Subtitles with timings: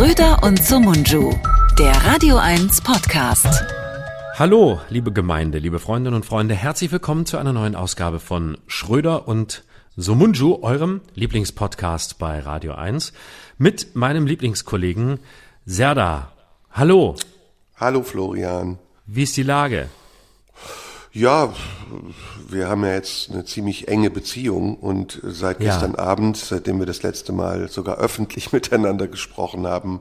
[0.00, 1.34] Schröder und Sumunju,
[1.78, 3.66] der Radio 1 Podcast.
[4.34, 9.28] Hallo, liebe Gemeinde, liebe Freundinnen und Freunde, herzlich willkommen zu einer neuen Ausgabe von Schröder
[9.28, 9.62] und
[9.98, 13.12] Sumunju, eurem Lieblingspodcast bei Radio 1,
[13.58, 15.18] mit meinem Lieblingskollegen
[15.66, 16.32] Serda.
[16.70, 17.16] Hallo.
[17.76, 18.78] Hallo Florian.
[19.04, 19.90] Wie ist die Lage?
[21.12, 21.52] Ja,
[22.48, 25.72] wir haben ja jetzt eine ziemlich enge Beziehung und seit Ja.
[25.72, 30.00] gestern Abend, seitdem wir das letzte Mal sogar öffentlich miteinander gesprochen haben,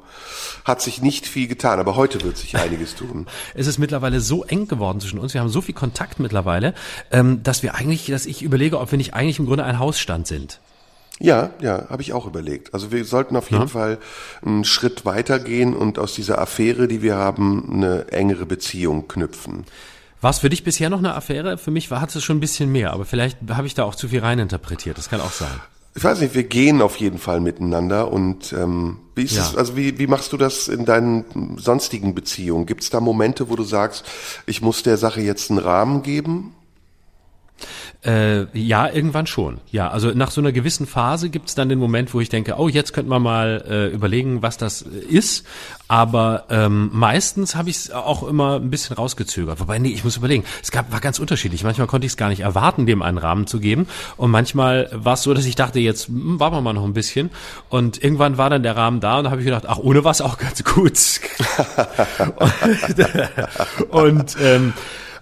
[0.66, 1.80] hat sich nicht viel getan.
[1.80, 3.26] Aber heute wird sich einiges tun.
[3.56, 6.76] Es ist mittlerweile so eng geworden zwischen uns, wir haben so viel Kontakt mittlerweile,
[7.12, 10.28] ähm, dass wir eigentlich, dass ich überlege, ob wir nicht eigentlich im Grunde ein Hausstand
[10.28, 10.60] sind.
[11.20, 12.74] Ja, ja, habe ich auch überlegt.
[12.74, 13.98] Also wir sollten auf jeden Fall
[14.46, 19.66] einen Schritt weitergehen und aus dieser Affäre, die wir haben, eine engere Beziehung knüpfen.
[20.22, 21.58] War es für dich bisher noch eine Affäre?
[21.58, 23.96] Für mich war, hat es schon ein bisschen mehr, aber vielleicht habe ich da auch
[23.96, 24.98] zu viel reininterpretiert.
[24.98, 25.48] Das kann auch sein.
[25.96, 29.42] Ich weiß nicht, wir gehen auf jeden Fall miteinander und ähm, wie ist Ja.
[29.44, 32.66] es, also wie, wie machst du das in deinen sonstigen Beziehungen?
[32.66, 34.06] Gibt es da Momente, wo du sagst,
[34.46, 36.54] ich muss der Sache jetzt einen Rahmen geben?
[38.06, 39.60] Äh, ja, irgendwann schon.
[39.72, 42.70] Ja, also nach so einer gewissen Phase gibt's dann den Moment, wo ich denke, oh,
[42.70, 45.46] jetzt könnte man mal äh, überlegen, was das äh, ist.
[45.88, 49.60] Aber ähm, meistens habe ich es auch immer ein bisschen rausgezögert.
[49.60, 50.46] Wobei, nee, ich muss überlegen.
[50.62, 51.64] Es gab, war ganz unterschiedlich.
[51.64, 53.88] Manchmal konnte ich es gar nicht erwarten, dem einen Rahmen zu geben.
[54.16, 56.94] Und manchmal war es so, dass ich dachte, jetzt hm, warten wir mal noch ein
[56.94, 57.32] bisschen.
[57.70, 60.22] Und irgendwann war dann der Rahmen da und da habe ich gedacht, ach, ohne was
[60.22, 61.00] auch ganz gut.
[63.90, 64.74] und und ähm,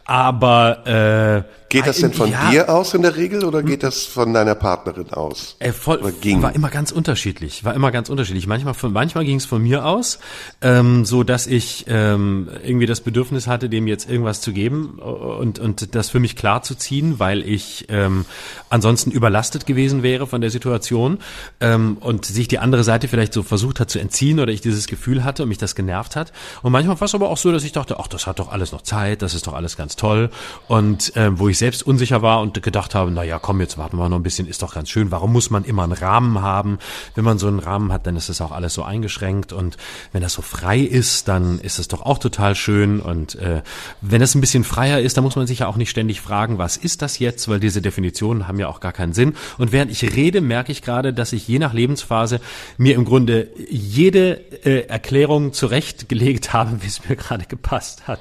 [0.06, 4.04] aber äh, Geht das denn von ja, dir aus in der Regel oder geht das
[4.04, 5.58] von deiner Partnerin aus?
[5.60, 8.48] Äh, voll, war immer ganz unterschiedlich, war immer ganz unterschiedlich.
[8.48, 10.20] Manchmal, manchmal ging es von mir aus,
[10.62, 15.60] ähm, so dass ich ähm, irgendwie das Bedürfnis hatte, dem jetzt irgendwas zu geben und
[15.60, 18.26] und das für mich klar zu ziehen, weil ich ähm,
[18.70, 21.20] ansonsten überlastet gewesen wäre von der Situation
[21.60, 24.88] ähm, und sich die andere Seite vielleicht so versucht hat zu entziehen oder ich dieses
[24.88, 26.32] Gefühl hatte und mich das genervt hat.
[26.64, 28.72] Und manchmal war es aber auch so, dass ich dachte, ach, das hat doch alles
[28.72, 30.30] noch Zeit, das ist doch alles ganz toll
[30.70, 33.98] und ähm, wo ich selbst unsicher war und gedacht habe, na ja, komm, jetzt warten
[33.98, 35.12] wir noch ein bisschen, ist doch ganz schön.
[35.12, 36.80] Warum muss man immer einen Rahmen haben?
[37.16, 39.78] Wenn man so einen Rahmen hat, dann ist es auch alles so eingeschränkt und
[40.12, 43.62] wenn das so frei ist, dann ist es doch auch total schön und äh,
[44.02, 46.58] wenn es ein bisschen freier ist, dann muss man sich ja auch nicht ständig fragen,
[46.58, 49.34] was ist das jetzt, weil diese Definitionen haben ja auch gar keinen Sinn.
[49.58, 52.40] Und während ich rede, merke ich gerade, dass ich je nach Lebensphase
[52.78, 58.20] mir im Grunde jede äh, Erklärung zurechtgelegt habe, wie es mir gerade gepasst hat.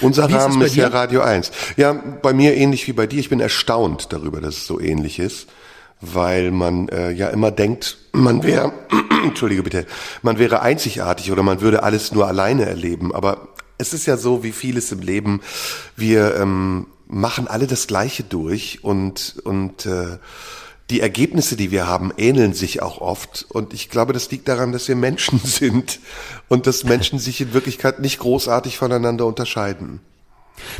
[0.00, 0.88] Unser ist es Rahmen bei ist, ja?
[0.88, 1.50] Radio 1.
[1.76, 3.20] Ja, bei mir ähnlich wie bei dir.
[3.20, 5.48] Ich bin erstaunt darüber, dass es so ähnlich ist,
[6.00, 8.72] weil man äh, ja immer denkt, man wäre,
[9.24, 9.86] entschuldige bitte,
[10.22, 13.14] man wäre einzigartig oder man würde alles nur alleine erleben.
[13.14, 15.40] Aber es ist ja so, wie vieles im Leben,
[15.96, 20.18] wir ähm, machen alle das Gleiche durch und und äh,
[20.90, 23.46] die Ergebnisse, die wir haben, ähneln sich auch oft.
[23.48, 26.00] Und ich glaube, das liegt daran, dass wir Menschen sind
[26.48, 30.00] und dass Menschen sich in Wirklichkeit nicht großartig voneinander unterscheiden.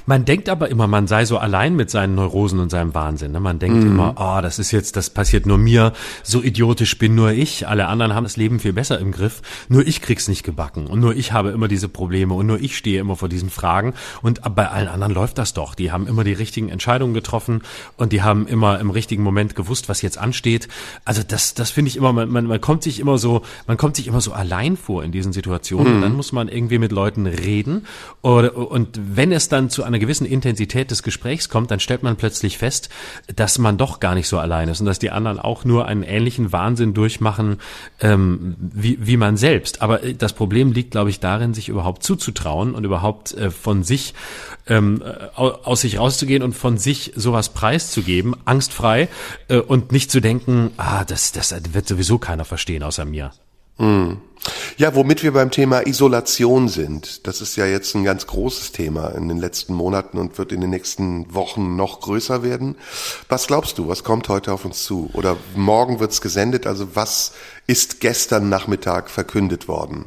[0.06, 3.32] Man denkt aber immer, man sei so allein mit seinen Neurosen und seinem Wahnsinn.
[3.32, 3.40] Ne?
[3.40, 5.92] Man denkt immer, oh, das ist jetzt, das passiert nur mir,
[6.22, 7.66] so idiotisch bin nur ich.
[7.66, 9.42] Alle anderen haben das Leben viel besser im Griff.
[9.68, 12.76] Nur ich krieg's nicht gebacken und nur ich habe immer diese Probleme und nur ich
[12.76, 13.94] stehe immer vor diesen Fragen.
[14.22, 15.74] Und bei allen anderen läuft das doch.
[15.74, 17.62] Die haben immer die richtigen Entscheidungen getroffen
[17.96, 20.68] und die haben immer im richtigen Moment gewusst, was jetzt ansteht.
[21.04, 23.96] Also das, das finde ich immer, man, man, man kommt sich immer so, man kommt
[23.96, 25.96] sich immer so allein vor in diesen Situationen.
[25.96, 27.86] Und dann muss man irgendwie mit Leuten reden.
[28.22, 32.16] Oder, und wenn es dann zu einer gewissen Intensität des Gesprächs kommt, dann stellt man
[32.16, 32.88] plötzlich fest,
[33.34, 36.02] dass man doch gar nicht so allein ist und dass die anderen auch nur einen
[36.02, 37.58] ähnlichen Wahnsinn durchmachen
[38.00, 39.82] ähm, wie, wie man selbst.
[39.82, 43.82] Aber äh, das Problem liegt, glaube ich, darin, sich überhaupt zuzutrauen und überhaupt äh, von
[43.82, 44.14] sich
[44.66, 49.08] ähm, äh, au- aus sich rauszugehen und von sich sowas preiszugeben, angstfrei
[49.48, 53.32] äh, und nicht zu denken, ah, das, das wird sowieso keiner verstehen außer mir.
[54.76, 57.26] Ja, womit wir beim Thema Isolation sind.
[57.26, 60.60] Das ist ja jetzt ein ganz großes Thema in den letzten Monaten und wird in
[60.60, 62.76] den nächsten Wochen noch größer werden.
[63.28, 65.10] Was glaubst du, was kommt heute auf uns zu?
[65.12, 67.32] Oder morgen wird's gesendet, also was
[67.66, 70.06] ist gestern Nachmittag verkündet worden?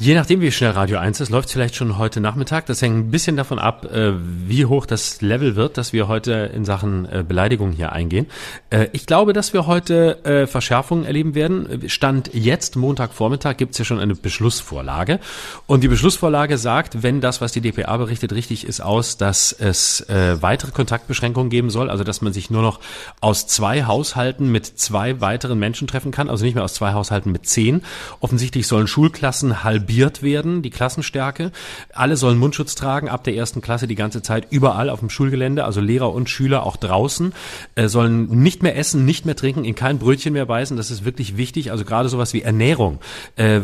[0.00, 2.66] Je nachdem, wie schnell Radio 1 ist, läuft vielleicht schon heute Nachmittag.
[2.66, 4.12] Das hängt ein bisschen davon ab, äh,
[4.46, 8.26] wie hoch das Level wird, dass wir heute in Sachen äh, Beleidigung hier eingehen.
[8.70, 11.88] Äh, ich glaube, dass wir heute Verschärfungen erleben werden.
[11.88, 15.18] Stand jetzt, Montagvormittag, gibt es ja schon eine Beschlussvorlage.
[15.66, 20.06] Und die Beschlussvorlage sagt, wenn das, was die DPA berichtet, richtig ist, aus, dass es
[20.08, 22.80] weitere Kontaktbeschränkungen geben soll, also dass man sich nur noch
[23.20, 27.32] aus zwei Haushalten mit zwei weiteren Menschen treffen kann, also nicht mehr aus zwei Haushalten
[27.32, 27.82] mit zehn.
[28.20, 31.50] Offensichtlich sollen Schulklassen halbiert halbiert werden, die Klassenstärke.
[31.94, 35.64] Alle sollen Mundschutz tragen, ab der ersten Klasse die ganze Zeit, überall auf dem Schulgelände,
[35.64, 37.32] also Lehrer und Schüler auch draußen,
[37.74, 40.76] äh, sollen nicht mehr essen, nicht mehr trinken, in kein Brötchen mehr beißen.
[40.76, 41.70] Das ist wirklich wichtig.
[41.70, 42.98] Also gerade sowas wie Ernährung,
[43.36, 43.60] äh,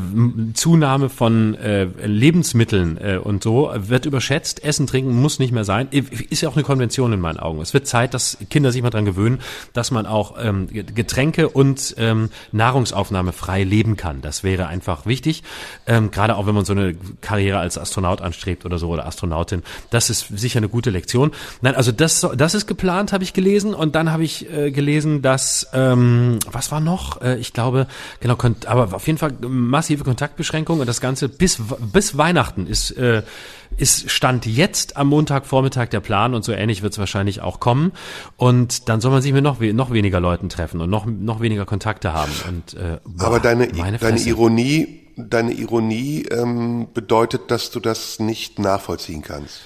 [0.55, 4.65] Zunahme von äh, Lebensmitteln äh, und so wird überschätzt.
[4.65, 5.89] Essen, trinken muss nicht mehr sein.
[5.91, 7.61] Ist ja auch eine Konvention in meinen Augen.
[7.61, 9.41] Es wird Zeit, dass Kinder sich mal dran gewöhnen,
[9.75, 14.23] dass man auch ähm, Getränke und ähm, Nahrungsaufnahme frei leben kann.
[14.23, 15.43] Das wäre einfach wichtig.
[15.87, 19.63] Ähm, gerade auch wenn man so eine Karriere als Astronaut anstrebt oder so oder Astronautin.
[19.91, 21.33] Das ist sicher eine gute Lektion.
[21.61, 23.75] Nein, also das, das ist geplant, habe ich gelesen.
[23.75, 27.21] Und dann habe ich äh, gelesen, dass, ähm, was war noch?
[27.21, 27.87] Äh, ich glaube,
[28.21, 31.61] genau, aber auf jeden Fall massive Kontaktbeschränkungen und das Ganze bis,
[31.93, 33.23] bis Weihnachten ist, äh,
[33.77, 37.93] ist Stand jetzt am Montagvormittag der Plan und so ähnlich wird es wahrscheinlich auch kommen.
[38.37, 41.65] Und dann soll man sich mit noch, noch weniger Leuten treffen und noch, noch weniger
[41.65, 42.33] Kontakte haben.
[42.49, 48.59] Und, äh, boah, Aber deine, deine Ironie, deine Ironie ähm, bedeutet, dass du das nicht
[48.59, 49.61] nachvollziehen kannst.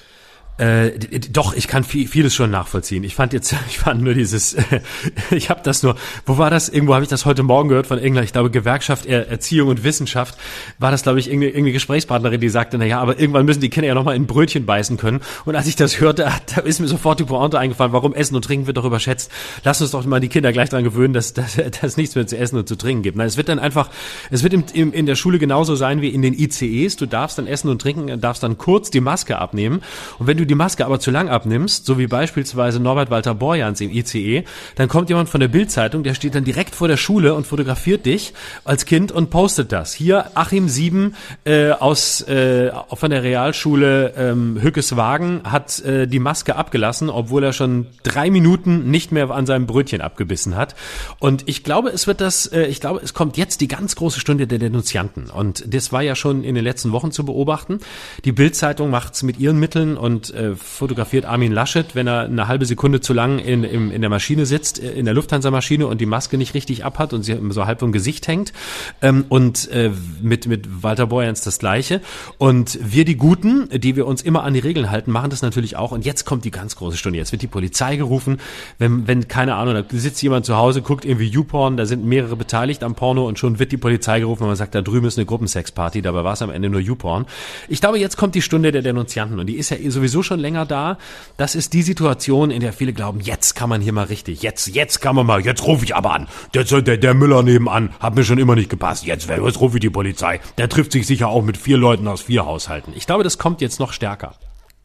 [0.59, 0.91] Äh,
[1.31, 3.05] doch, ich kann viel, vieles schon nachvollziehen.
[3.05, 4.57] Ich fand jetzt, ich fand nur dieses,
[5.31, 5.95] ich habe das nur,
[6.25, 6.67] wo war das?
[6.67, 9.85] Irgendwo habe ich das heute Morgen gehört von irgendeiner, ich glaube Gewerkschaft er, Erziehung und
[9.85, 10.37] Wissenschaft,
[10.77, 13.69] war das glaube ich irgendeine, irgendeine Gesprächspartnerin, die sagte, na ja, aber irgendwann müssen die
[13.69, 15.21] Kinder ja nochmal in Brötchen beißen können.
[15.45, 18.43] Und als ich das hörte, da ist mir sofort die Pointe eingefallen, warum Essen und
[18.43, 19.31] Trinken wird doch überschätzt.
[19.63, 21.33] Lass uns doch mal die Kinder gleich daran gewöhnen, dass
[21.81, 23.17] es nichts mehr zu essen und zu trinken gibt.
[23.17, 23.89] Nein, es wird dann einfach,
[24.29, 26.97] es wird im, im, in der Schule genauso sein wie in den ICEs.
[26.97, 29.81] Du darfst dann essen und trinken, darfst dann kurz die Maske abnehmen.
[30.17, 33.79] Und wenn du die Maske aber zu lang abnimmst, so wie beispielsweise Norbert Walter Borjans
[33.81, 34.43] im ICE,
[34.75, 38.05] dann kommt jemand von der Bildzeitung, der steht dann direkt vor der Schule und fotografiert
[38.05, 38.33] dich
[38.65, 39.93] als Kind und postet das.
[39.93, 41.15] Hier Achim Sieben
[41.45, 47.53] äh, aus äh, von der Realschule ähm, Hückeswagen hat äh, die Maske abgelassen, obwohl er
[47.53, 50.75] schon drei Minuten nicht mehr an seinem Brötchen abgebissen hat.
[51.19, 54.19] Und ich glaube, es wird das, äh, ich glaube, es kommt jetzt die ganz große
[54.19, 55.29] Stunde der Denunzianten.
[55.29, 57.79] Und das war ja schon in den letzten Wochen zu beobachten.
[58.25, 62.65] Die Bildzeitung macht's mit ihren Mitteln und äh, fotografiert Armin Laschet, wenn er eine halbe
[62.65, 66.05] Sekunde zu lang in, in, in der Maschine sitzt, äh, in der Lufthansa-Maschine und die
[66.05, 68.53] Maske nicht richtig abhat und sie so halb vom Gesicht hängt.
[69.01, 69.91] Ähm, und äh,
[70.21, 72.01] mit, mit Walter Borjans das Gleiche.
[72.37, 75.75] Und wir die Guten, die wir uns immer an die Regeln halten, machen das natürlich
[75.75, 75.91] auch.
[75.91, 77.19] Und jetzt kommt die ganz große Stunde.
[77.19, 78.37] Jetzt wird die Polizei gerufen.
[78.77, 82.35] Wenn, wenn keine Ahnung, da sitzt jemand zu Hause, guckt irgendwie YouPorn, da sind mehrere
[82.35, 85.17] beteiligt am Porno und schon wird die Polizei gerufen und man sagt, da drüben ist
[85.17, 87.25] eine Gruppensexparty, dabei war es am Ende nur YouPorn.
[87.67, 90.65] Ich glaube, jetzt kommt die Stunde der Denunzianten und die ist ja sowieso schon länger
[90.65, 90.97] da.
[91.37, 94.67] Das ist die Situation, in der viele glauben, jetzt kann man hier mal richtig, jetzt,
[94.67, 96.27] jetzt kann man mal, jetzt rufe ich aber an.
[96.53, 99.05] Der, der, der Müller nebenan hat mir schon immer nicht gepasst.
[99.05, 100.39] Jetzt, jetzt rufe ich die Polizei.
[100.57, 102.93] Der trifft sich sicher auch mit vier Leuten aus vier Haushalten.
[102.95, 104.35] Ich glaube, das kommt jetzt noch stärker.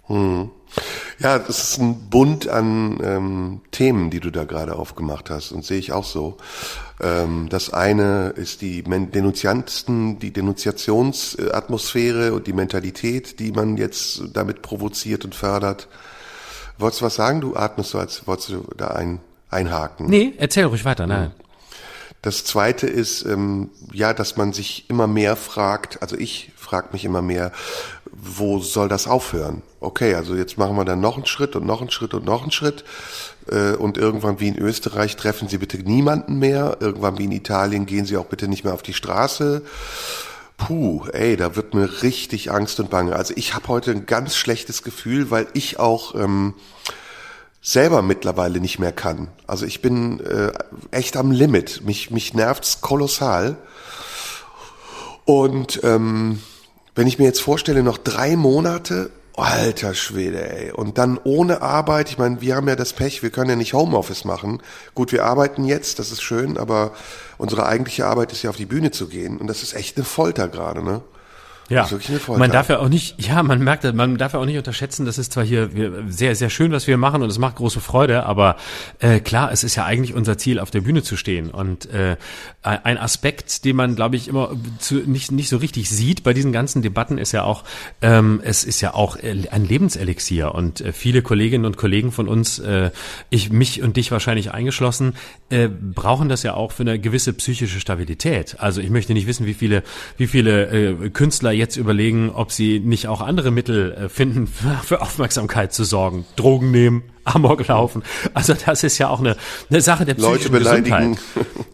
[0.07, 0.51] Hm.
[1.19, 5.65] Ja, das ist ein Bund an ähm, Themen, die du da gerade aufgemacht hast und
[5.65, 6.37] sehe ich auch so.
[7.01, 14.63] Ähm, das eine ist die Denunzianten, die Denunziationsatmosphäre und die Mentalität, die man jetzt damit
[14.63, 15.89] provoziert und fördert.
[16.79, 17.41] Wolltest du was sagen?
[17.41, 19.21] Du atmest so, als wolltest du da ein,
[19.51, 20.07] einhaken.
[20.07, 21.33] Nee, erzähl ruhig weiter, nein.
[22.23, 27.05] Das zweite ist, ähm, ja, dass man sich immer mehr fragt, also ich frage mich
[27.05, 27.53] immer mehr,
[28.25, 29.63] wo soll das aufhören?
[29.81, 32.43] Okay, also jetzt machen wir dann noch einen Schritt und noch einen Schritt und noch
[32.43, 32.85] einen Schritt.
[33.51, 36.79] Äh, und irgendwann wie in Österreich treffen Sie bitte niemanden mehr.
[36.81, 39.63] Irgendwann wie in Italien gehen Sie auch bitte nicht mehr auf die Straße.
[40.57, 43.17] Puh, ey, da wird mir richtig Angst und Bange.
[43.17, 46.55] Also ich habe heute ein ganz schlechtes Gefühl, weil ich auch ähm,
[47.61, 49.29] selber mittlerweile nicht mehr kann.
[49.47, 50.53] Also ich bin äh,
[50.91, 51.83] echt am Limit.
[51.85, 53.57] Mich, mich nervt's kolossal.
[55.25, 56.41] Und ähm,
[56.95, 60.73] wenn ich mir jetzt vorstelle, noch drei Monate, alter Schwede, ey.
[60.73, 63.75] Und dann ohne Arbeit, ich meine, wir haben ja das Pech, wir können ja nicht
[63.75, 64.63] Homeoffice machen.
[64.95, 66.93] Gut, wir arbeiten jetzt, das ist schön, aber
[67.37, 69.39] unsere eigentliche Arbeit ist ja auf die Bühne zu gehen.
[69.39, 71.03] Und das ist echt eine Folter gerade, ne?
[71.69, 71.89] Ja,
[72.29, 75.19] man darf ja auch nicht, ja, man merkt, man darf ja auch nicht unterschätzen, das
[75.19, 75.71] ist zwar hier
[76.09, 78.57] sehr, sehr schön, was wir machen und es macht große Freude, aber
[78.99, 81.51] äh, klar, es ist ja eigentlich unser Ziel, auf der Bühne zu stehen.
[81.51, 82.17] Und äh,
[82.63, 86.53] ein Aspekt, den man, glaube ich, immer zu, nicht, nicht so richtig sieht bei diesen
[86.53, 87.65] ganzen Debatten, ist ja auch,
[88.03, 90.55] ähm, es ist ja auch äh, ein Lebenselixier.
[90.55, 92.91] Und äh, viele Kolleginnen und Kollegen von uns, äh,
[93.31, 95.15] ich, mich und dich wahrscheinlich eingeschlossen,
[95.51, 98.57] äh, brauchen das ja auch für eine gewisse psychische Stabilität.
[98.59, 99.83] Also ich möchte nicht wissen, wie viele,
[100.17, 104.47] wie viele äh, Künstler jetzt überlegen, ob sie nicht auch andere Mittel äh, finden,
[104.83, 106.25] für Aufmerksamkeit zu sorgen.
[106.37, 108.03] Drogen nehmen, Amok laufen.
[108.35, 109.37] Also das ist ja auch eine,
[109.71, 111.17] eine Sache der Leute beleidigen.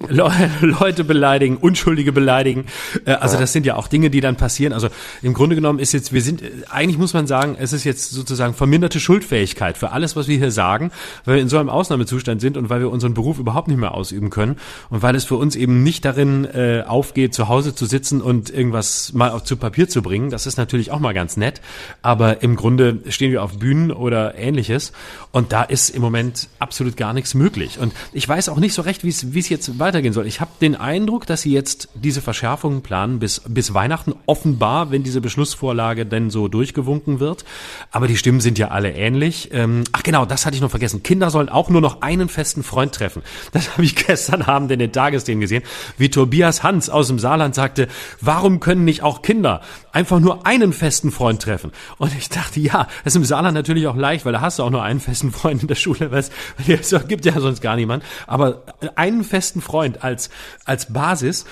[0.09, 0.51] Gesundheit.
[0.61, 2.67] Leute beleidigen, Unschuldige beleidigen.
[3.05, 3.41] Äh, also ja.
[3.41, 4.73] das sind ja auch Dinge, die dann passieren.
[4.73, 4.89] Also
[5.23, 8.55] im Grunde genommen ist jetzt, wir sind, eigentlich muss man sagen, es ist jetzt sozusagen
[8.55, 10.91] verminderte Schuldfähigkeit für alles, was wir hier sagen,
[11.25, 13.95] weil wir in so einem Ausnahmezustand sind und weil wir unseren Beruf überhaupt nicht mehr
[13.95, 14.57] ausüben können
[14.91, 18.51] und weil es für uns eben nicht darin äh, aufgeht, zu Hause zu sitzen und
[18.51, 20.31] irgendwas mal auf, zu Papier zu bringen.
[20.31, 21.61] Das ist natürlich auch mal ganz nett,
[22.03, 24.93] aber im Grunde stehen wir auf Bühnen oder ähnliches
[25.33, 27.79] und da ist im Moment absolut gar nichts möglich.
[27.79, 30.27] Und ich weiß auch nicht so recht, wie es wie es jetzt weitergehen soll.
[30.27, 35.03] Ich habe den Eindruck, dass sie jetzt diese Verschärfungen planen bis bis Weihnachten offenbar, wenn
[35.03, 37.45] diese Beschlussvorlage denn so durchgewunken wird.
[37.91, 39.51] Aber die Stimmen sind ja alle ähnlich.
[39.53, 41.03] Ähm, ach genau, das hatte ich noch vergessen.
[41.03, 43.23] Kinder sollen auch nur noch einen festen Freund treffen.
[43.53, 45.63] Das habe ich gestern Abend in den Tagesthemen gesehen,
[45.99, 47.89] wie Tobias Hans aus dem Saarland sagte,
[48.21, 49.61] warum können nicht auch Kinder
[49.93, 51.73] einfach nur einen festen Freund treffen?
[51.99, 54.63] Und ich dachte, ja, das ist im Saarland natürlich auch leicht, weil da hast du
[54.63, 56.31] auch nur einen festen Freund in der Schule, weil es
[57.09, 58.05] gibt ja sonst gar niemand.
[58.27, 58.65] Aber
[58.97, 60.31] einen festen Freund als,
[60.65, 61.45] als Basis,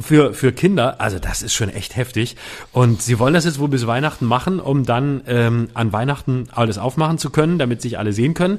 [0.00, 2.36] für, für Kinder, also das ist schon echt heftig.
[2.72, 6.78] Und sie wollen das jetzt wohl bis Weihnachten machen, um dann ähm, an Weihnachten alles
[6.78, 8.58] aufmachen zu können, damit sich alle sehen können.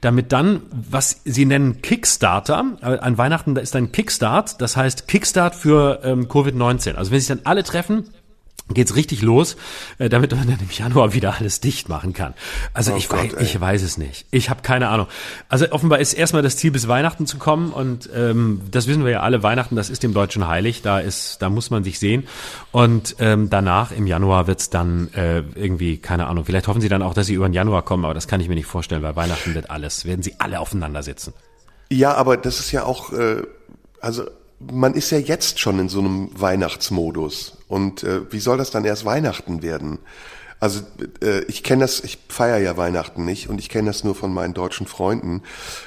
[0.00, 5.56] Damit dann, was sie nennen Kickstarter, äh, an Weihnachten ist dann Kickstart, das heißt Kickstart
[5.56, 6.94] für ähm, Covid-19.
[6.94, 8.04] Also wenn sich dann alle treffen,
[8.74, 9.56] geht's richtig los,
[9.98, 12.34] äh, damit man dann im Januar wieder alles dicht machen kann.
[12.74, 14.26] Also oh ich, Gott, weiß, ich weiß es nicht.
[14.30, 15.06] Ich habe keine Ahnung.
[15.48, 19.12] Also offenbar ist erstmal das Ziel, bis Weihnachten zu kommen und ähm, das wissen wir
[19.12, 19.42] ja alle.
[19.42, 20.82] Weihnachten, das ist dem Deutschen heilig.
[20.82, 22.26] Da ist, da muss man sich sehen.
[22.72, 26.44] Und ähm, danach im Januar wird's dann äh, irgendwie keine Ahnung.
[26.44, 28.48] Vielleicht hoffen Sie dann auch, dass Sie über den Januar kommen, aber das kann ich
[28.48, 30.04] mir nicht vorstellen, weil Weihnachten wird alles.
[30.04, 31.32] Werden Sie alle aufeinander sitzen.
[31.90, 33.42] Ja, aber das ist ja auch, äh,
[34.00, 34.24] also
[34.60, 37.56] man ist ja jetzt schon in so einem Weihnachtsmodus.
[37.68, 39.98] Und äh, wie soll das dann erst Weihnachten werden?
[40.60, 40.80] Also
[41.22, 44.32] äh, ich kenne das, ich feiere ja Weihnachten nicht und ich kenne das nur von
[44.32, 45.42] meinen deutschen Freunden,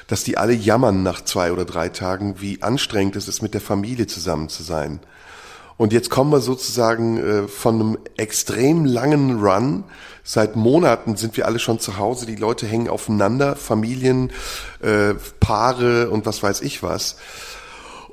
[0.08, 3.60] dass die alle jammern nach zwei oder drei Tagen, wie anstrengend es ist, mit der
[3.60, 4.98] Familie zusammen zu sein.
[5.76, 9.84] Und jetzt kommen wir sozusagen äh, von einem extrem langen Run.
[10.24, 14.30] Seit Monaten sind wir alle schon zu Hause, die Leute hängen aufeinander, Familien,
[14.80, 17.16] äh, Paare und was weiß ich was.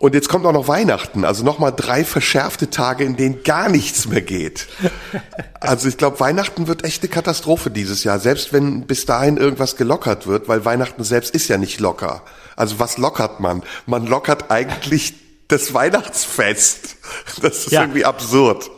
[0.01, 4.07] Und jetzt kommt auch noch Weihnachten, also nochmal drei verschärfte Tage, in denen gar nichts
[4.07, 4.67] mehr geht.
[5.63, 9.75] Also ich glaube, Weihnachten wird echt eine Katastrophe dieses Jahr, selbst wenn bis dahin irgendwas
[9.75, 12.23] gelockert wird, weil Weihnachten selbst ist ja nicht locker.
[12.55, 13.61] Also was lockert man?
[13.85, 15.13] Man lockert eigentlich
[15.49, 16.95] das Weihnachtsfest.
[17.43, 17.81] Das ist ja.
[17.81, 18.71] irgendwie absurd.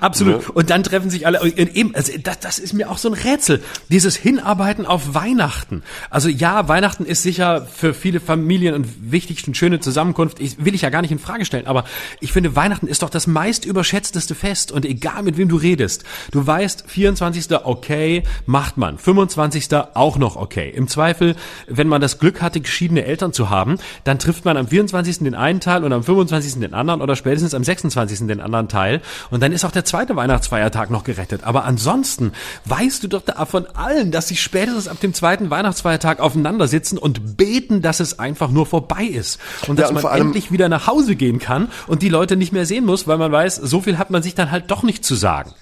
[0.00, 0.42] Absolut.
[0.42, 0.48] Ja.
[0.54, 1.44] Und dann treffen sich alle.
[1.44, 3.62] Eben, also das, das ist mir auch so ein Rätsel.
[3.90, 5.82] Dieses Hinarbeiten auf Weihnachten.
[6.10, 10.40] Also ja, Weihnachten ist sicher für viele Familien und wichtig und schöne Zusammenkunft.
[10.40, 11.66] Ich, will ich ja gar nicht in Frage stellen.
[11.66, 11.84] Aber
[12.20, 14.72] ich finde, Weihnachten ist doch das meist überschätzteste Fest.
[14.72, 17.46] Und egal mit wem du redest, du weißt, 24.
[17.64, 18.98] okay, macht man.
[18.98, 19.68] 25.
[19.94, 20.70] auch noch okay.
[20.74, 21.36] Im Zweifel,
[21.66, 25.18] wenn man das Glück hatte, geschiedene Eltern zu haben, dann trifft man am 24.
[25.18, 26.60] den einen Teil und am 25.
[26.60, 28.26] den anderen oder spätestens am 26.
[28.26, 29.00] den anderen Teil.
[29.30, 31.44] Und dann ist auch der zweite Weihnachtsfeiertag noch gerettet.
[31.44, 32.32] Aber ansonsten
[32.64, 36.98] weißt du doch da von allen, dass sie spätestens ab dem zweiten Weihnachtsfeiertag aufeinander sitzen
[36.98, 39.40] und beten, dass es einfach nur vorbei ist.
[39.66, 42.52] Und dass ja, und man endlich wieder nach Hause gehen kann und die Leute nicht
[42.52, 45.04] mehr sehen muss, weil man weiß, so viel hat man sich dann halt doch nicht
[45.04, 45.52] zu sagen.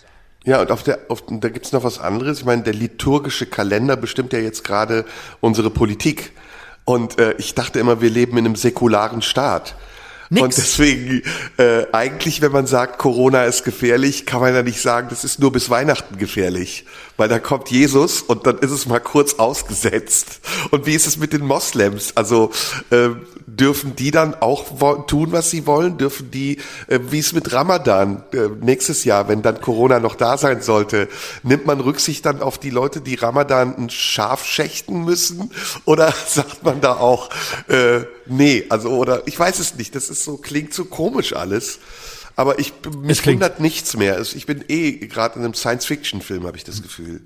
[0.45, 2.41] Ja, und auf der, auf, da gibt's noch was anderes.
[2.41, 5.05] Ich meine, der liturgische Kalender bestimmt ja jetzt gerade
[5.41, 6.33] unsere Politik.
[6.85, 9.77] Und äh, ich dachte immer, wir leben in einem säkularen Staat.
[10.33, 10.43] Nix.
[10.43, 11.23] Und deswegen,
[11.59, 15.39] äh, eigentlich, wenn man sagt, Corona ist gefährlich, kann man ja nicht sagen, das ist
[15.41, 16.87] nur bis Weihnachten gefährlich.
[17.17, 20.41] Weil da kommt Jesus und dann ist es mal kurz ausgesetzt.
[20.71, 22.13] Und wie ist es mit den Moslems?
[22.17, 22.51] Also
[22.91, 23.11] äh,
[23.47, 25.99] dürfen die dann auch tun, was sie wollen?
[25.99, 30.39] Dürfen die, äh, wie ist mit Ramadan äh, nächstes Jahr, wenn dann Corona noch da
[30.39, 31.09] sein sollte,
[31.43, 35.51] nimmt man Rücksicht dann auf die Leute, die Ramadan ein Schaf schächten müssen?
[35.85, 37.31] Oder sagt man da auch,
[37.69, 41.79] äh, nee, also oder ich weiß es nicht, das ist so, klingt so komisch alles.
[42.37, 42.73] Aber ich,
[43.03, 44.21] mich wundert nichts mehr.
[44.21, 47.23] Ich bin eh gerade in einem Science-Fiction-Film, habe ich das Gefühl.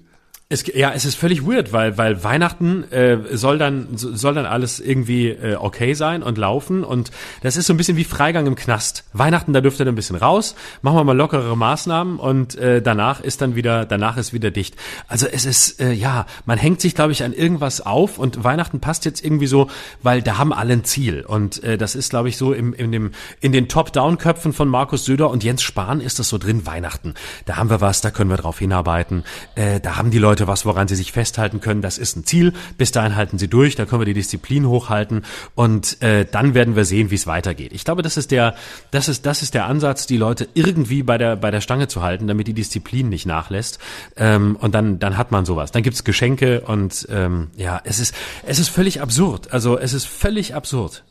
[0.49, 4.79] Es, ja, es ist völlig weird, weil weil Weihnachten äh, soll dann soll dann alles
[4.79, 7.11] irgendwie äh, okay sein und laufen und
[7.43, 9.03] das ist so ein bisschen wie Freigang im Knast.
[9.13, 12.81] Weihnachten, da dürft ihr dann ein bisschen raus, machen wir mal lockerere Maßnahmen und äh,
[12.81, 14.77] danach ist dann wieder danach ist wieder dicht.
[15.09, 18.79] Also es ist äh, ja, man hängt sich glaube ich an irgendwas auf und Weihnachten
[18.79, 19.69] passt jetzt irgendwie so,
[20.05, 22.93] weil da haben alle ein Ziel und äh, das ist glaube ich so im in
[22.93, 23.11] dem
[23.41, 27.15] in den Top-Down-Köpfen von Markus Söder und Jens Spahn ist das so drin Weihnachten.
[27.47, 29.25] Da haben wir was, da können wir drauf hinarbeiten.
[29.57, 31.81] Äh, da haben die Leute Leute was, woran sie sich festhalten können.
[31.81, 32.53] Das ist ein Ziel.
[32.77, 33.75] Bis dahin halten sie durch.
[33.75, 35.25] Da können wir die Disziplin hochhalten
[35.55, 37.73] und äh, dann werden wir sehen, wie es weitergeht.
[37.73, 38.55] Ich glaube, das ist der,
[38.91, 42.03] das ist, das ist der Ansatz, die Leute irgendwie bei der bei der Stange zu
[42.03, 43.79] halten, damit die Disziplin nicht nachlässt.
[44.19, 45.73] Ähm, und dann dann hat man sowas.
[45.73, 48.15] Dann gibt's Geschenke und ähm, ja, es ist
[48.45, 49.55] es ist völlig absurd.
[49.55, 51.03] Also es ist völlig absurd.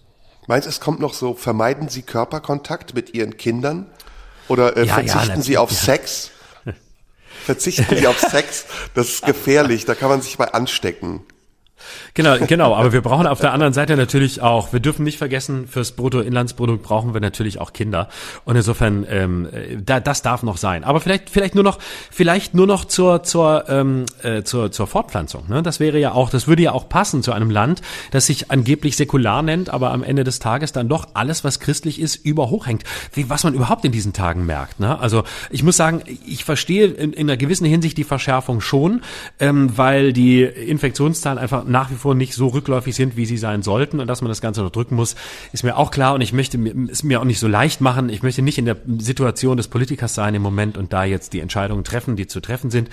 [0.46, 3.88] Meinst du, es kommt noch so, vermeiden Sie Körperkontakt mit Ihren Kindern?
[4.48, 5.77] Oder äh, ja, verzichten ja, Sie auf ja.
[5.77, 6.29] Sex?
[7.46, 8.66] Verzichten Sie auf Sex?
[8.96, 11.24] Das ist gefährlich, da kann man sich bei anstecken.
[12.13, 12.75] Genau, genau.
[12.75, 16.84] Aber wir brauchen auf der anderen Seite natürlich auch, wir dürfen nicht vergessen, fürs Bruttoinlandsprodukt
[16.84, 18.10] brauchen wir natürlich auch Kinder.
[18.46, 19.50] Und insofern, ähm,
[19.84, 20.84] da, das darf noch sein.
[20.84, 21.79] Aber vielleicht, vielleicht nur noch,
[22.12, 25.50] vielleicht nur noch zur, zur, ähm, äh, zur, zur Fortpflanzung.
[25.50, 25.63] Ne?
[25.63, 28.96] Das wäre ja auch, das würde ja auch passen zu einem Land, das sich angeblich
[28.96, 32.84] säkular nennt, aber am Ende des Tages dann doch alles, was christlich ist, überhochhängt.
[33.13, 34.79] Wie, was man überhaupt in diesen Tagen merkt.
[34.79, 34.98] Ne?
[35.00, 39.01] Also ich muss sagen, ich verstehe in, in einer gewissen Hinsicht die Verschärfung schon,
[39.39, 43.62] ähm, weil die Infektionszahlen einfach nach wie vor nicht so rückläufig sind, wie sie sein
[43.62, 45.15] sollten und dass man das Ganze noch drücken muss,
[45.53, 46.57] ist mir auch klar und ich möchte
[46.89, 48.10] es mir auch nicht so leicht machen.
[48.10, 51.39] Ich möchte nicht in der Situation des Politikers sein im Moment und da jetzt die
[51.39, 52.89] Entscheidungen treffen, die zu treffen sind.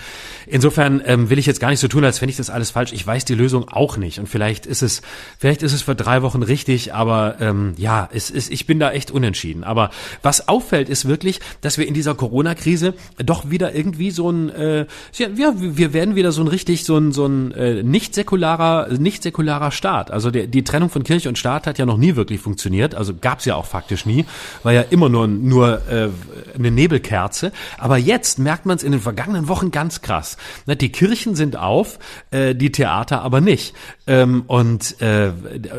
[0.47, 2.93] Insofern ähm, will ich jetzt gar nicht so tun, als fände ich das alles falsch.
[2.93, 5.01] Ich weiß die Lösung auch nicht und vielleicht ist es,
[5.37, 8.91] vielleicht ist es für drei Wochen richtig, aber ähm, ja, es ist, ich bin da
[8.91, 9.63] echt unentschieden.
[9.63, 14.49] Aber was auffällt, ist wirklich, dass wir in dieser Corona-Krise doch wieder irgendwie so ein,
[14.49, 18.62] äh, ja, wir werden wieder so ein richtig so ein so ein äh, nicht säkularer
[18.89, 20.11] nicht säkularer Staat.
[20.11, 22.95] Also der, die Trennung von Kirche und Staat hat ja noch nie wirklich funktioniert.
[22.95, 24.25] Also gab es ja auch faktisch nie.
[24.63, 26.09] War ja immer nur, nur äh,
[26.55, 27.51] eine Nebelkerze.
[27.77, 30.37] Aber jetzt merkt man es in den vergangenen Wochen ganz krass.
[30.67, 31.99] Die Kirchen sind auf,
[32.31, 33.73] äh, die Theater aber nicht.
[34.07, 35.31] Ähm, und äh,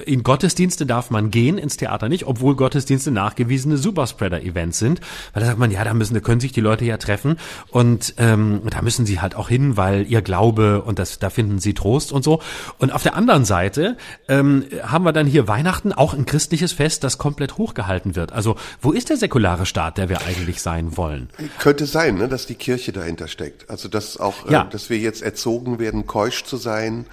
[0.07, 5.01] in Gottesdienste darf man gehen, ins Theater nicht, obwohl Gottesdienste nachgewiesene Superspreader-Events sind.
[5.33, 7.37] Weil da sagt man, ja, da müssen, da können sich die Leute ja treffen
[7.71, 11.59] und ähm, da müssen sie halt auch hin, weil ihr Glaube und das, da finden
[11.59, 12.41] sie Trost und so.
[12.79, 13.97] Und auf der anderen Seite
[14.29, 18.33] ähm, haben wir dann hier Weihnachten, auch ein christliches Fest, das komplett hochgehalten wird.
[18.33, 21.31] Also wo ist der säkulare Staat, der wir eigentlich sein wollen?
[21.59, 23.71] Könnte sein, ne, dass die Kirche dahinter steckt.
[23.71, 24.63] Also dass auch, äh, ja.
[24.63, 27.07] äh, dass wir jetzt erzogen werden, keusch zu sein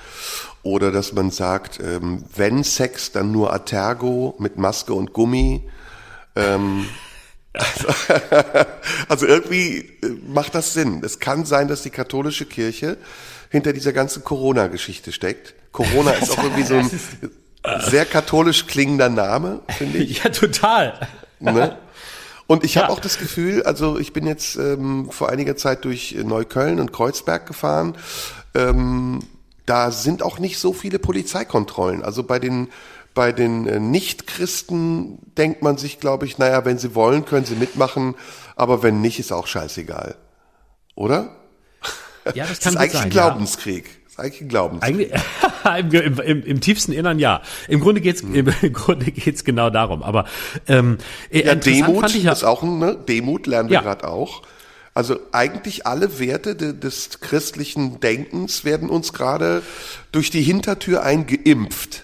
[0.63, 5.63] oder dass man sagt, ähm, wenn Sex, dann nur Atergo mit Maske und Gummi.
[6.35, 6.85] Ähm,
[7.53, 7.87] also,
[9.09, 11.01] also irgendwie äh, macht das Sinn.
[11.03, 12.97] Es kann sein, dass die katholische Kirche
[13.51, 15.53] hinter dieser ganzen Corona-Geschichte steckt.
[15.71, 16.89] Corona ist auch irgendwie so ein
[17.81, 20.23] sehr katholisch klingender Name, finde ich.
[20.23, 21.07] Ja, total.
[21.39, 21.77] Ne?
[22.47, 22.83] Und ich ja.
[22.83, 26.93] habe auch das Gefühl, also ich bin jetzt ähm, vor einiger Zeit durch Neukölln und
[26.93, 27.97] Kreuzberg gefahren.
[28.55, 29.19] Ähm,
[29.65, 32.03] da sind auch nicht so viele Polizeikontrollen.
[32.03, 32.69] Also bei den
[33.13, 37.55] bei den äh, Nichtchristen denkt man sich, glaube ich, naja, wenn sie wollen, können sie
[37.55, 38.15] mitmachen,
[38.55, 40.15] aber wenn nicht, ist auch scheißegal.
[40.95, 41.35] Oder?
[42.33, 43.85] Ja, das kann das ist eigentlich sein, ein Glaubenskrieg.
[43.85, 43.91] Ja.
[44.03, 45.13] Das ist eigentlich ein Glaubenskrieg.
[45.63, 47.41] Eigentlich, im, im, Im tiefsten Innern ja.
[47.67, 48.35] Im Grunde geht's hm.
[48.35, 50.03] im Grunde geht's genau darum.
[50.03, 50.25] Aber
[50.67, 50.97] ähm,
[51.31, 52.95] ja, Demut ja, ist auch ein ne?
[52.95, 53.81] Demut lernen wir ja.
[53.81, 54.43] gerade auch.
[54.93, 59.61] Also eigentlich alle Werte de, des christlichen Denkens werden uns gerade
[60.11, 62.03] durch die Hintertür eingeimpft.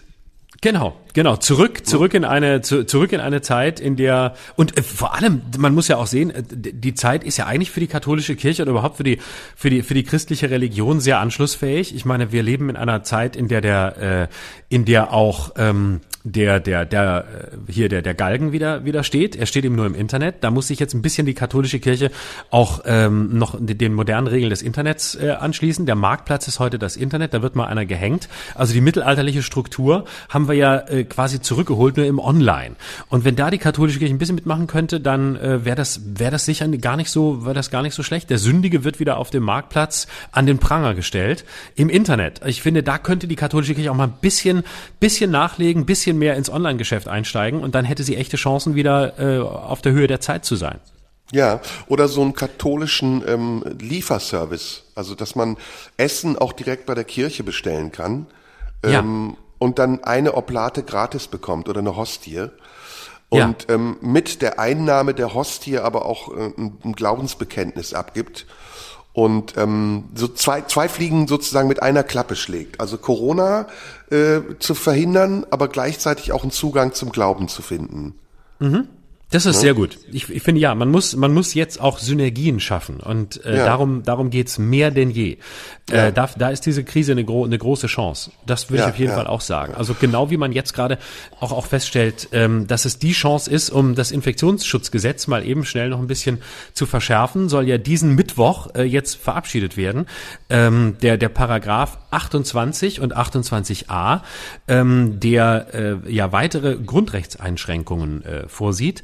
[0.61, 1.35] Genau, genau.
[1.35, 5.41] Zurück, zurück in eine, zu, zurück in eine Zeit, in der und äh, vor allem,
[5.57, 8.61] man muss ja auch sehen, äh, die Zeit ist ja eigentlich für die katholische Kirche
[8.61, 9.17] oder überhaupt für die
[9.55, 11.95] für die für die christliche Religion sehr anschlussfähig.
[11.95, 14.33] Ich meine, wir leben in einer Zeit, in der der äh,
[14.69, 16.01] in der auch ähm,
[16.31, 17.25] der, der, der,
[17.67, 19.35] äh, hier der, der Galgen wieder, wieder steht.
[19.35, 20.35] Er steht eben nur im Internet.
[20.41, 22.11] Da muss sich jetzt ein bisschen die katholische Kirche
[22.49, 25.85] auch ähm, noch den modernen Regeln des Internets äh, anschließen.
[25.85, 28.27] Der Marktplatz ist heute das Internet, da wird mal einer gehängt.
[28.55, 32.75] Also die mittelalterliche Struktur haben wir ja äh, quasi zurückgeholt, nur im Online.
[33.09, 36.31] Und wenn da die katholische Kirche ein bisschen mitmachen könnte, dann äh, wäre das, wäre
[36.31, 38.29] das sicher gar nicht so, wäre das gar nicht so schlecht.
[38.29, 42.41] Der Sündige wird wieder auf dem Marktplatz an den Pranger gestellt im Internet.
[42.45, 44.63] Ich finde, da könnte die katholische Kirche auch mal ein bisschen,
[44.99, 49.19] bisschen nachlegen, bisschen bisschen mehr ins Online-Geschäft einsteigen und dann hätte sie echte Chancen, wieder
[49.19, 50.79] äh, auf der Höhe der Zeit zu sein.
[51.31, 55.57] Ja, oder so einen katholischen ähm, Lieferservice, also dass man
[55.97, 58.27] Essen auch direkt bei der Kirche bestellen kann
[58.83, 59.37] ähm, ja.
[59.59, 62.47] Und dann eine Oblate gratis bekommt oder eine Hostie.
[63.29, 63.75] Und ja.
[63.75, 68.45] ähm, mit der Einnahme der Hostie aber auch äh, ein Glaubensbekenntnis abgibt
[69.17, 72.79] und ähm, so zwei, zwei Fliegen sozusagen mit einer Klappe schlägt.
[72.79, 73.65] Also Corona
[74.11, 78.13] äh, zu verhindern, aber gleichzeitig auch einen Zugang zum Glauben zu finden.
[78.59, 78.87] Mhm.
[79.29, 79.61] Das ist ne?
[79.61, 79.99] sehr gut.
[80.09, 83.65] Ich, ich finde ja, man muss, man muss jetzt auch Synergien schaffen und äh, ja.
[83.65, 85.37] darum, darum geht's mehr denn je.
[85.91, 86.07] Äh, ja.
[86.07, 88.31] Äh, da, da ist diese Krise eine, gro eine große Chance.
[88.45, 89.73] Das würde ja, ich auf jeden Fall auch sagen.
[89.75, 90.97] Also genau wie man jetzt gerade
[91.41, 95.89] auch, auch feststellt, ähm, dass es die Chance ist, um das Infektionsschutzgesetz mal eben schnell
[95.89, 100.05] noch ein bisschen zu verschärfen, soll ja diesen Mittwoch äh, jetzt verabschiedet werden.
[100.49, 104.21] Ähm, der, der Paragraph 28 und 28a,
[104.69, 109.03] ähm, der äh, ja weitere Grundrechtseinschränkungen äh, vorsieht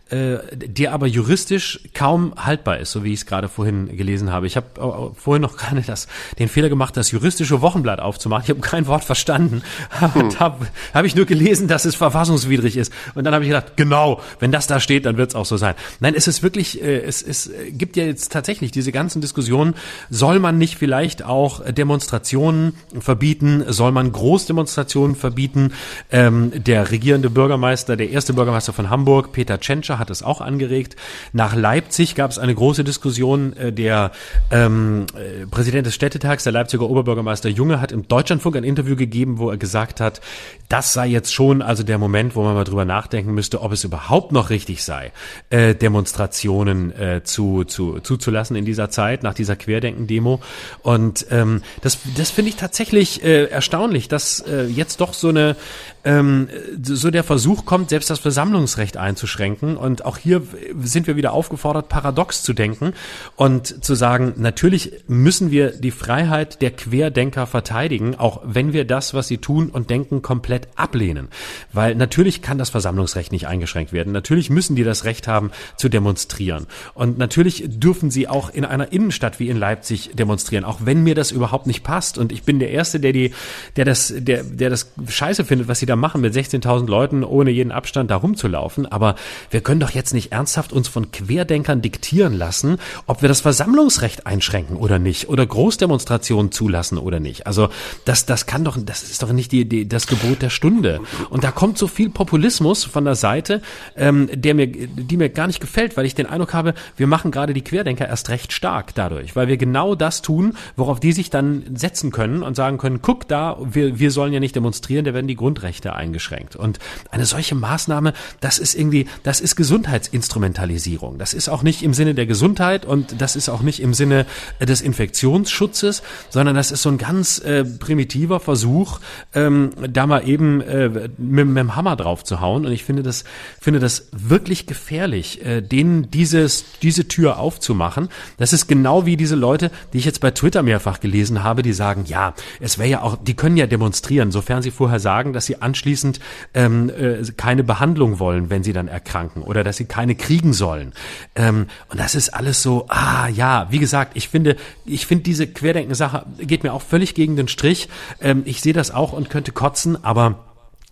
[0.11, 4.45] äh, der aber juristisch kaum haltbar ist, so wie ich es gerade vorhin gelesen habe.
[4.45, 8.43] Ich habe vorhin noch gerade das, den Fehler gemacht, das juristische Wochenblatt aufzumachen.
[8.43, 9.63] Ich habe kein Wort verstanden.
[10.01, 10.29] Hm.
[10.31, 12.91] Da habe hab ich nur gelesen, dass es verfassungswidrig ist.
[13.13, 15.57] Und dann habe ich gedacht, genau, wenn das da steht, dann wird es auch so
[15.57, 15.75] sein.
[15.99, 19.75] Nein, es ist wirklich, äh, es, es gibt ja jetzt tatsächlich diese ganzen Diskussionen,
[20.09, 25.73] soll man nicht vielleicht auch Demonstrationen verbieten, soll man Großdemonstrationen verbieten?
[26.11, 30.97] Ähm, der regierende Bürgermeister, der erste Bürgermeister von Hamburg, Peter Tschentscher, hat es auch angeregt.
[31.31, 33.55] Nach Leipzig gab es eine große Diskussion.
[33.55, 34.11] Äh, der
[34.51, 39.37] ähm, äh, Präsident des Städtetags, der Leipziger Oberbürgermeister Junge, hat im Deutschlandfunk ein Interview gegeben,
[39.37, 40.19] wo er gesagt hat,
[40.67, 43.83] das sei jetzt schon also der Moment, wo man mal drüber nachdenken müsste, ob es
[43.83, 45.11] überhaupt noch richtig sei,
[45.49, 50.41] äh, Demonstrationen äh, zu, zu, zuzulassen in dieser Zeit, nach dieser Querdenken-Demo.
[50.81, 55.55] Und ähm, das, das finde ich tatsächlich äh, erstaunlich, dass äh, jetzt doch so eine
[56.03, 56.49] ähm,
[56.81, 59.77] so der Versuch kommt, selbst das Versammlungsrecht einzuschränken.
[59.77, 60.41] Und auch hier
[60.81, 62.93] sind wir wieder aufgefordert, paradox zu denken
[63.35, 69.13] und zu sagen, natürlich müssen wir die Freiheit der Querdenker verteidigen, auch wenn wir das,
[69.13, 71.27] was sie tun und denken, komplett ablehnen.
[71.73, 74.13] Weil natürlich kann das Versammlungsrecht nicht eingeschränkt werden.
[74.13, 76.67] Natürlich müssen die das Recht haben, zu demonstrieren.
[76.93, 81.15] Und natürlich dürfen sie auch in einer Innenstadt wie in Leipzig demonstrieren, auch wenn mir
[81.15, 82.17] das überhaupt nicht passt.
[82.17, 83.33] Und ich bin der Erste, der die,
[83.75, 87.51] der das, der, der das scheiße findet, was sie da machen, mit 16.000 Leuten ohne
[87.51, 88.85] jeden Abstand da rumzulaufen.
[88.85, 89.15] Aber
[89.49, 94.25] wir können doch jetzt nicht ernsthaft uns von Querdenkern diktieren lassen, ob wir das Versammlungsrecht
[94.25, 97.47] einschränken oder nicht oder Großdemonstrationen zulassen oder nicht.
[97.47, 97.69] Also
[98.05, 101.01] das, das kann doch, das ist doch nicht die, die, das Gebot der Stunde.
[101.29, 103.61] Und da kommt so viel Populismus von der Seite,
[103.95, 107.31] ähm, der mir, die mir gar nicht gefällt, weil ich den Eindruck habe, wir machen
[107.31, 111.29] gerade die Querdenker erst recht stark dadurch, weil wir genau das tun, worauf die sich
[111.29, 115.13] dann setzen können und sagen können, guck da, wir, wir sollen ja nicht demonstrieren, da
[115.13, 116.55] werden die Grundrechte Grundrechte eingeschränkt.
[116.55, 121.17] Und eine solche Maßnahme, das ist irgendwie, das ist Gesundheitsinstrumentalisierung.
[121.17, 124.25] Das ist auch nicht im Sinne der Gesundheit und das ist auch nicht im Sinne
[124.59, 128.99] äh, des Infektionsschutzes, sondern das ist so ein ganz äh, primitiver Versuch,
[129.33, 132.65] ähm, da mal eben äh, mit, mit dem Hammer drauf zu hauen.
[132.65, 133.23] Und ich finde das,
[133.59, 138.09] finde das wirklich gefährlich, äh, denen dieses, diese Tür aufzumachen.
[138.37, 141.73] Das ist genau wie diese Leute, die ich jetzt bei Twitter mehrfach gelesen habe, die
[141.73, 145.45] sagen, ja, es wäre ja auch, die können ja demonstrieren, sofern sie vorher sagen, dass
[145.45, 146.19] sie anschließend
[146.53, 150.91] ähm, äh, keine Behandlung wollen, wenn sie dann erkranken oder dass sie keine kriegen sollen.
[151.35, 155.47] Ähm, und das ist alles so, ah ja, wie gesagt, ich finde, ich finde diese
[155.47, 157.87] Querdenken-Sache geht mir auch völlig gegen den Strich.
[158.19, 160.47] Ähm, ich sehe das auch und könnte kotzen, aber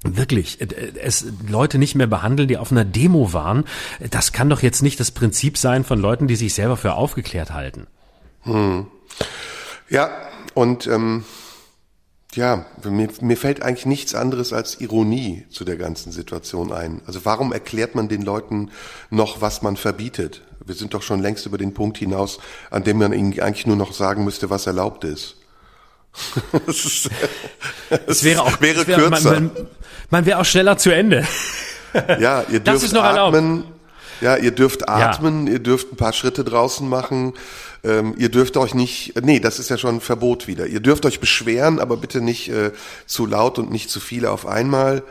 [0.05, 0.67] Wirklich, äh,
[1.01, 3.65] es Leute nicht mehr behandeln, die auf einer Demo waren,
[4.09, 7.51] das kann doch jetzt nicht das Prinzip sein von Leuten, die sich selber für aufgeklärt
[7.51, 7.85] halten.
[8.43, 8.87] Hm.
[9.89, 10.09] Ja,
[10.53, 11.25] und ähm,
[12.35, 17.01] ja, mir, mir fällt eigentlich nichts anderes als Ironie zu der ganzen Situation ein.
[17.07, 18.69] Also warum erklärt man den Leuten
[19.09, 20.41] noch, was man verbietet?
[20.63, 22.39] Wir sind doch schon längst über den Punkt hinaus,
[22.69, 25.37] an dem man ihnen eigentlich nur noch sagen müsste, was erlaubt ist.
[26.67, 27.09] es,
[28.05, 29.09] es wäre auch wäre kürzer.
[29.09, 29.67] Man, man,
[30.09, 31.27] man wäre auch schneller zu Ende.
[32.19, 33.63] ja, ihr dürft atmen.
[34.21, 35.53] Ja, ihr dürft atmen, ja.
[35.53, 37.33] ihr dürft ein paar Schritte draußen machen.
[37.83, 40.67] Ähm, ihr dürft euch nicht, nee, das ist ja schon ein Verbot wieder.
[40.67, 42.71] Ihr dürft euch beschweren, aber bitte nicht äh,
[43.05, 45.03] zu laut und nicht zu viele auf einmal.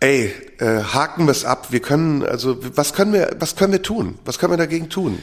[0.00, 1.68] Ey, äh, haken wir es ab.
[1.70, 4.18] Wir können, also was können wir, was können wir tun?
[4.24, 5.22] Was können wir dagegen tun?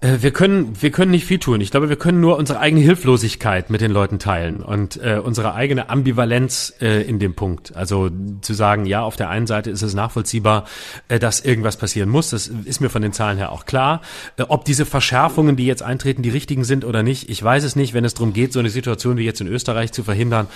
[0.00, 1.60] Äh, wir können, wir können nicht viel tun.
[1.60, 5.54] Ich glaube, wir können nur unsere eigene Hilflosigkeit mit den Leuten teilen und äh, unsere
[5.54, 7.74] eigene Ambivalenz äh, in dem Punkt.
[7.74, 8.10] Also
[8.42, 10.66] zu sagen, ja, auf der einen Seite ist es nachvollziehbar,
[11.08, 12.30] äh, dass irgendwas passieren muss.
[12.30, 14.02] Das ist mir von den Zahlen her auch klar.
[14.36, 17.74] Äh, ob diese Verschärfungen, die jetzt eintreten, die richtigen sind oder nicht, ich weiß es
[17.74, 17.94] nicht.
[17.94, 20.46] Wenn es darum geht, so eine Situation wie jetzt in Österreich zu verhindern,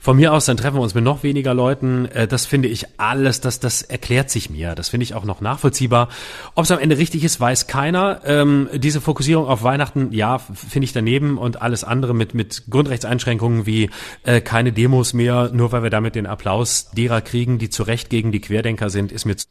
[0.00, 2.06] von mir aus, dann treffen wir uns mit noch weniger Leuten.
[2.06, 4.74] Äh, das finde ich alles, das, das erklärt sich mir.
[4.74, 6.08] Das finde ich auch noch nachvollziehbar.
[6.54, 8.22] Ob es am Ende richtig ist, weiß keiner.
[8.24, 13.66] Ähm, diese Fokussierung auf Weihnachten, ja, finde ich daneben und alles andere mit, mit Grundrechtseinschränkungen
[13.66, 13.90] wie
[14.22, 18.10] äh, keine Demos mehr, nur weil wir damit den Applaus derer kriegen, die zu Recht
[18.10, 19.48] gegen die Querdenker sind, ist mir zu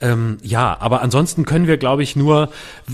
[0.00, 2.50] ähm, ja, aber ansonsten können wir, glaube ich, nur,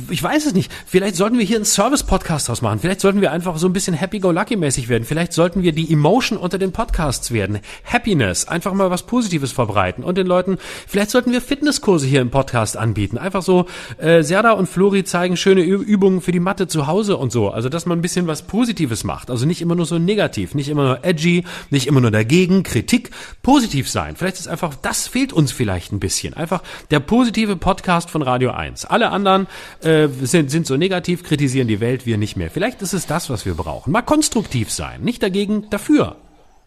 [0.09, 2.79] ich weiß es nicht, vielleicht sollten wir hier einen Service-Podcast draus machen.
[2.79, 5.05] Vielleicht sollten wir einfach so ein bisschen Happy-Go-Lucky-mäßig werden.
[5.05, 7.59] Vielleicht sollten wir die Emotion unter den Podcasts werden.
[7.85, 10.57] Happiness, einfach mal was Positives verbreiten und den Leuten,
[10.89, 13.19] vielleicht sollten wir Fitnesskurse hier im Podcast anbieten.
[13.19, 13.67] Einfach so,
[13.99, 17.51] äh, Serda und Flori zeigen schöne Übungen für die Mathe zu Hause und so.
[17.51, 19.31] Also, dass man ein bisschen was Positives macht.
[19.31, 23.11] Also nicht immer nur so negativ, nicht immer nur edgy, nicht immer nur dagegen, Kritik,
[23.43, 24.15] positiv sein.
[24.15, 26.35] Vielleicht ist einfach, das fehlt uns vielleicht ein bisschen.
[26.35, 28.85] Einfach der positive Podcast von Radio 1.
[28.85, 29.49] Alle anderen
[29.83, 32.53] äh, sind, sind so negativ, kritisieren die Welt, wir nicht mehr.
[32.53, 33.91] Vielleicht ist es das, was wir brauchen.
[33.91, 36.15] Mal konstruktiv sein, nicht dagegen, dafür.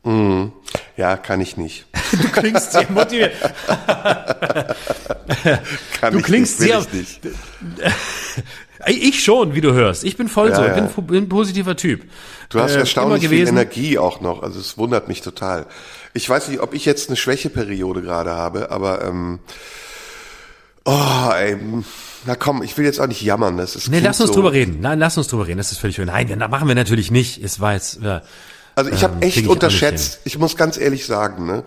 [0.04, 0.48] Mm,
[0.98, 1.86] ja, kann ich nicht.
[2.12, 3.32] du klingst sehr motiviert.
[6.00, 6.80] kann du ich klingst nicht, sehr.
[6.80, 7.22] Ich, nicht.
[8.88, 10.04] ich schon, wie du hörst.
[10.04, 10.66] Ich bin voll Ja, so.
[10.66, 12.04] Ich bin, bin ein positiver Typ.
[12.50, 13.48] Du hast Äh, erstaunlich viel.
[13.48, 14.44] Energie auch noch.
[14.44, 15.66] Also es wundert mich total.
[16.14, 19.40] Ich weiß nicht, ob ich jetzt eine Schwächeperiode gerade habe, aber ähm,
[20.86, 21.58] oh, ey,
[22.26, 23.58] na komm, ich will jetzt auch nicht jammern.
[23.58, 24.80] Das ist Nee, lass uns so, drüber reden.
[24.82, 25.58] Nein, lass uns drüber reden.
[25.58, 26.08] Das ist völlig schön.
[26.08, 27.44] Nein, das machen wir natürlich nicht.
[27.44, 28.00] Es war jetzt.
[28.02, 28.22] Ja.
[28.76, 31.64] Also ich Ähm, habe echt krieg ich unterschätzt, ich muss ganz ehrlich sagen, ne?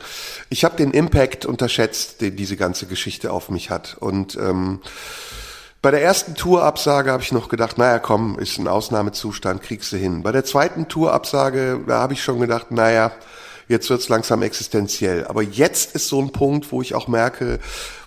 [0.51, 3.97] ich habe den Impact unterschätzt, den diese ganze Geschichte auf mich hat.
[4.01, 4.81] Und ähm,
[5.83, 9.97] bei der ersten Tourabsage habe ich noch gedacht, naja komm, ist ein Ausnahmezustand, kriegst du
[9.97, 10.23] hin.
[10.23, 13.13] Bei der zweiten Tourabsage, da habe ich schon gedacht, naja,
[13.69, 15.27] jetzt wird's langsam existenziell.
[15.27, 17.59] Aber jetzt ist so ein Punkt, wo ich auch merke,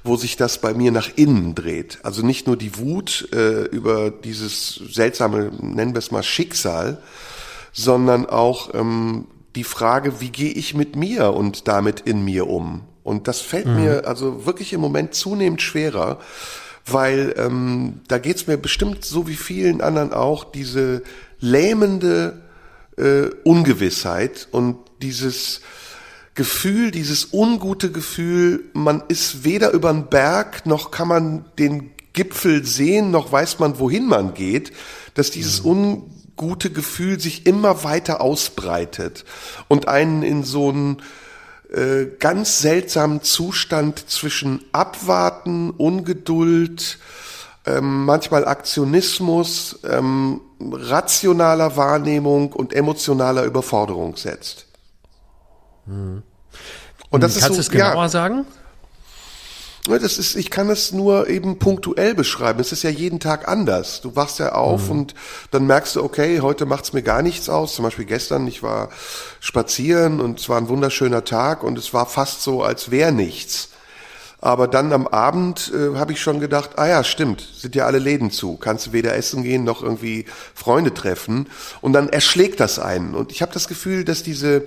[0.03, 1.99] wo sich das bei mir nach innen dreht.
[2.03, 7.01] Also nicht nur die Wut äh, über dieses seltsame, nennen wir es mal Schicksal,
[7.71, 12.81] sondern auch ähm, die Frage, wie gehe ich mit mir und damit in mir um?
[13.03, 16.19] Und das fällt mir also wirklich im Moment zunehmend schwerer,
[16.91, 21.03] weil ähm, da geht's mir bestimmt so wie vielen anderen auch, diese
[21.39, 22.41] lähmende
[22.97, 25.61] äh, Ungewissheit und dieses
[26.35, 32.65] Gefühl, dieses ungute Gefühl, man ist weder über den Berg, noch kann man den Gipfel
[32.65, 34.71] sehen, noch weiß man, wohin man geht,
[35.15, 39.25] dass dieses ungute Gefühl sich immer weiter ausbreitet
[39.67, 41.01] und einen in so einen
[41.73, 46.97] äh, ganz seltsamen Zustand zwischen Abwarten, Ungeduld,
[47.65, 54.65] ähm, manchmal Aktionismus, ähm, rationaler Wahrnehmung und emotionaler Überforderung setzt.
[55.85, 58.45] Und das Kannst du ist es so, genauer ja, sagen?
[59.85, 62.59] Das ist, ich kann es nur eben punktuell beschreiben.
[62.59, 64.01] Es ist ja jeden Tag anders.
[64.01, 65.15] Du wachst ja auf und
[65.51, 67.75] dann merkst du, okay, heute macht's mir gar nichts aus.
[67.75, 68.89] Zum Beispiel gestern, ich war
[69.39, 73.69] spazieren und es war ein wunderschöner Tag und es war fast so, als wäre nichts.
[74.41, 77.99] Aber dann am Abend äh, habe ich schon gedacht, ah ja, stimmt, sind ja alle
[77.99, 78.55] Läden zu.
[78.55, 81.47] Kannst du weder essen gehen noch irgendwie Freunde treffen.
[81.81, 83.15] Und dann erschlägt das einen.
[83.15, 84.65] Und ich habe das Gefühl, dass diese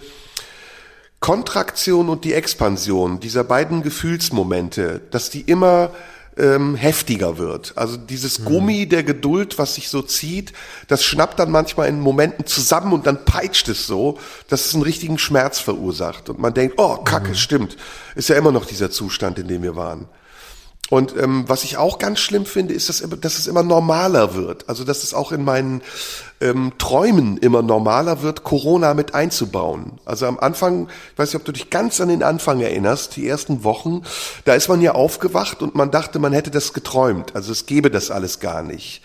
[1.23, 5.93] Kontraktion und die Expansion dieser beiden Gefühlsmomente, dass die immer
[6.37, 7.73] ähm, heftiger wird.
[7.77, 10.53] Also dieses Gummi der Geduld, was sich so zieht,
[10.89, 14.83] das schnappt dann manchmal in Momenten zusammen und dann peitscht es so, dass es einen
[14.83, 16.29] richtigen Schmerz verursacht.
[16.29, 17.77] Und man denkt, oh, Kacke, stimmt.
[18.15, 20.09] Ist ja immer noch dieser Zustand, in dem wir waren.
[20.91, 24.69] Und ähm, was ich auch ganz schlimm finde, ist, dass, dass es immer normaler wird.
[24.69, 25.81] Also dass es auch in meinen
[26.43, 29.93] ähm, Träumen immer normaler wird, Corona mit einzubauen.
[30.05, 33.27] Also am Anfang, ich weiß nicht, ob du dich ganz an den Anfang erinnerst, die
[33.27, 34.03] ersten Wochen,
[34.45, 37.35] da ist man ja aufgewacht und man dachte, man hätte das geträumt.
[37.35, 39.03] Also es gäbe das alles gar nicht.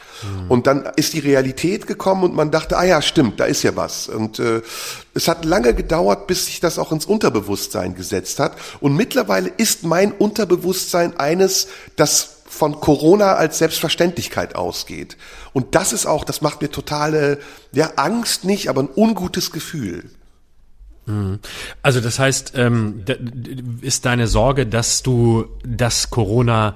[0.50, 3.76] Und dann ist die Realität gekommen und man dachte, ah ja, stimmt, da ist ja
[3.76, 4.10] was.
[4.10, 4.62] Und äh,
[5.14, 8.54] es hat lange gedauert, bis sich das auch ins Unterbewusstsein gesetzt hat.
[8.80, 15.16] Und mittlerweile ist mein Unterbewusstsein eines, das von Corona als Selbstverständlichkeit ausgeht.
[15.54, 17.40] Und das ist auch, das macht mir totale,
[17.72, 20.10] ja, Angst nicht, aber ein ungutes Gefühl.
[21.82, 23.06] Also das heißt, ähm,
[23.80, 26.76] ist deine Sorge, dass du das Corona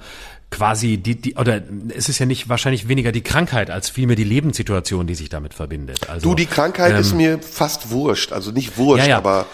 [0.51, 1.61] quasi die, die oder
[1.95, 5.53] es ist ja nicht wahrscheinlich weniger die Krankheit als vielmehr die Lebenssituation, die sich damit
[5.53, 6.09] verbindet.
[6.09, 8.31] Also Du, die Krankheit ist mir fast wurscht.
[8.31, 9.17] Also nicht wurscht, Ja, ja.
[9.17, 9.47] aber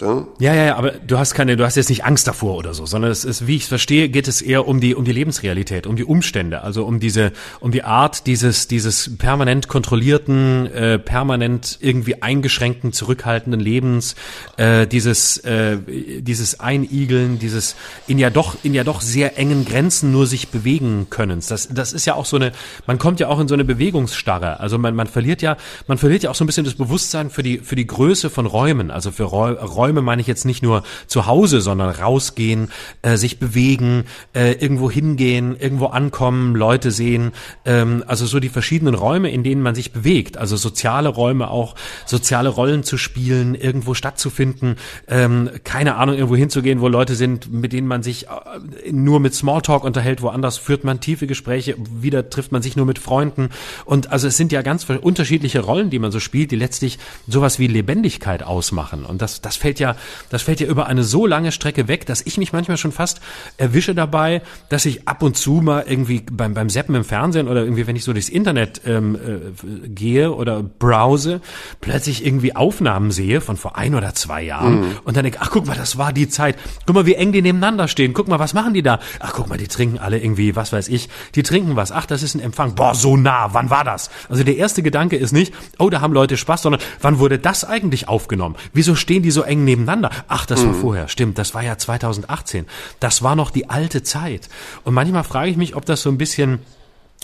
[0.00, 0.26] ne?
[0.38, 2.86] Ja, ja, ja, aber du hast keine, du hast jetzt nicht Angst davor oder so,
[2.86, 5.96] sondern es ist, wie ich verstehe, geht es eher um die, um die Lebensrealität, um
[5.96, 12.22] die Umstände, also um diese, um die Art dieses, dieses permanent kontrollierten, äh, permanent irgendwie
[12.22, 14.14] eingeschränkten, zurückhaltenden Lebens,
[14.56, 15.78] äh, dieses, äh,
[16.20, 21.08] dieses Einigeln, dieses in ja doch, in ja doch sehr engen Grenzen nur sich bewegen
[21.10, 21.42] können.
[21.48, 22.52] Das, das ist ja auch so eine,
[22.86, 24.60] man kommt ja auch in so eine Bewegungsstarre.
[24.60, 25.56] Also man, man verliert ja,
[25.86, 28.46] man verliert ja auch so ein bisschen das Bewusstsein für die, für die Größe von
[28.46, 32.68] Räumen, also für Räu- Räume Räume meine ich jetzt nicht nur zu Hause, sondern rausgehen,
[33.00, 37.32] äh, sich bewegen, äh, irgendwo hingehen, irgendwo ankommen, Leute sehen,
[37.64, 41.74] ähm, also so die verschiedenen Räume, in denen man sich bewegt, also soziale Räume auch,
[42.04, 44.76] soziale Rollen zu spielen, irgendwo stattzufinden,
[45.08, 49.34] ähm, keine Ahnung, irgendwo hinzugehen, wo Leute sind, mit denen man sich äh, nur mit
[49.34, 53.48] Smalltalk unterhält, woanders führt man tiefe Gespräche, wieder trifft man sich nur mit Freunden.
[53.86, 57.58] Und also es sind ja ganz unterschiedliche Rollen, die man so spielt, die letztlich sowas
[57.58, 59.06] wie Lebendigkeit ausmachen.
[59.06, 59.96] Und das, das fällt ja,
[60.30, 63.20] das fällt ja über eine so lange Strecke weg, dass ich mich manchmal schon fast
[63.56, 67.62] erwische dabei, dass ich ab und zu mal irgendwie beim, beim Zappen im Fernsehen oder
[67.62, 71.40] irgendwie, wenn ich so durchs Internet ähm, äh, gehe oder browse,
[71.80, 74.96] plötzlich irgendwie Aufnahmen sehe von vor ein oder zwei Jahren mhm.
[75.04, 76.56] und dann denke, ach guck mal, das war die Zeit.
[76.86, 78.14] Guck mal, wie eng die nebeneinander stehen.
[78.14, 79.00] Guck mal, was machen die da?
[79.20, 81.92] Ach guck mal, die trinken alle irgendwie, was weiß ich, die trinken was.
[81.92, 82.74] Ach, das ist ein Empfang.
[82.74, 84.10] Boah, so nah, wann war das?
[84.28, 87.64] Also der erste Gedanke ist nicht, oh, da haben Leute Spaß, sondern wann wurde das
[87.64, 88.56] eigentlich aufgenommen?
[88.72, 90.10] Wieso stehen die so eng nebeneinander?
[90.26, 90.66] Ach, das mhm.
[90.66, 91.08] war vorher.
[91.08, 92.66] Stimmt, das war ja 2018.
[93.00, 94.48] Das war noch die alte Zeit.
[94.84, 96.60] Und manchmal frage ich mich, ob das so ein bisschen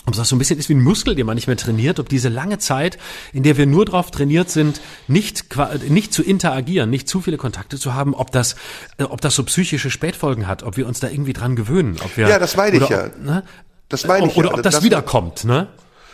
[0.07, 2.09] ob das so ein bisschen ist wie ein Muskel, den man nicht mehr trainiert, ob
[2.09, 2.99] diese lange Zeit,
[3.33, 5.45] in der wir nur darauf trainiert sind, nicht,
[5.89, 8.55] nicht zu interagieren, nicht zu viele Kontakte zu haben, ob das,
[8.97, 11.97] äh, ob das so psychische Spätfolgen hat, ob wir uns da irgendwie dran gewöhnen.
[12.03, 13.09] Ob wir, ja, das meine ich ja.
[13.19, 13.43] ne?
[13.89, 14.55] Das meine ich oder ja.
[14.55, 15.69] ob das, das wiederkommt, ne?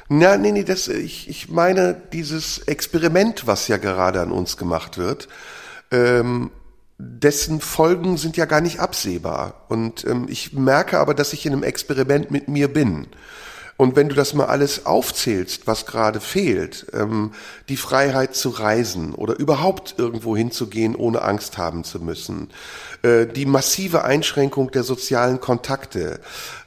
[0.08, 4.98] Na, nee, nee, das, ich, ich meine dieses Experiment, was ja gerade an uns gemacht
[4.98, 5.30] wird,
[5.92, 6.52] ähm,
[6.98, 9.66] dessen Folgen sind ja gar nicht absehbar.
[9.70, 13.08] Und ähm, ich merke aber, dass ich in einem Experiment mit mir bin.
[13.78, 17.32] Und wenn du das mal alles aufzählst, was gerade fehlt, ähm,
[17.68, 22.50] die Freiheit zu reisen oder überhaupt irgendwo hinzugehen, ohne Angst haben zu müssen,
[23.02, 26.20] äh, die massive Einschränkung der sozialen Kontakte,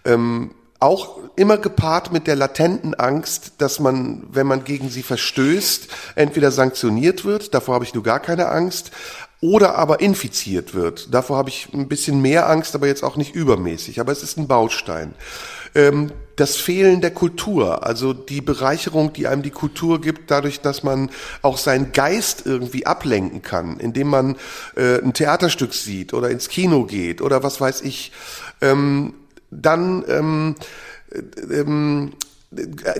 [0.05, 5.89] ähm, auch immer gepaart mit der latenten Angst, dass man, wenn man gegen sie verstößt,
[6.15, 8.91] entweder sanktioniert wird, davor habe ich nur gar keine Angst,
[9.41, 11.13] oder aber infiziert wird.
[11.13, 14.01] Davor habe ich ein bisschen mehr Angst, aber jetzt auch nicht übermäßig.
[14.01, 15.15] Aber es ist ein Baustein
[15.75, 20.83] ähm, das Fehlen der Kultur, also die Bereicherung, die einem die Kultur gibt, dadurch, dass
[20.83, 21.11] man
[21.43, 24.37] auch seinen Geist irgendwie ablenken kann, indem man
[24.77, 28.11] äh, ein Theaterstück sieht oder ins Kino geht oder was weiß ich,
[28.61, 29.15] ähm,
[29.63, 30.55] dann ähm,
[31.11, 32.13] äh, ähm,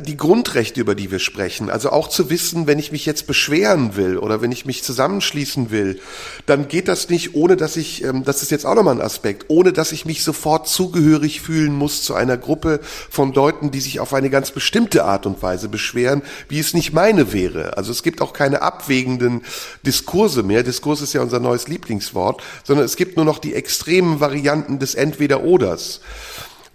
[0.01, 3.97] die Grundrechte, über die wir sprechen, also auch zu wissen, wenn ich mich jetzt beschweren
[3.97, 6.01] will oder wenn ich mich zusammenschließen will,
[6.47, 9.47] dann geht das nicht, ohne dass ich, ähm, das ist jetzt auch nochmal ein Aspekt,
[9.49, 14.01] ohne dass ich mich sofort zugehörig fühlen muss zu einer Gruppe von Leuten, die sich
[14.01, 17.77] auf eine ganz bestimmte Art und Weise beschweren, wie es nicht meine wäre.
[17.77, 19.43] Also es gibt auch keine abwägenden
[19.87, 20.63] Diskurse mehr.
[20.63, 24.95] Diskurs ist ja unser neues Lieblingswort, sondern es gibt nur noch die extremen Varianten des
[24.95, 26.01] Entweder-Oders.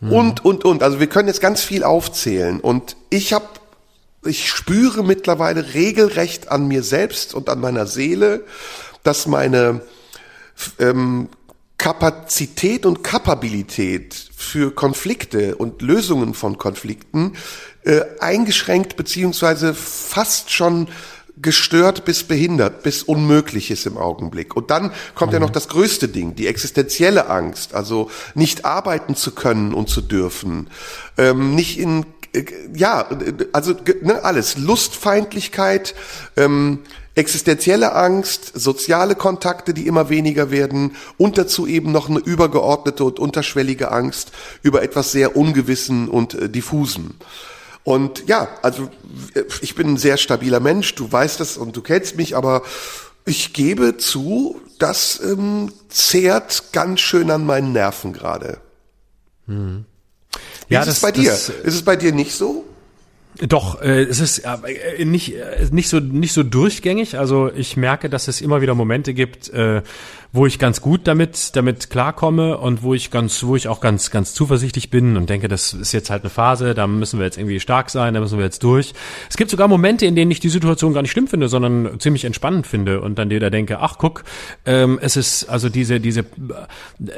[0.02, 0.12] Mhm.
[0.12, 0.84] Und, und, und.
[0.84, 2.60] Also wir können jetzt ganz viel aufzählen.
[2.60, 3.48] Und ich habe,
[4.26, 8.46] ich spüre mittlerweile regelrecht an mir selbst und an meiner Seele,
[9.04, 9.82] dass meine
[10.80, 11.30] ähm,
[11.78, 17.34] Kapazität und Kapabilität für Konflikte und Lösungen von Konflikten
[17.84, 20.90] äh, eingeschränkt beziehungsweise fast schon
[21.42, 24.56] gestört bis behindert, bis unmöglich ist im Augenblick.
[24.56, 25.36] Und dann kommt mhm.
[25.36, 30.02] ja noch das größte Ding, die existenzielle Angst, also nicht arbeiten zu können und zu
[30.02, 30.68] dürfen,
[31.18, 33.08] ähm, nicht in äh, ja,
[33.54, 35.96] also ne, alles Lustfeindlichkeit,
[36.36, 36.80] ähm,
[37.16, 43.20] existenzielle Angst, soziale Kontakte, die immer weniger werden und dazu eben noch eine übergeordnete und
[43.20, 47.16] unterschwellige Angst über etwas sehr Ungewissen und äh, diffusen.
[47.90, 48.88] Und ja, also
[49.62, 52.62] ich bin ein sehr stabiler Mensch, du weißt das und du kennst mich, aber
[53.26, 58.60] ich gebe zu, das ähm, zehrt ganz schön an meinen Nerven gerade.
[59.48, 59.86] Hm.
[60.68, 61.32] Ja, ist das, es bei dir?
[61.32, 62.64] Das, ist es bei dir nicht so?
[63.40, 67.18] Doch, äh, es ist äh, nicht äh, nicht so nicht so durchgängig.
[67.18, 69.82] Also ich merke, dass es immer wieder Momente gibt, äh,
[70.32, 74.12] wo ich ganz gut damit damit klarkomme und wo ich ganz wo ich auch ganz
[74.12, 77.38] ganz zuversichtlich bin und denke, das ist jetzt halt eine Phase, da müssen wir jetzt
[77.38, 78.94] irgendwie stark sein, da müssen wir jetzt durch.
[79.30, 82.26] Es gibt sogar Momente, in denen ich die Situation gar nicht schlimm finde, sondern ziemlich
[82.26, 84.24] entspannend finde und dann da denke, ach guck,
[84.66, 86.26] ähm, es ist also diese diese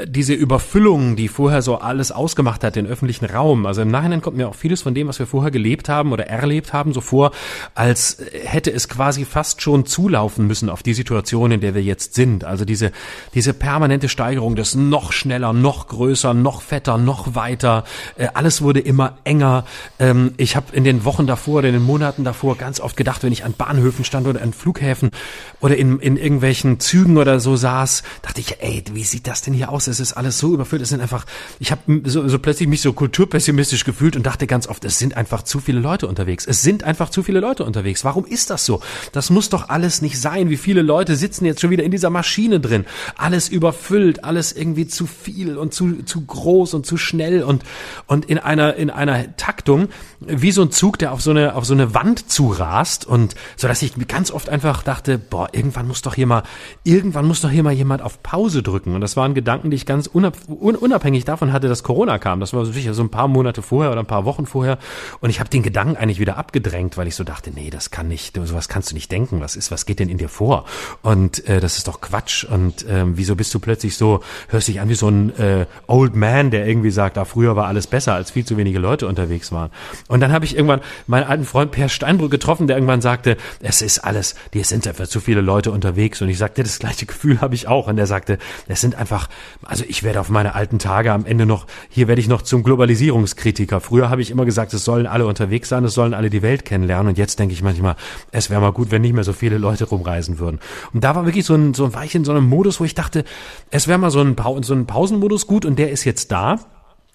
[0.06, 3.66] diese Überfüllung, die vorher so alles ausgemacht hat, den öffentlichen Raum.
[3.66, 6.28] Also im Nachhinein kommt mir auch vieles von dem, was wir vorher gelebt haben oder
[6.28, 7.32] erlebt haben, so vor,
[7.76, 12.16] als hätte es quasi fast schon zulaufen müssen auf die Situation, in der wir jetzt
[12.16, 12.46] sind.
[12.46, 12.92] Also diese
[13.34, 17.84] diese permanente Steigerung des noch schneller, noch größer, noch fetter, noch weiter.
[18.18, 19.66] Äh, alles wurde immer enger.
[20.00, 23.32] Ähm, ich habe in den Wochen davor, in den Monaten davor ganz oft gedacht, wenn
[23.32, 25.12] ich an Bahnhöfen stand oder an Flughäfen
[25.60, 29.54] oder in, in irgendwelchen Zügen oder so saß, dachte ich, ey, wie sieht das denn
[29.54, 29.88] hier aus?
[29.88, 30.82] Es ist alles so überfüllt.
[30.82, 31.26] Es sind einfach,
[31.60, 35.18] ich habe so, so plötzlich mich so kulturpessimistisch gefühlt und dachte ganz oft, es sind
[35.18, 36.46] einfach zu viele Leute unterwegs.
[36.46, 38.04] Es sind einfach zu viele Leute unterwegs.
[38.04, 38.82] Warum ist das so?
[39.12, 40.50] Das muss doch alles nicht sein.
[40.50, 42.86] Wie viele Leute sitzen jetzt schon wieder in dieser Maschine drin?
[43.18, 47.64] Alles überfüllt, alles irgendwie zu viel und zu, zu groß und zu schnell und,
[48.08, 49.90] und in einer, in einer Taktung,
[50.28, 53.68] wie so ein Zug, der auf so eine, auf so eine Wand zurast und so,
[53.68, 56.44] dass ich ganz oft einfach dachte, boah, irgendwann muss doch hier mal,
[56.84, 58.94] irgendwann muss doch hier mal jemand auf Pause drücken.
[58.94, 62.40] Und das waren Gedanken, die ich ganz unabhängig davon hatte, dass Corona kam.
[62.40, 64.78] Das war sicher so ein paar Monate vorher oder ein paar Wochen vorher.
[65.22, 68.08] Und ich habe den Gedanken eigentlich wieder abgedrängt, weil ich so dachte, nee, das kann
[68.08, 69.42] nicht, sowas kannst du nicht denken.
[69.42, 70.66] Was ist, was geht denn in dir vor?
[71.02, 72.44] Und äh, das ist doch Quatsch.
[72.44, 76.16] Und äh, wieso bist du plötzlich so, hörst dich an wie so ein äh, Old
[76.16, 79.52] Man, der irgendwie sagt, ah, früher war alles besser, als viel zu wenige Leute unterwegs
[79.52, 79.72] waren.
[80.12, 83.82] Und dann habe ich irgendwann meinen alten Freund Per Steinbrück getroffen, der irgendwann sagte, es
[83.82, 86.22] ist alles, die sind einfach zu viele Leute unterwegs.
[86.22, 87.88] Und ich sagte, das gleiche Gefühl habe ich auch.
[87.88, 89.30] Und er sagte, es sind einfach,
[89.64, 92.62] also ich werde auf meine alten Tage am Ende noch, hier werde ich noch zum
[92.62, 93.80] Globalisierungskritiker.
[93.80, 96.66] Früher habe ich immer gesagt, es sollen alle unterwegs sein, es sollen alle die Welt
[96.66, 97.08] kennenlernen.
[97.08, 97.96] Und jetzt denke ich manchmal,
[98.32, 100.60] es wäre mal gut, wenn nicht mehr so viele Leute rumreisen würden.
[100.94, 102.96] Und da war wirklich so ein, so ein Weich in so einem Modus, wo ich
[102.96, 103.24] dachte,
[103.70, 106.60] es wäre mal so ein, so ein Pausenmodus gut und der ist jetzt da.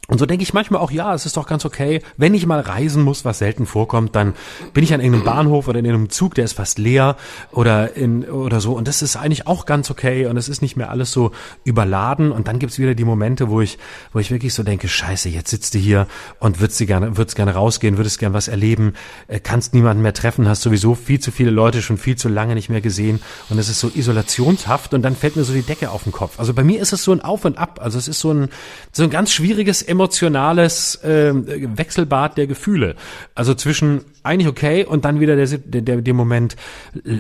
[0.09, 2.61] Und so denke ich manchmal auch, ja, es ist doch ganz okay, wenn ich mal
[2.61, 4.35] reisen muss, was selten vorkommt, dann
[4.73, 7.17] bin ich an irgendeinem Bahnhof oder in einem Zug, der ist fast leer
[7.51, 8.75] oder in oder so.
[8.75, 11.33] Und das ist eigentlich auch ganz okay und es ist nicht mehr alles so
[11.65, 12.31] überladen.
[12.31, 13.79] Und dann gibt's wieder die Momente, wo ich,
[14.13, 16.07] wo ich wirklich so denke, scheiße, jetzt sitzt du hier
[16.39, 18.95] und würdest gerne, würdest gerne rausgehen, würdest gerne was erleben,
[19.27, 22.55] äh, kannst niemanden mehr treffen, hast sowieso viel zu viele Leute schon viel zu lange
[22.55, 23.21] nicht mehr gesehen.
[23.49, 26.39] Und es ist so isolationshaft und dann fällt mir so die Decke auf den Kopf.
[26.39, 27.81] Also bei mir ist es so ein Auf und Ab.
[27.83, 28.49] Also es ist so ein,
[28.93, 32.97] so ein ganz schwieriges emotionales äh, Wechselbad der Gefühle.
[33.35, 36.57] Also zwischen eigentlich okay und dann wieder der, der, der, der Moment,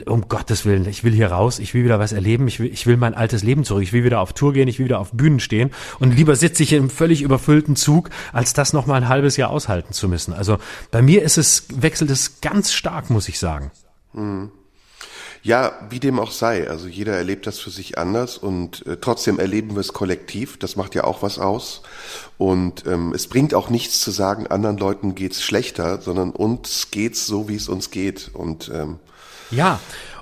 [0.07, 2.87] um Gottes Willen, ich will hier raus, ich will wieder was erleben, ich will, ich
[2.87, 5.13] will mein altes Leben zurück, ich will wieder auf Tour gehen, ich will wieder auf
[5.13, 9.09] Bühnen stehen und lieber sitze ich im völlig überfüllten Zug, als das noch mal ein
[9.09, 10.35] halbes Jahr aushalten zu müssen.
[10.35, 10.59] Also
[10.91, 13.71] bei mir ist es, wechselt es ganz stark, muss ich sagen.
[14.13, 14.51] Mhm.
[15.47, 16.69] Ja, wie dem auch sei.
[16.69, 20.59] Also jeder erlebt das für sich anders und äh, trotzdem erleben wir es kollektiv.
[20.59, 21.83] Das macht ja auch was aus.
[22.37, 27.27] Und ähm, es bringt auch nichts zu sagen, anderen Leuten geht's schlechter, sondern uns geht's
[27.27, 28.29] so, wie es uns geht.
[28.33, 28.97] Und ähm,
[29.53, 29.79] ja,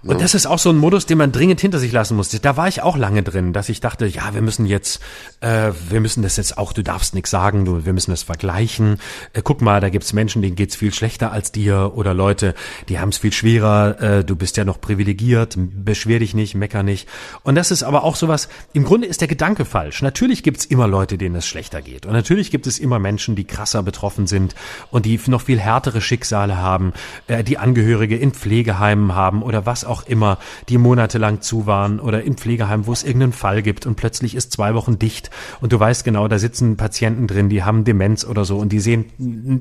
[0.06, 2.28] und das ist auch so ein Modus, den man dringend hinter sich lassen muss.
[2.28, 5.00] Da war ich auch lange drin, dass ich dachte, ja, wir müssen jetzt,
[5.40, 8.98] äh, wir müssen das jetzt auch, du darfst nichts sagen, du, wir müssen das vergleichen.
[9.32, 12.54] Äh, guck mal, da gibt's Menschen, denen geht's viel schlechter als dir oder Leute,
[12.88, 16.82] die haben es viel schwerer, äh, du bist ja noch privilegiert, beschwer dich nicht, mecker
[16.82, 17.08] nicht.
[17.42, 20.02] Und das ist aber auch sowas, im Grunde ist der Gedanke falsch.
[20.02, 22.06] Natürlich gibt's immer Leute, denen es schlechter geht.
[22.06, 24.54] Und natürlich gibt es immer Menschen, die krasser betroffen sind
[24.90, 26.92] und die noch viel härtere Schicksale haben,
[27.26, 30.38] äh, die Angehörige in Pflegeheimen haben oder was auch auch immer,
[30.68, 34.52] die monatelang zu waren oder im Pflegeheim, wo es irgendeinen Fall gibt und plötzlich ist
[34.52, 35.30] zwei Wochen dicht
[35.60, 38.80] und du weißt genau, da sitzen Patienten drin, die haben Demenz oder so und die
[38.80, 39.60] sehen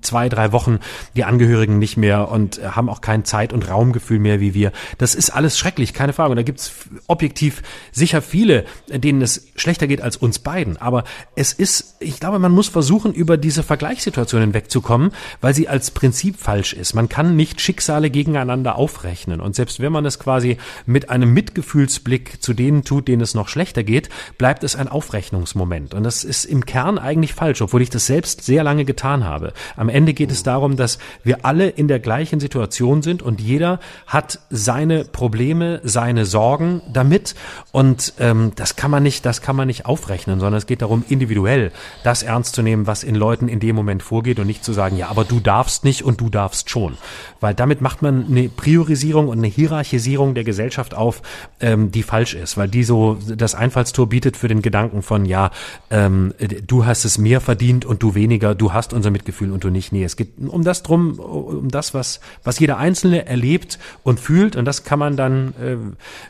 [0.00, 0.78] zwei, drei Wochen
[1.14, 4.72] die Angehörigen nicht mehr und haben auch kein Zeit- und Raumgefühl mehr wie wir.
[4.98, 6.30] Das ist alles schrecklich, keine Frage.
[6.30, 6.72] Und da gibt's
[7.06, 7.62] objektiv
[7.92, 10.76] sicher viele, denen es schlechter geht als uns beiden.
[10.76, 11.04] Aber
[11.34, 16.38] es ist, ich glaube, man muss versuchen, über diese Vergleichssituationen wegzukommen, weil sie als Prinzip
[16.38, 16.94] falsch ist.
[16.94, 19.40] Man kann nicht Schicksale gegeneinander aufrechnen.
[19.40, 23.48] Und selbst wenn man es quasi mit einem Mitgefühlsblick zu denen tut, denen es noch
[23.48, 25.92] schlechter geht, bleibt es ein Aufrechnungsmoment.
[25.92, 29.52] Und das ist im Kern eigentlich falsch, obwohl ich das selbst sehr lange getan habe.
[29.76, 33.80] Am Ende geht es darum, dass wir alle in der gleichen Situation sind und jeder
[34.06, 37.34] hat seine Probleme, seine Sorgen damit.
[37.72, 41.04] Und ähm, das kann man nicht, das kann man nicht aufrechnen, sondern es geht darum,
[41.08, 41.72] individuell
[42.04, 44.96] das ernst zu nehmen, was in Leuten in dem Moment vorgeht und nicht zu sagen,
[44.96, 46.96] ja, aber du darfst nicht und du darfst schon.
[47.40, 51.22] Weil damit macht man eine Priorisierung und eine Hierarchisierung der Gesellschaft auf,
[51.60, 55.50] ähm, die falsch ist, weil die so das Einfallstor bietet für den Gedanken von, ja,
[55.90, 56.34] ähm,
[56.66, 59.92] du hast es mehr verdient und du weniger, du hast unser Mitgefühl und du nicht.
[59.92, 64.54] Nee, es geht um das drum, um das, was, was jeder Einzelne erlebt und fühlt
[64.54, 65.76] und das kann man dann äh,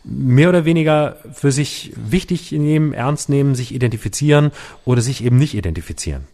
[0.05, 4.53] mehr oder weniger für sich wichtig nehmen, ernst nehmen, sich identifizieren
[4.85, 6.25] oder sich eben nicht identifizieren.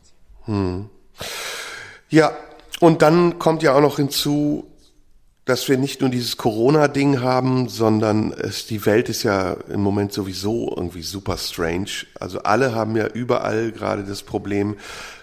[0.45, 0.87] Hm.
[2.11, 2.33] Ja,
[2.81, 4.67] und dann kommt ja auch noch hinzu,
[5.45, 10.13] dass wir nicht nur dieses Corona-Ding haben, sondern es, die Welt ist ja im Moment
[10.13, 12.07] sowieso irgendwie super strange.
[12.19, 14.77] Also alle haben ja überall gerade das Problem,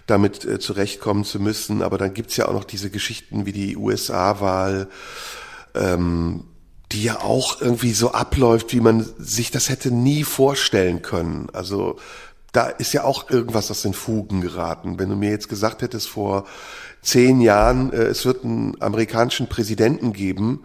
[0.08, 1.82] damit äh, zurechtkommen zu müssen.
[1.82, 4.90] Aber dann gibt's ja auch noch diese Geschichten wie die USA-Wahl,
[5.74, 6.44] ähm,
[6.92, 11.48] die ja auch irgendwie so abläuft, wie man sich das hätte nie vorstellen können.
[11.54, 11.98] Also
[12.52, 15.00] da ist ja auch irgendwas aus den Fugen geraten.
[15.00, 16.46] Wenn du mir jetzt gesagt hättest vor
[17.02, 20.64] zehn Jahren, äh, es wird einen amerikanischen Präsidenten geben,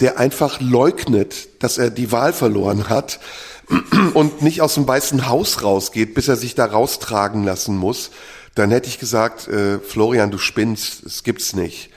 [0.00, 3.20] der einfach leugnet, dass er die Wahl verloren hat
[4.14, 8.10] und nicht aus dem Weißen Haus rausgeht, bis er sich da raustragen lassen muss.
[8.54, 11.90] dann hätte ich gesagt, äh, Florian, du spinnst, es gibt's nicht.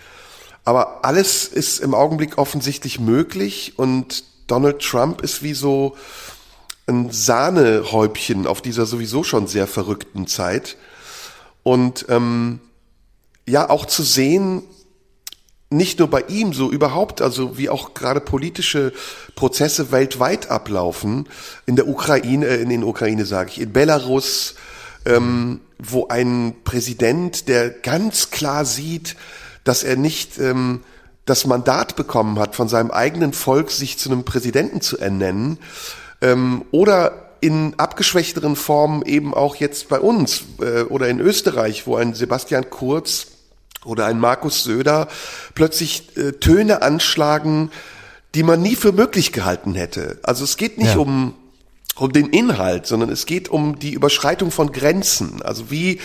[0.64, 5.96] Aber alles ist im Augenblick offensichtlich möglich und Donald Trump ist wie so
[6.88, 10.78] ein Sahnehäubchen auf dieser sowieso schon sehr verrückten Zeit.
[11.64, 12.60] Und ähm,
[13.48, 14.64] ja, auch zu sehen,
[15.70, 18.94] nicht nur bei ihm, so überhaupt, also wie auch gerade politische
[19.36, 21.28] Prozesse weltweit ablaufen,
[21.66, 24.56] in der Ukraine, äh, in den Ukraine sage ich, in Belarus,
[25.06, 29.16] ähm, wo ein Präsident, der ganz klar sieht,
[29.64, 30.82] dass er nicht ähm,
[31.26, 35.58] das Mandat bekommen hat, von seinem eigenen Volk sich zu einem Präsidenten zu ernennen,
[36.22, 41.96] ähm, oder in abgeschwächteren Formen eben auch jetzt bei uns äh, oder in Österreich, wo
[41.96, 43.28] ein Sebastian Kurz
[43.86, 45.08] oder ein Markus Söder
[45.54, 47.72] plötzlich äh, Töne anschlagen,
[48.34, 50.20] die man nie für möglich gehalten hätte.
[50.24, 50.98] Also es geht nicht ja.
[50.98, 51.36] um
[51.98, 55.42] um den Inhalt, sondern es geht um die Überschreitung von Grenzen.
[55.42, 56.00] Also wie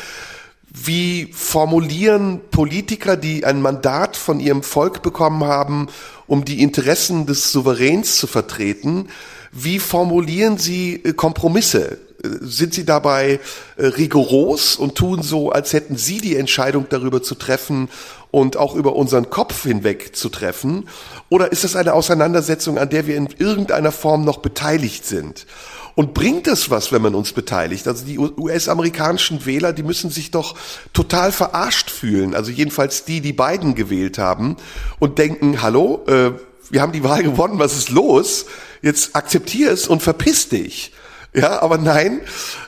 [0.73, 5.89] wie formulieren Politiker, die ein Mandat von ihrem Volk bekommen haben,
[6.29, 9.09] um die Interessen des Souveräns zu vertreten,
[9.51, 11.99] wie formulieren sie äh, Kompromisse?
[12.23, 13.41] Sind Sie dabei
[13.77, 17.89] äh, rigoros und tun so, als hätten Sie die Entscheidung darüber zu treffen
[18.31, 20.89] und auch über unseren Kopf hinweg zu treffen?
[21.29, 25.47] Oder ist das eine Auseinandersetzung, an der wir in irgendeiner Form noch beteiligt sind?
[25.95, 27.87] Und bringt es was, wenn man uns beteiligt?
[27.89, 30.55] Also die US-amerikanischen Wähler, die müssen sich doch
[30.93, 32.35] total verarscht fühlen.
[32.35, 34.57] Also jedenfalls die, die Biden gewählt haben
[34.99, 36.31] und denken, hallo, äh,
[36.71, 38.47] wir haben die Wahl gewonnen, was ist los?
[38.83, 40.93] Jetzt akzeptier es und verpiss dich.
[41.33, 42.21] Ja, aber nein,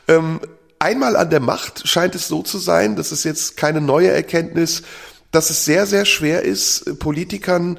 [0.09, 0.41] ähm,
[0.79, 4.83] einmal an der Macht scheint es so zu sein, das ist jetzt keine neue Erkenntnis,
[5.31, 7.79] dass es sehr, sehr schwer ist, Politikern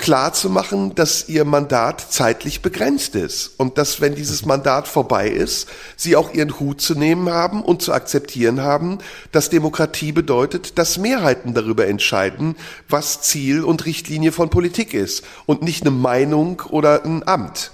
[0.00, 5.28] klar zu machen, dass ihr Mandat zeitlich begrenzt ist und dass, wenn dieses Mandat vorbei
[5.28, 8.98] ist, sie auch ihren Hut zu nehmen haben und zu akzeptieren haben,
[9.30, 12.56] dass Demokratie bedeutet, dass Mehrheiten darüber entscheiden,
[12.88, 17.72] was Ziel und Richtlinie von Politik ist und nicht eine Meinung oder ein Amt.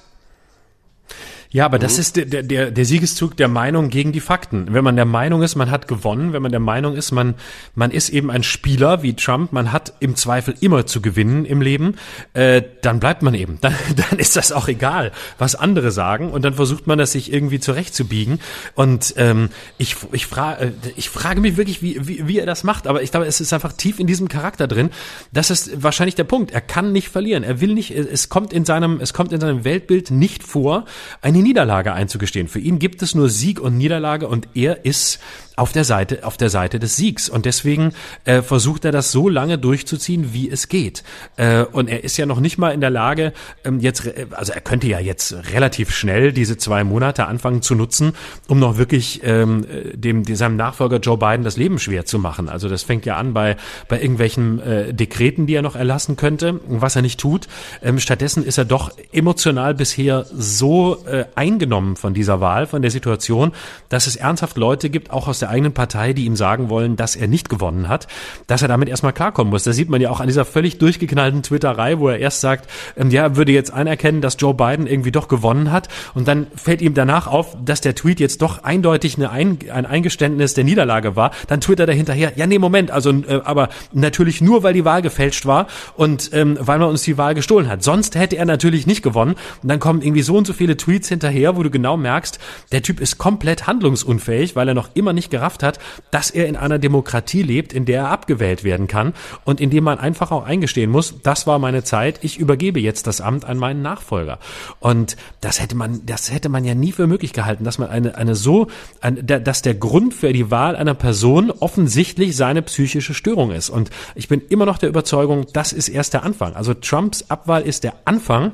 [1.57, 1.83] Ja, aber mhm.
[1.85, 4.75] das ist der, der, der Siegeszug der Meinung gegen die Fakten.
[4.75, 7.35] Wenn man der Meinung ist, man hat gewonnen, wenn man der Meinung ist, man,
[7.75, 11.63] man ist eben ein Spieler wie Trump, man hat im Zweifel immer zu gewinnen im
[11.63, 11.95] Leben,
[12.35, 13.57] äh, dann bleibt man eben.
[13.67, 17.33] Dann, dann ist das auch egal, was andere sagen und dann versucht man das sich
[17.33, 18.39] irgendwie zurechtzubiegen.
[18.75, 19.49] Und ähm,
[19.79, 23.03] ich, ich, fra äh, ich frage mich wirklich, wie, wie, wie er das macht, aber
[23.03, 24.91] ich glaube, es ist einfach tief in diesem Charakter drin.
[25.33, 26.51] Das ist wahrscheinlich der Punkt.
[26.51, 27.45] Er kann nicht verlieren.
[27.45, 30.85] Er will nicht, es kommt in seinem, es kommt in seinem Weltbild nicht vor,
[31.23, 32.49] eine Niederlage einzugestehen.
[32.49, 35.21] Für ihn gibt es nur Sieg und Niederlage und er ist
[35.57, 37.29] auf der Seite, auf der Seite des Siegs.
[37.29, 37.93] Und deswegen
[38.25, 41.03] äh, versucht er das so lange durchzuziehen, wie es geht.
[41.37, 43.33] Äh, und er ist ja noch nicht mal in der Lage,
[43.65, 48.13] ähm, jetzt, also er könnte ja jetzt relativ schnell diese zwei Monate anfangen zu nutzen,
[48.49, 52.49] um noch wirklich ähm, dem, seinem Nachfolger Joe Biden das Leben schwer zu machen.
[52.49, 53.57] Also das fängt ja an bei,
[53.89, 57.49] bei irgendwelchen äh, Dekreten, die er noch erlassen könnte, was er nicht tut.
[57.83, 62.91] Ähm, stattdessen ist er doch emotional bisher so äh, eingenommen von dieser Wahl, von der
[62.91, 63.53] Situation,
[63.89, 66.97] dass es ernsthaft Leute gibt, auch aus der der eigenen Partei, die ihm sagen wollen,
[66.97, 68.09] dass er nicht gewonnen hat,
[68.49, 69.63] dass er damit erstmal klarkommen muss.
[69.63, 73.11] Das sieht man ja auch an dieser völlig durchgeknallten Twitterei, wo er erst sagt, ähm,
[73.11, 76.83] ja, er würde jetzt anerkennen, dass Joe Biden irgendwie doch gewonnen hat und dann fällt
[76.83, 81.15] ihm danach auf, dass der Tweet jetzt doch eindeutig eine ein, ein Eingeständnis der Niederlage
[81.15, 81.31] war.
[81.47, 85.03] Dann twittert er hinterher, ja, nee, Moment, also äh, aber natürlich nur, weil die Wahl
[85.03, 87.85] gefälscht war und ähm, weil man uns die Wahl gestohlen hat.
[87.85, 89.37] Sonst hätte er natürlich nicht gewonnen.
[89.63, 92.39] Und dann kommen irgendwie so und so viele Tweets hinterher, wo du genau merkst,
[92.73, 95.79] der Typ ist komplett handlungsunfähig, weil er noch immer nicht gerafft hat,
[96.11, 99.13] dass er in einer Demokratie lebt, in der er abgewählt werden kann
[99.45, 103.07] und in dem man einfach auch eingestehen muss, das war meine Zeit, ich übergebe jetzt
[103.07, 104.39] das Amt an meinen Nachfolger.
[104.81, 108.17] Und das hätte man, das hätte man ja nie für möglich gehalten, dass man eine,
[108.17, 108.69] eine so,
[109.01, 113.69] ein, dass der Grund für die Wahl einer Person offensichtlich seine psychische Störung ist.
[113.69, 116.55] Und ich bin immer noch der Überzeugung, das ist erst der Anfang.
[116.55, 118.53] Also Trumps Abwahl ist der Anfang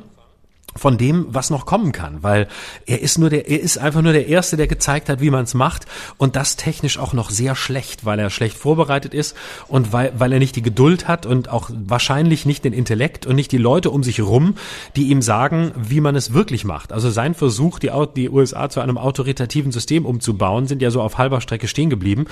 [0.74, 2.48] von dem, was noch kommen kann, weil
[2.86, 5.44] er ist nur der, er ist einfach nur der Erste, der gezeigt hat, wie man
[5.44, 9.36] es macht und das technisch auch noch sehr schlecht, weil er schlecht vorbereitet ist
[9.68, 13.36] und weil, weil er nicht die Geduld hat und auch wahrscheinlich nicht den Intellekt und
[13.36, 14.54] nicht die Leute um sich rum,
[14.96, 16.92] die ihm sagen, wie man es wirklich macht.
[16.92, 21.18] Also sein Versuch, die, die USA zu einem autoritativen System umzubauen, sind ja so auf
[21.18, 22.26] halber Strecke stehen geblieben.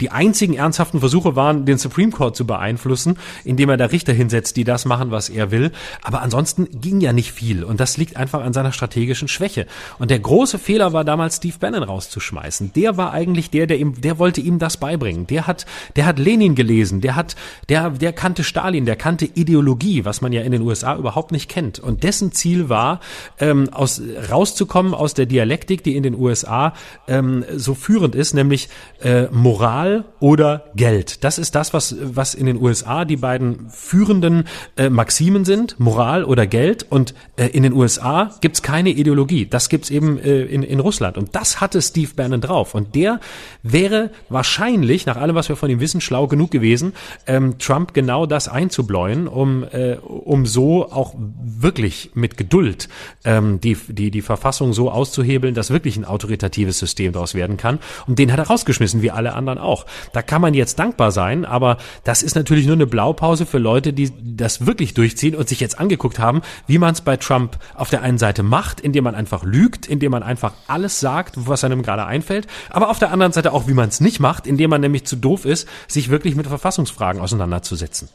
[0.00, 4.56] Die einzigen ernsthaften Versuche waren, den Supreme Court zu beeinflussen, indem er da Richter hinsetzt,
[4.56, 5.72] die das machen, was er will.
[6.02, 9.64] Aber ansonsten ging ja nicht viel und das liegt einfach an seiner strategischen Schwäche.
[10.00, 12.72] Und der große Fehler war damals Steve Bannon rauszuschmeißen.
[12.74, 15.28] Der war eigentlich der, der ihm, der wollte ihm das beibringen.
[15.28, 17.36] Der hat, der hat Lenin gelesen, der hat,
[17.68, 21.48] der, der kannte Stalin, der kannte Ideologie, was man ja in den USA überhaupt nicht
[21.48, 21.78] kennt.
[21.78, 22.98] Und dessen Ziel war,
[23.38, 26.72] ähm, aus, rauszukommen aus der Dialektik, die in den USA
[27.06, 28.68] ähm, so führend ist, nämlich
[29.00, 31.22] äh, Moral oder Geld.
[31.22, 36.24] Das ist das, was, was in den USA die beiden führenden äh, Maximen sind, Moral
[36.24, 36.84] oder Geld.
[36.90, 39.46] Und äh, in den USA gibt's keine Ideologie.
[39.46, 41.18] Das gibt's eben äh, in, in Russland.
[41.18, 42.74] Und das hatte Steve Bannon drauf.
[42.74, 43.20] Und der
[43.62, 46.92] wäre wahrscheinlich, nach allem, was wir von ihm wissen, schlau genug gewesen,
[47.26, 52.88] ähm, Trump genau das einzubläuen, um, äh, um so auch wirklich mit Geduld
[53.24, 57.78] ähm, die, die, die Verfassung so auszuhebeln, dass wirklich ein autoritatives System daraus werden kann.
[58.06, 59.86] Und den hat er rausgeschmissen, wie alle anderen auch.
[60.12, 63.92] Da kann man jetzt dankbar sein, aber das ist natürlich nur eine Blaupause für Leute,
[63.92, 67.90] die das wirklich durchziehen und sich jetzt angeguckt haben, wie man es bei Trump auf
[67.90, 71.82] der einen Seite macht, indem man einfach lügt, indem man einfach alles sagt, was einem
[71.82, 74.80] gerade einfällt, aber auf der anderen Seite auch, wie man es nicht macht, indem man
[74.80, 78.08] nämlich zu doof ist, sich wirklich mit Verfassungsfragen auseinanderzusetzen.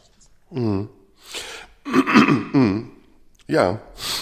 [0.51, 0.89] Mhm.
[3.51, 3.79] Ja.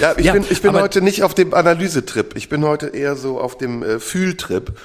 [0.00, 2.34] ja, ich ja, bin, ich bin heute nicht auf dem Analysetrip.
[2.36, 4.78] Ich bin heute eher so auf dem äh, Fühltrip.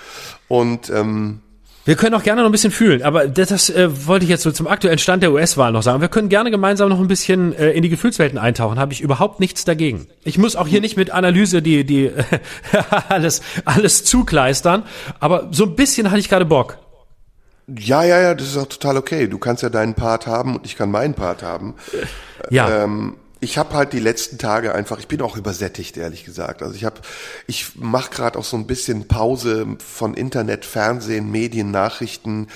[0.50, 1.40] Und ähm,
[1.86, 4.42] wir können auch gerne noch ein bisschen fühlen, aber das, das äh, wollte ich jetzt
[4.42, 6.02] so zum aktuellen Stand der US-Wahl noch sagen.
[6.02, 9.40] Wir können gerne gemeinsam noch ein bisschen äh, in die Gefühlswelten eintauchen, habe ich überhaupt
[9.40, 10.08] nichts dagegen.
[10.24, 12.24] Ich muss auch hier nicht mit Analyse die, die äh,
[13.10, 14.84] alles, alles zukleistern,
[15.20, 16.80] aber so ein bisschen hatte ich gerade Bock.
[17.68, 19.28] Ja, ja, ja, das ist auch total okay.
[19.28, 21.76] Du kannst ja deinen Part haben und ich kann meinen Part haben.
[22.50, 22.84] Ja.
[22.84, 23.16] Ähm,
[23.46, 26.64] ich habe halt die letzten Tage einfach, ich bin auch übersättigt, ehrlich gesagt.
[26.64, 27.00] Also ich habe,
[27.46, 32.48] ich mache gerade auch so ein bisschen Pause von Internet, Fernsehen, Medien, Nachrichten,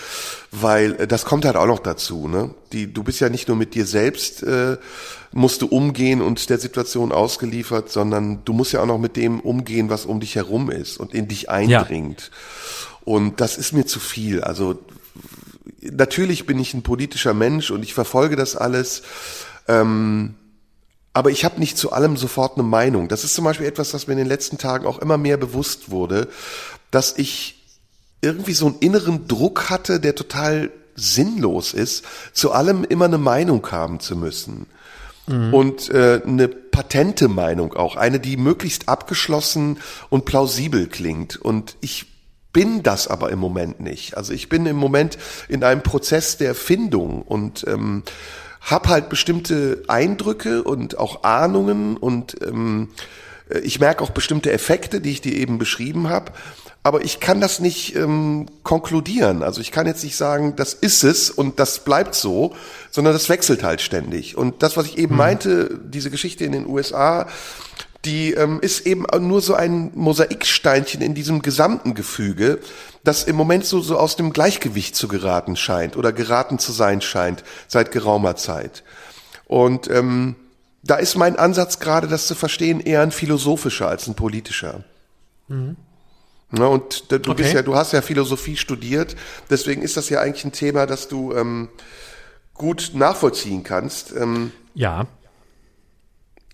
[0.51, 2.27] weil äh, das kommt halt auch noch dazu.
[2.27, 2.55] Ne?
[2.73, 4.77] Die, du bist ja nicht nur mit dir selbst äh,
[5.31, 9.39] musst du umgehen und der Situation ausgeliefert, sondern du musst ja auch noch mit dem
[9.39, 12.31] umgehen, was um dich herum ist und in dich eindringt.
[12.31, 12.97] Ja.
[13.05, 14.41] Und das ist mir zu viel.
[14.41, 14.79] Also
[15.81, 19.03] natürlich bin ich ein politischer Mensch und ich verfolge das alles.
[19.67, 20.33] Ähm,
[21.14, 23.07] aber ich habe nicht zu allem sofort eine Meinung.
[23.07, 25.91] Das ist zum Beispiel etwas, was mir in den letzten Tagen auch immer mehr bewusst
[25.91, 26.28] wurde,
[26.91, 27.64] dass ich
[28.22, 32.03] irgendwie so einen inneren Druck hatte, der total sinnlos ist,
[32.34, 34.68] zu allem immer eine Meinung haben zu müssen.
[35.28, 35.53] Mhm.
[35.53, 39.80] Und äh, eine patente Meinung auch, eine, die möglichst abgeschlossen
[40.10, 41.38] und plausibel klingt.
[41.38, 42.07] Und ich
[42.51, 44.18] bin das aber im Moment nicht.
[44.18, 48.03] Also ich bin im Moment in einem Prozess der Findung und ähm,
[48.62, 52.89] habe halt bestimmte Eindrücke und auch Ahnungen und ähm,
[53.64, 56.32] ich merke auch bestimmte Effekte, die ich dir eben beschrieben habe.
[56.82, 59.43] Aber ich kann das nicht ähm, konkludieren.
[59.43, 62.55] Also ich kann jetzt nicht sagen, das ist es und das bleibt so,
[62.89, 64.38] sondern das wechselt halt ständig.
[64.38, 65.18] Und das, was ich eben mhm.
[65.18, 67.28] meinte, diese Geschichte in den USA,
[68.05, 72.59] die ähm, ist eben nur so ein Mosaiksteinchen in diesem gesamten Gefüge,
[73.03, 77.01] das im Moment so, so aus dem Gleichgewicht zu geraten scheint oder geraten zu sein
[77.01, 78.83] scheint seit geraumer Zeit.
[79.45, 80.35] Und ähm,
[80.83, 84.83] da ist mein Ansatz gerade, das zu verstehen, eher ein philosophischer als ein politischer.
[85.47, 85.75] Mhm.
[86.51, 87.33] Na, und du okay.
[87.35, 89.15] bist ja, du hast ja Philosophie studiert,
[89.49, 91.69] deswegen ist das ja eigentlich ein Thema, das du ähm,
[92.53, 94.13] gut nachvollziehen kannst.
[94.15, 95.05] Ähm, ja.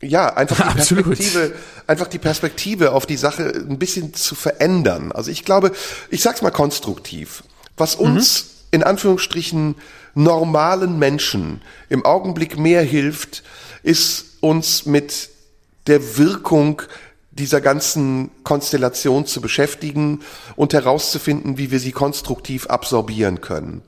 [0.08, 1.54] Ja, einfach die Perspektive,
[1.88, 5.12] einfach die Perspektive auf die Sache ein bisschen zu verändern.
[5.12, 5.72] Also ich glaube,
[6.10, 7.44] ich sag's mal konstruktiv.
[7.78, 8.06] Was mhm.
[8.06, 8.50] uns mhm.
[8.72, 9.76] in Anführungsstrichen
[10.14, 13.44] normalen Menschen im Augenblick mehr hilft,
[13.84, 15.30] ist uns mit
[15.88, 16.82] der Wirkung
[17.32, 20.22] dieser ganzen Konstellation zu beschäftigen
[20.56, 23.82] und herauszufinden, wie wir sie konstruktiv absorbieren können.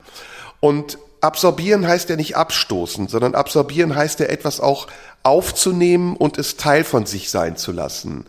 [0.60, 4.86] Und absorbieren heißt ja nicht abstoßen, sondern absorbieren heißt ja etwas auch
[5.22, 8.26] aufzunehmen und es Teil von sich sein zu lassen.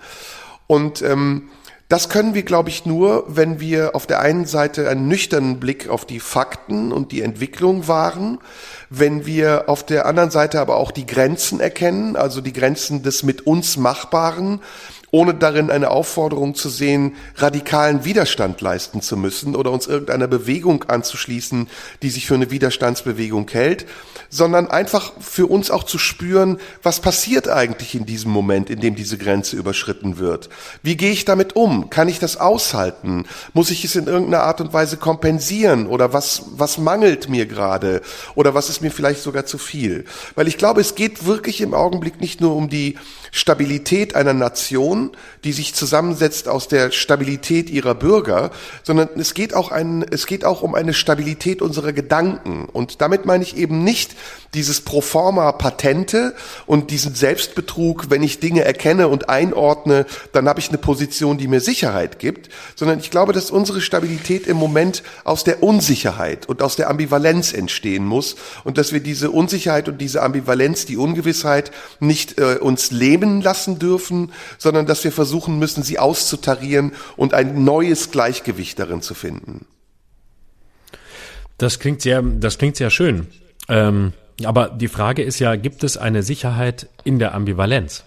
[0.68, 1.50] Und ähm,
[1.90, 5.90] das können wir, glaube ich, nur, wenn wir auf der einen Seite einen nüchternen Blick
[5.90, 8.38] auf die Fakten und die Entwicklung wahren,
[8.92, 13.24] wenn wir auf der anderen Seite aber auch die Grenzen erkennen, also die Grenzen des
[13.24, 14.62] mit uns Machbaren,
[15.12, 20.84] ohne darin eine Aufforderung zu sehen, radikalen Widerstand leisten zu müssen oder uns irgendeiner Bewegung
[20.84, 21.68] anzuschließen,
[22.02, 23.86] die sich für eine Widerstandsbewegung hält,
[24.30, 28.96] sondern einfach für uns auch zu spüren, was passiert eigentlich in diesem Moment, in dem
[28.96, 30.50] diese Grenze überschritten wird.
[30.84, 31.90] Wie gehe ich damit um?
[31.90, 33.26] Kann ich das aushalten?
[33.54, 35.88] Muss ich es in irgendeiner Art und Weise kompensieren?
[35.88, 38.02] Oder was, was mangelt mir gerade?
[38.36, 40.06] Oder was ist mir vielleicht sogar zu viel?
[40.36, 42.98] Weil ich glaube, es geht wirklich im Augenblick nicht nur um die
[43.32, 45.12] Stabilität einer Nation, Nation,
[45.44, 48.52] die sich zusammensetzt aus der Stabilität ihrer Bürger,
[48.84, 52.66] sondern es geht auch ein, es geht auch um eine Stabilität unserer Gedanken.
[52.66, 54.16] Und damit meine ich eben nicht
[54.54, 56.36] dieses Proforma Patente
[56.66, 61.48] und diesen Selbstbetrug, wenn ich Dinge erkenne und einordne, dann habe ich eine Position, die
[61.48, 66.62] mir Sicherheit gibt, sondern ich glaube, dass unsere Stabilität im Moment aus der Unsicherheit und
[66.62, 71.72] aus der Ambivalenz entstehen muss und dass wir diese Unsicherheit und diese Ambivalenz, die Ungewissheit
[72.00, 77.64] nicht äh, uns leben lassen dürfen, sondern dass wir versuchen müssen, sie auszutarieren und ein
[77.64, 79.66] neues Gleichgewicht darin zu finden.
[81.58, 83.28] Das klingt sehr, das klingt sehr schön.
[83.68, 84.14] Ähm
[84.46, 88.06] aber die Frage ist ja, gibt es eine Sicherheit in der Ambivalenz?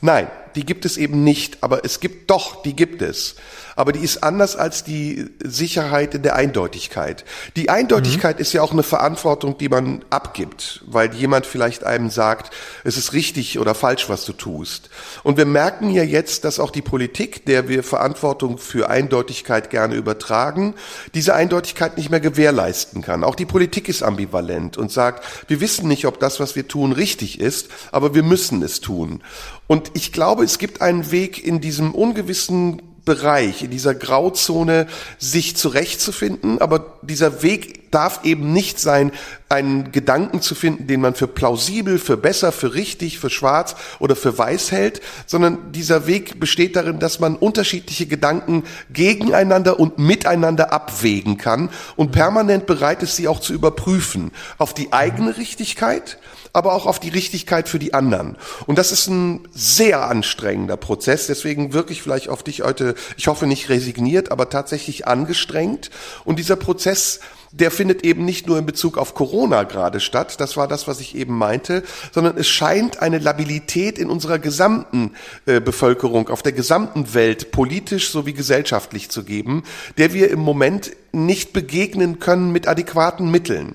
[0.00, 3.36] Nein, die gibt es eben nicht, aber es gibt doch, die gibt es
[3.76, 7.24] aber die ist anders als die Sicherheit in der Eindeutigkeit.
[7.56, 8.42] Die Eindeutigkeit mhm.
[8.42, 12.54] ist ja auch eine Verantwortung, die man abgibt, weil jemand vielleicht einem sagt,
[12.84, 14.90] es ist richtig oder falsch, was du tust.
[15.22, 19.94] Und wir merken ja jetzt, dass auch die Politik, der wir Verantwortung für Eindeutigkeit gerne
[19.94, 20.74] übertragen,
[21.14, 23.24] diese Eindeutigkeit nicht mehr gewährleisten kann.
[23.24, 26.92] Auch die Politik ist ambivalent und sagt, wir wissen nicht, ob das, was wir tun,
[26.92, 29.22] richtig ist, aber wir müssen es tun.
[29.66, 34.86] Und ich glaube, es gibt einen Weg in diesem ungewissen Bereich, in dieser Grauzone
[35.18, 39.12] sich zurechtzufinden, aber dieser Weg darf eben nicht sein,
[39.48, 44.16] einen Gedanken zu finden, den man für plausibel, für besser, für richtig, für schwarz oder
[44.16, 50.72] für weiß hält, sondern dieser Weg besteht darin, dass man unterschiedliche Gedanken gegeneinander und miteinander
[50.72, 54.32] abwägen kann und permanent bereit ist, sie auch zu überprüfen.
[54.58, 56.18] Auf die eigene Richtigkeit,
[56.54, 58.36] aber auch auf die Richtigkeit für die anderen.
[58.66, 63.46] Und das ist ein sehr anstrengender Prozess, deswegen wirklich vielleicht auf dich heute, ich hoffe
[63.46, 65.90] nicht resigniert, aber tatsächlich angestrengt.
[66.24, 67.18] Und dieser Prozess,
[67.50, 71.00] der findet eben nicht nur in Bezug auf Corona gerade statt, das war das, was
[71.00, 71.82] ich eben meinte,
[72.12, 75.10] sondern es scheint eine Labilität in unserer gesamten
[75.46, 79.64] äh, Bevölkerung, auf der gesamten Welt, politisch sowie gesellschaftlich zu geben,
[79.98, 83.74] der wir im Moment nicht begegnen können mit adäquaten Mitteln.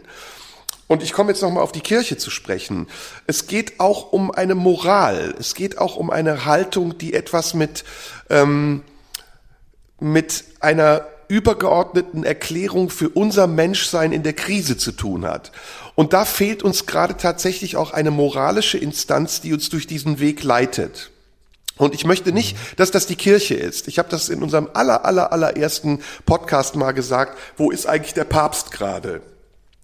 [0.90, 2.88] Und ich komme jetzt nochmal auf die Kirche zu sprechen.
[3.28, 5.36] Es geht auch um eine Moral.
[5.40, 7.84] Es geht auch um eine Haltung, die etwas mit,
[8.32, 8.82] ähm,
[10.00, 15.52] mit einer übergeordneten Erklärung für unser Menschsein in der Krise zu tun hat.
[15.94, 20.42] Und da fehlt uns gerade tatsächlich auch eine moralische Instanz, die uns durch diesen Weg
[20.42, 21.12] leitet.
[21.78, 23.88] Und ich möchte nicht, dass das die Kirche ist.
[23.88, 27.38] Ich habe das in unserem aller, aller, allerersten Podcast mal gesagt.
[27.58, 29.22] Wo ist eigentlich der Papst gerade?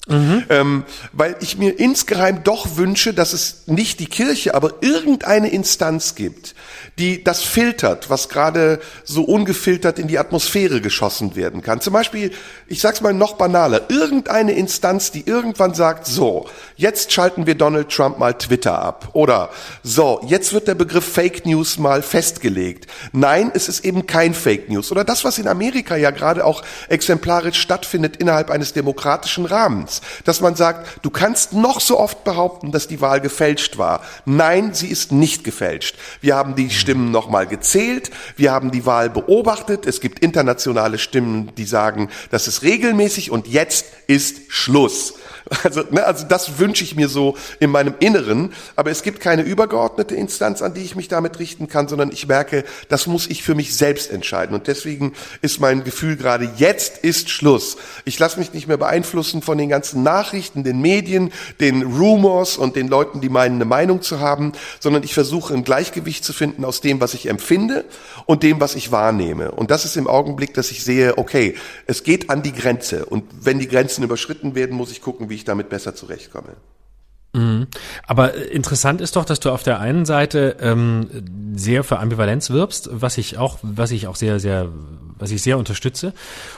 [0.07, 0.43] Mhm.
[0.49, 0.83] Ähm,
[1.13, 6.53] weil ich mir insgeheim doch wünsche, dass es nicht die Kirche, aber irgendeine Instanz gibt,
[6.99, 11.81] die das filtert, was gerade so ungefiltert in die Atmosphäre geschossen werden kann.
[11.81, 12.31] Zum Beispiel,
[12.67, 17.89] ich sag's mal noch banaler, irgendeine Instanz, die irgendwann sagt, so, jetzt schalten wir Donald
[17.89, 19.09] Trump mal Twitter ab.
[19.13, 19.49] Oder
[19.83, 22.87] so, jetzt wird der Begriff Fake News mal festgelegt.
[23.11, 24.91] Nein, es ist eben kein Fake News.
[24.91, 29.94] Oder das, was in Amerika ja gerade auch exemplarisch stattfindet innerhalb eines demokratischen Rahmens.
[30.23, 34.01] Dass man sagt, du kannst noch so oft behaupten, dass die Wahl gefälscht war.
[34.25, 35.95] Nein, sie ist nicht gefälscht.
[36.21, 38.11] Wir haben die Stimmen nochmal gezählt.
[38.35, 39.85] Wir haben die Wahl beobachtet.
[39.85, 45.15] Es gibt internationale Stimmen, die sagen, das ist regelmäßig und jetzt ist Schluss.
[45.63, 48.53] Also, ne, also das wünsche ich mir so in meinem Inneren.
[48.75, 52.27] Aber es gibt keine übergeordnete Instanz, an die ich mich damit richten kann, sondern ich
[52.27, 54.55] merke, das muss ich für mich selbst entscheiden.
[54.55, 57.77] Und deswegen ist mein Gefühl gerade, jetzt ist Schluss.
[58.05, 62.75] Ich lasse mich nicht mehr beeinflussen von den ganzen Nachrichten, den Medien, den Rumors und
[62.75, 66.65] den Leuten, die meinen, eine Meinung zu haben, sondern ich versuche ein Gleichgewicht zu finden
[66.65, 67.85] aus dem, was ich empfinde
[68.25, 69.51] und dem, was ich wahrnehme.
[69.51, 73.05] Und das ist im Augenblick, dass ich sehe, okay, es geht an die Grenze.
[73.05, 76.55] Und wenn die Grenzen überschritten werden, muss ich gucken, wie wie ich damit besser zurechtkomme.
[77.33, 77.67] Mhm.
[78.07, 81.09] Aber interessant ist doch, dass du auf der einen Seite ähm,
[81.55, 84.69] sehr für Ambivalenz wirbst, was ich auch, was ich auch sehr, sehr,
[85.17, 86.13] was ich sehr unterstütze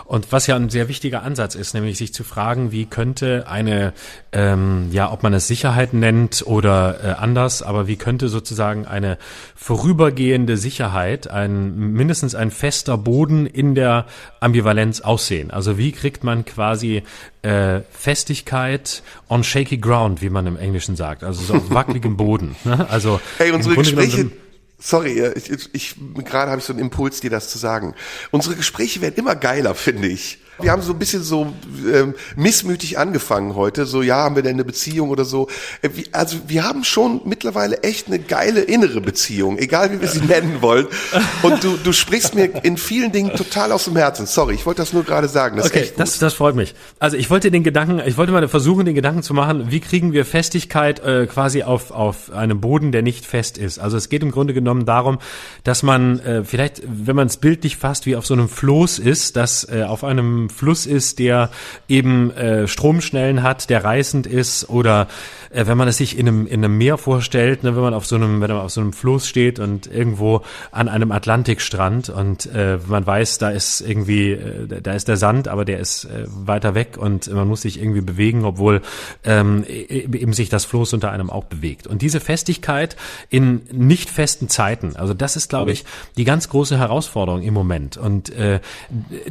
[0.05, 3.93] und was ja ein sehr wichtiger Ansatz ist, nämlich sich zu fragen, wie könnte eine,
[4.31, 9.17] ähm, ja, ob man es Sicherheit nennt oder äh, anders, aber wie könnte sozusagen eine
[9.55, 14.05] vorübergehende Sicherheit, ein mindestens ein fester Boden in der
[14.39, 15.51] Ambivalenz aussehen?
[15.51, 17.03] Also wie kriegt man quasi
[17.43, 22.55] äh, Festigkeit on shaky ground, wie man im Englischen sagt, also so auf wackeligem Boden.
[22.63, 22.87] Ne?
[22.89, 24.31] Also hey, unsere Gespräche.
[24.79, 27.95] Sorry, ich, ich, ich gerade habe ich so einen Impuls, dir das zu sagen.
[28.31, 30.39] Unsere Gespräche werden immer geiler, finde ich.
[30.59, 31.53] Wir haben so ein bisschen so
[31.91, 33.85] ähm, missmütig angefangen heute.
[33.85, 35.47] So, ja, haben wir denn eine Beziehung oder so?
[35.81, 40.07] Äh, wie, also wir haben schon mittlerweile echt eine geile innere Beziehung, egal wie wir
[40.07, 40.87] sie nennen wollen.
[41.43, 44.25] Und du, du sprichst mir in vielen Dingen total aus dem Herzen.
[44.25, 45.57] Sorry, ich wollte das nur gerade sagen.
[45.57, 46.73] Das okay, das, das freut mich.
[46.99, 50.13] Also ich wollte den Gedanken, ich wollte mal versuchen, den Gedanken zu machen, wie kriegen
[50.13, 53.79] wir Festigkeit äh, quasi auf, auf einem Boden, der nicht fest ist.
[53.79, 55.19] Also es geht im Grunde genommen darum,
[55.63, 59.35] dass man äh, vielleicht, wenn man es bildlich fasst, wie auf so einem Floß ist,
[59.35, 61.49] dass äh, auf einem Fluss ist, der
[61.87, 65.07] eben äh, Stromschnellen hat, der reißend ist oder
[65.65, 68.15] wenn man es sich in einem, in einem Meer vorstellt, ne, wenn man auf so
[68.15, 70.41] einem, wenn man auf so einem Fluss steht und irgendwo
[70.71, 75.47] an einem Atlantikstrand und äh, man weiß, da ist irgendwie, äh, da ist der Sand,
[75.47, 78.81] aber der ist äh, weiter weg und man muss sich irgendwie bewegen, obwohl
[79.23, 81.87] ähm, e, eben sich das Floß unter einem auch bewegt.
[81.87, 82.95] Und diese Festigkeit
[83.29, 85.85] in nicht festen Zeiten, also das ist, glaube ich,
[86.17, 87.97] die ganz große Herausforderung im Moment.
[87.97, 88.59] Und äh,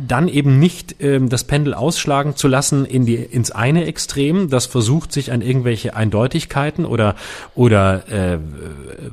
[0.01, 4.67] dann eben nicht äh, das Pendel ausschlagen zu lassen in die ins eine Extrem, das
[4.67, 7.15] versucht sich an irgendwelche Eindeutigkeiten oder
[7.55, 8.39] oder äh,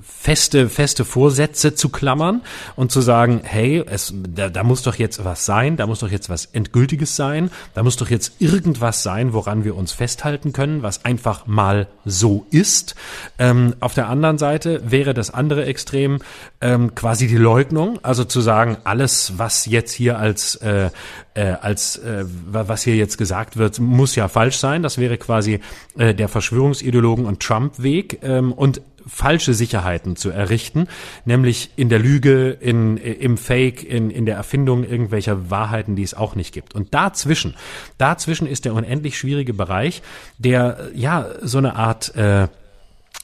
[0.01, 2.41] feste feste Vorsätze zu klammern
[2.75, 6.09] und zu sagen, hey, es da, da muss doch jetzt was sein, da muss doch
[6.09, 10.81] jetzt was endgültiges sein, da muss doch jetzt irgendwas sein, woran wir uns festhalten können,
[10.81, 12.95] was einfach mal so ist.
[13.37, 16.19] Ähm, auf der anderen Seite wäre das andere Extrem
[16.61, 20.89] ähm, quasi die Leugnung, also zu sagen, alles, was jetzt hier als äh,
[21.35, 24.83] äh, als äh, was hier jetzt gesagt wird, muss ja falsch sein.
[24.83, 25.59] Das wäre quasi
[25.97, 30.87] äh, der Verschwörungsideologen und Trump-Weg ähm, und falsche Sicherheiten zu errichten,
[31.25, 36.13] nämlich in der Lüge, in, im Fake, in, in der Erfindung irgendwelcher Wahrheiten, die es
[36.13, 36.73] auch nicht gibt.
[36.73, 37.55] Und dazwischen,
[37.97, 40.01] dazwischen ist der unendlich schwierige Bereich,
[40.37, 42.47] der ja so eine Art äh,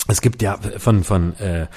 [0.08, 1.68] es gibt ja von von äh,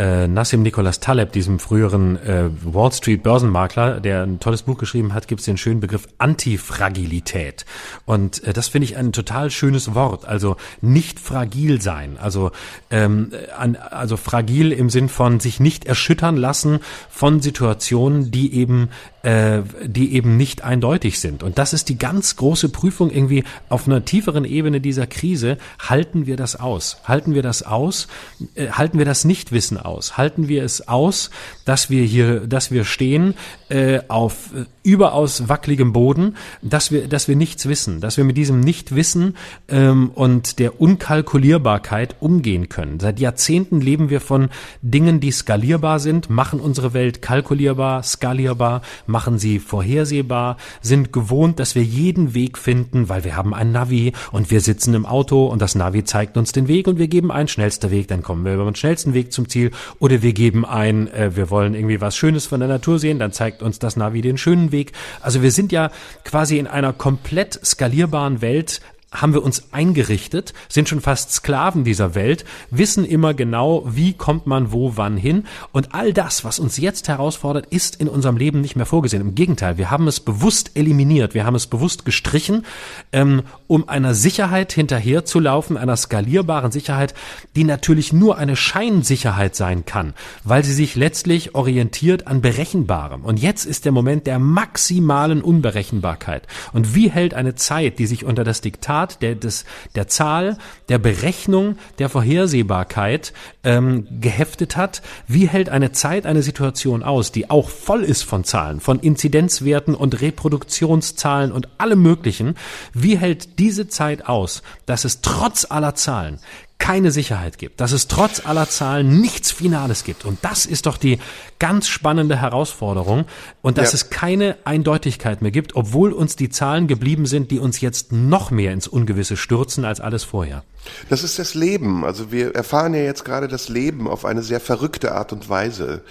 [0.00, 5.12] äh, Nassim Nicholas Taleb, diesem früheren äh, Wall Street Börsenmakler, der ein tolles Buch geschrieben
[5.12, 7.66] hat, gibt es den schönen Begriff Antifragilität.
[8.06, 10.24] Und äh, das finde ich ein total schönes Wort.
[10.24, 12.16] Also nicht fragil sein.
[12.18, 12.50] Also,
[12.90, 16.80] ähm, an, also fragil im Sinn von sich nicht erschüttern lassen
[17.10, 18.88] von Situationen, die eben
[19.22, 21.42] äh, die eben nicht eindeutig sind.
[21.42, 25.58] Und das ist die ganz große Prüfung irgendwie auf einer tieferen Ebene dieser Krise.
[25.78, 27.02] Halten wir das aus?
[27.04, 28.08] Halten wir das aus?
[28.54, 29.89] Äh, halten wir das Nichtwissen aus?
[29.98, 31.30] Halten wir es aus,
[31.64, 33.34] dass wir hier, dass wir stehen
[33.68, 38.36] äh, auf äh, überaus wackeligem Boden, dass wir, dass wir nichts wissen, dass wir mit
[38.36, 39.36] diesem Nichtwissen
[39.68, 42.98] ähm, und der Unkalkulierbarkeit umgehen können.
[42.98, 44.48] Seit Jahrzehnten leben wir von
[44.82, 51.74] Dingen, die skalierbar sind, machen unsere Welt kalkulierbar, skalierbar, machen sie vorhersehbar, sind gewohnt, dass
[51.74, 55.60] wir jeden Weg finden, weil wir haben ein Navi und wir sitzen im Auto und
[55.60, 58.54] das Navi zeigt uns den Weg und wir geben einen schnellster Weg, dann kommen wir
[58.54, 62.16] über den schnellsten Weg zum Ziel oder wir geben ein, äh, wir wollen irgendwie was
[62.16, 64.92] Schönes von der Natur sehen, dann zeigt uns das Navi den schönen Weg.
[65.20, 65.90] Also wir sind ja
[66.24, 68.80] quasi in einer komplett skalierbaren Welt
[69.12, 74.46] haben wir uns eingerichtet, sind schon fast Sklaven dieser Welt, wissen immer genau, wie kommt
[74.46, 75.44] man wo wann hin.
[75.72, 79.20] Und all das, was uns jetzt herausfordert, ist in unserem Leben nicht mehr vorgesehen.
[79.20, 82.64] Im Gegenteil, wir haben es bewusst eliminiert, wir haben es bewusst gestrichen,
[83.10, 87.14] ähm, um einer Sicherheit hinterherzulaufen, einer skalierbaren Sicherheit,
[87.56, 93.24] die natürlich nur eine Scheinsicherheit sein kann, weil sie sich letztlich orientiert an Berechenbarem.
[93.24, 96.46] Und jetzt ist der Moment der maximalen Unberechenbarkeit.
[96.72, 100.58] Und wie hält eine Zeit, die sich unter das Diktat Grad der, des, der Zahl,
[100.88, 103.32] der Berechnung, der Vorhersehbarkeit
[103.64, 105.00] ähm, geheftet hat.
[105.26, 109.94] Wie hält eine Zeit eine Situation aus, die auch voll ist von Zahlen, von Inzidenzwerten
[109.94, 112.56] und Reproduktionszahlen und allem Möglichen?
[112.92, 116.38] Wie hält diese Zeit aus, dass es trotz aller Zahlen
[116.80, 120.24] keine Sicherheit gibt, dass es trotz aller Zahlen nichts Finales gibt.
[120.24, 121.20] Und das ist doch die
[121.60, 123.26] ganz spannende Herausforderung
[123.62, 123.96] und dass ja.
[123.96, 128.50] es keine Eindeutigkeit mehr gibt, obwohl uns die Zahlen geblieben sind, die uns jetzt noch
[128.50, 130.64] mehr ins Ungewisse stürzen als alles vorher.
[131.08, 132.04] Das ist das Leben.
[132.04, 136.02] Also wir erfahren ja jetzt gerade das Leben auf eine sehr verrückte Art und Weise.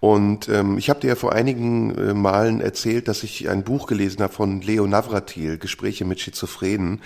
[0.00, 3.88] Und ähm, ich habe dir ja vor einigen äh, Malen erzählt, dass ich ein Buch
[3.88, 7.02] gelesen habe von Leo Navratil, Gespräche mit Schizophrenen,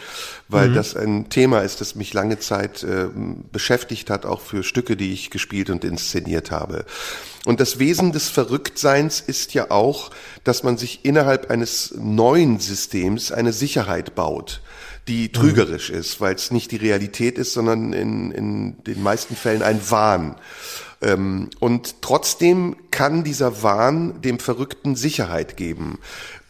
[0.49, 0.75] weil mhm.
[0.75, 3.07] das ein Thema ist, das mich lange Zeit äh,
[3.51, 6.85] beschäftigt hat, auch für Stücke, die ich gespielt und inszeniert habe.
[7.47, 10.11] Und das Wesen des Verrücktseins ist ja auch,
[10.45, 14.61] dass man sich innerhalb eines neuen Systems eine Sicherheit baut
[15.09, 15.99] die trügerisch mhm.
[15.99, 20.37] ist, weil es nicht die Realität ist, sondern in, in den meisten Fällen ein Wahn.
[21.01, 25.99] Ähm, und trotzdem kann dieser Wahn dem Verrückten Sicherheit geben.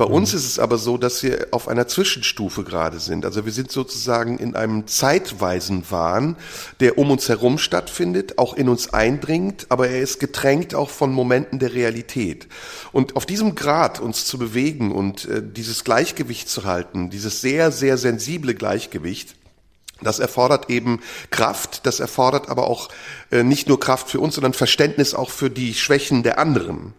[0.03, 0.15] Bei mhm.
[0.15, 3.25] uns ist es aber so, dass wir auf einer Zwischenstufe gerade sind.
[3.25, 6.35] Also wir sind sozusagen in einem zeitweisen Wahn,
[6.81, 11.13] der um uns herum stattfindet, auch in uns eindringt, aber er ist getränkt auch von
[11.13, 12.49] Momenten der Realität.
[12.91, 17.71] Und auf diesem Grad uns zu bewegen und äh, dieses Gleichgewicht zu halten, dieses sehr,
[17.71, 19.37] sehr sensible Gleichgewicht,
[20.01, 21.01] das erfordert eben
[21.31, 22.89] Kraft, das erfordert aber auch
[23.31, 26.93] äh, nicht nur Kraft für uns, sondern Verständnis auch für die Schwächen der anderen.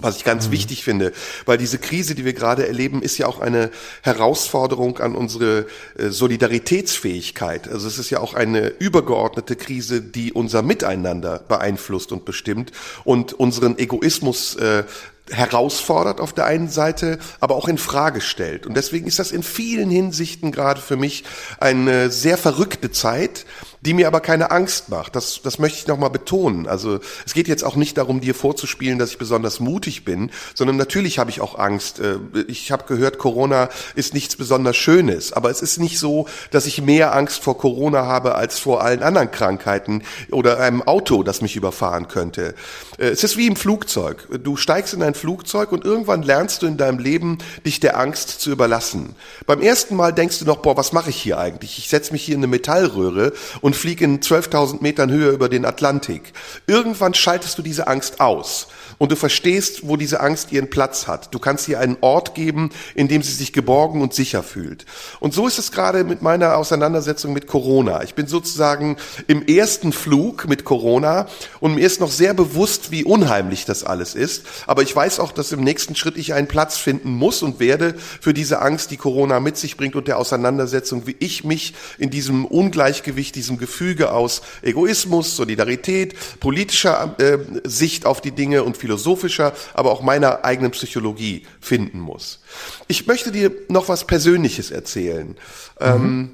[0.00, 0.52] Was ich ganz mhm.
[0.52, 1.12] wichtig finde,
[1.44, 3.70] weil diese Krise, die wir gerade erleben, ist ja auch eine
[4.02, 7.68] Herausforderung an unsere äh, Solidaritätsfähigkeit.
[7.68, 12.70] Also es ist ja auch eine übergeordnete Krise, die unser Miteinander beeinflusst und bestimmt
[13.04, 14.84] und unseren Egoismus äh,
[15.30, 18.66] herausfordert auf der einen Seite, aber auch in Frage stellt.
[18.66, 21.24] Und deswegen ist das in vielen Hinsichten gerade für mich
[21.60, 23.44] eine sehr verrückte Zeit,
[23.88, 25.16] die mir aber keine Angst macht.
[25.16, 26.66] Das, das möchte ich nochmal betonen.
[26.66, 30.76] Also es geht jetzt auch nicht darum, dir vorzuspielen, dass ich besonders mutig bin, sondern
[30.76, 31.98] natürlich habe ich auch Angst.
[31.98, 32.18] Äh,
[32.48, 36.82] ich habe gehört, Corona ist nichts besonders Schönes, aber es ist nicht so, dass ich
[36.82, 41.56] mehr Angst vor Corona habe als vor allen anderen Krankheiten oder einem Auto, das mich
[41.56, 42.54] überfahren könnte.
[42.98, 44.28] Äh, es ist wie im Flugzeug.
[44.42, 48.40] Du steigst in ein Flugzeug und irgendwann lernst du in deinem Leben, dich der Angst
[48.40, 49.14] zu überlassen.
[49.46, 51.78] Beim ersten Mal denkst du noch, boah, was mache ich hier eigentlich?
[51.78, 55.64] Ich setze mich hier in eine Metallröhre und fliege in 12.000 Metern Höhe über den
[55.64, 56.32] Atlantik.
[56.66, 58.68] Irgendwann schaltest du diese Angst aus
[58.98, 61.34] und du verstehst, wo diese Angst ihren Platz hat.
[61.34, 64.84] Du kannst ihr einen Ort geben, in dem sie sich geborgen und sicher fühlt.
[65.20, 68.02] Und so ist es gerade mit meiner Auseinandersetzung mit Corona.
[68.02, 68.96] Ich bin sozusagen
[69.26, 71.28] im ersten Flug mit Corona
[71.60, 74.44] und mir ist noch sehr bewusst, wie unheimlich das alles ist.
[74.66, 77.94] Aber ich weiß auch, dass im nächsten Schritt ich einen Platz finden muss und werde
[78.20, 82.10] für diese Angst, die Corona mit sich bringt und der Auseinandersetzung, wie ich mich in
[82.10, 89.52] diesem Ungleichgewicht, diesem Gefüge aus Egoismus, Solidarität, politischer äh, Sicht auf die Dinge und philosophischer,
[89.74, 92.40] aber auch meiner eigenen Psychologie finden muss.
[92.86, 95.28] Ich möchte dir noch was Persönliches erzählen.
[95.28, 95.36] Mhm.
[95.80, 96.30] Ähm,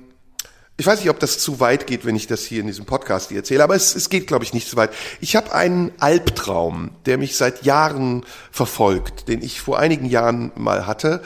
[0.76, 3.30] ich weiß nicht, ob das zu weit geht, wenn ich das hier in diesem Podcast
[3.30, 4.90] dir erzähle, aber es, es geht, glaube ich, nicht zu weit.
[5.20, 10.86] Ich habe einen Albtraum, der mich seit Jahren verfolgt, den ich vor einigen Jahren mal
[10.86, 11.22] hatte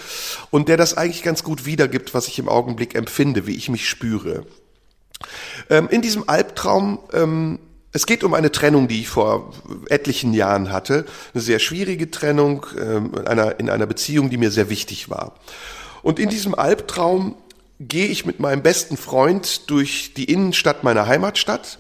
[0.51, 3.89] und der das eigentlich ganz gut wiedergibt, was ich im Augenblick empfinde, wie ich mich
[3.89, 4.45] spüre.
[5.69, 7.59] Ähm, in diesem Albtraum ähm,
[7.93, 9.53] es geht um eine Trennung, die ich vor
[9.89, 11.07] etlichen Jahren hatte.
[11.33, 15.33] Eine sehr schwierige Trennung ähm, in, einer, in einer Beziehung, die mir sehr wichtig war.
[16.03, 17.35] Und in diesem Albtraum
[17.81, 21.79] gehe ich mit meinem besten Freund durch die Innenstadt meiner Heimatstadt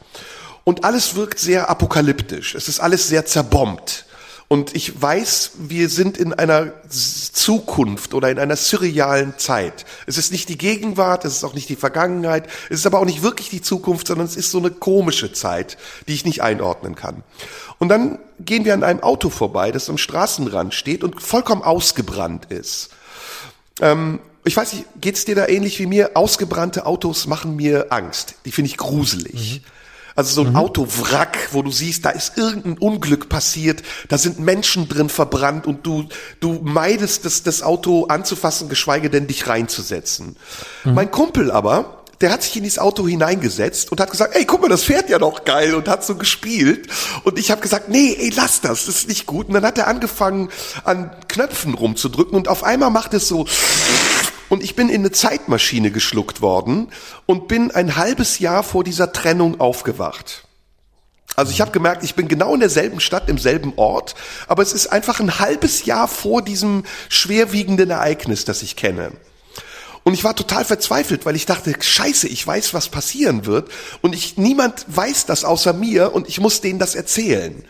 [0.64, 2.54] und alles wirkt sehr apokalyptisch.
[2.54, 4.06] Es ist alles sehr zerbombt.
[4.48, 9.84] Und ich weiß, wir sind in einer Zukunft oder in einer surrealen Zeit.
[10.06, 13.04] Es ist nicht die Gegenwart, es ist auch nicht die Vergangenheit, es ist aber auch
[13.04, 15.76] nicht wirklich die Zukunft, sondern es ist so eine komische Zeit,
[16.08, 17.22] die ich nicht einordnen kann.
[17.78, 22.46] Und dann gehen wir an einem Auto vorbei, das am Straßenrand steht und vollkommen ausgebrannt
[22.46, 22.88] ist.
[23.82, 26.12] Ähm, ich weiß nicht, geht's dir da ähnlich wie mir?
[26.14, 28.36] Ausgebrannte Autos machen mir Angst.
[28.46, 29.62] Die finde ich gruselig.
[29.62, 29.77] Mhm.
[30.18, 30.56] Also so ein mhm.
[30.56, 35.86] Autowrack, wo du siehst, da ist irgendein Unglück passiert, da sind Menschen drin verbrannt und
[35.86, 36.08] du,
[36.40, 40.34] du meidest das, das Auto anzufassen, geschweige denn dich reinzusetzen.
[40.82, 40.94] Mhm.
[40.94, 44.60] Mein Kumpel aber, der hat sich in dieses Auto hineingesetzt und hat gesagt, ey, guck
[44.60, 46.88] mal, das fährt ja doch geil und hat so gespielt.
[47.22, 49.46] Und ich habe gesagt, nee, ey, lass das, das ist nicht gut.
[49.46, 50.48] Und dann hat er angefangen,
[50.82, 53.46] an Knöpfen rumzudrücken und auf einmal macht es so
[54.48, 56.88] und ich bin in eine Zeitmaschine geschluckt worden
[57.26, 60.44] und bin ein halbes Jahr vor dieser Trennung aufgewacht.
[61.36, 64.14] Also ich habe gemerkt, ich bin genau in derselben Stadt, im selben Ort,
[64.48, 69.12] aber es ist einfach ein halbes Jahr vor diesem schwerwiegenden Ereignis, das ich kenne.
[70.02, 73.70] Und ich war total verzweifelt, weil ich dachte, scheiße, ich weiß, was passieren wird
[74.00, 77.62] und ich, niemand weiß das außer mir und ich muss denen das erzählen.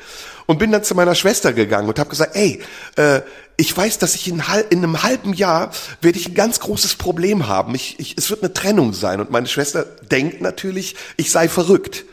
[0.49, 2.63] Und bin dann zu meiner Schwester gegangen und habe gesagt, ey,
[2.97, 3.21] äh,
[3.59, 7.49] ich weiß, dass ich in, in, einem halben Jahr werde ich ein ganz großes Problem
[7.49, 7.75] haben.
[7.75, 9.21] Ich, ich, es wird eine Trennung sein.
[9.21, 12.07] Und meine Schwester denkt natürlich, ich sei verrückt.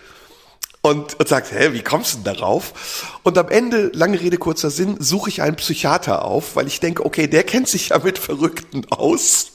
[0.81, 3.21] Und, und sagt, hä, wie kommst du denn darauf?
[3.23, 7.05] Und am Ende, lange Rede, kurzer Sinn, suche ich einen Psychiater auf, weil ich denke,
[7.05, 9.51] okay, der kennt sich ja mit Verrückten aus.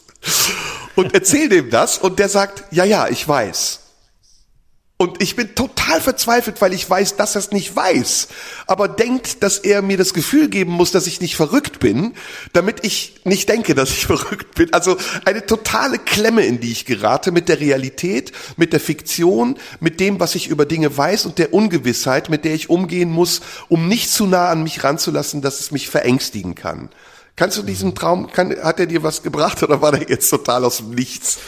[0.96, 3.80] Und erzähl dem das und der sagt, ja, ja, ich weiß.
[5.01, 8.28] Und ich bin total verzweifelt, weil ich weiß, dass er es nicht weiß,
[8.66, 12.12] aber denkt, dass er mir das Gefühl geben muss, dass ich nicht verrückt bin,
[12.53, 14.70] damit ich nicht denke, dass ich verrückt bin.
[14.74, 20.01] Also eine totale Klemme, in die ich gerate mit der Realität, mit der Fiktion, mit
[20.01, 23.40] dem, was ich über Dinge weiß und der Ungewissheit, mit der ich umgehen muss,
[23.70, 26.90] um nicht zu nah an mich ranzulassen, dass es mich verängstigen kann.
[27.36, 30.62] Kannst du diesen Traum, kann, hat er dir was gebracht oder war der jetzt total
[30.62, 31.38] aus dem Nichts?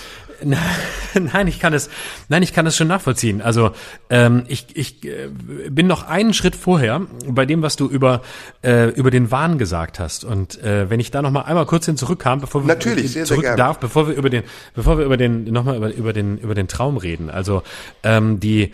[1.14, 1.90] Nein, ich kann es,
[2.28, 3.42] nein, ich kann es schon nachvollziehen.
[3.42, 3.72] Also
[4.10, 5.28] ähm, ich, ich äh,
[5.68, 8.22] bin noch einen Schritt vorher bei dem, was du über
[8.62, 10.24] äh, über den Wahn gesagt hast.
[10.24, 13.24] Und äh, wenn ich da noch mal einmal kurz hin zurückkam, bevor wir Natürlich, sehr,
[13.24, 14.42] zurück sehr darf, bevor wir über den,
[14.74, 17.30] bevor wir über den noch mal über, über den über den Traum reden.
[17.30, 17.62] Also
[18.02, 18.72] ähm, die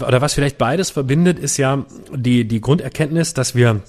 [0.00, 1.84] oder was vielleicht beides verbindet, ist ja
[2.14, 3.80] die die Grunderkenntnis, dass wir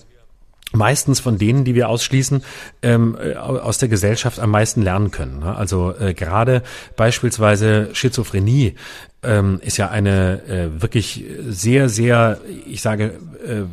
[0.73, 2.43] meistens von denen, die wir ausschließen,
[2.81, 5.39] ähm, äh, aus der Gesellschaft am meisten lernen können.
[5.39, 5.55] Ne?
[5.55, 6.63] Also äh, gerade
[6.95, 8.75] beispielsweise Schizophrenie
[9.23, 13.13] ähm, ist ja eine äh, wirklich sehr, sehr, ich sage,
[13.45, 13.63] äh,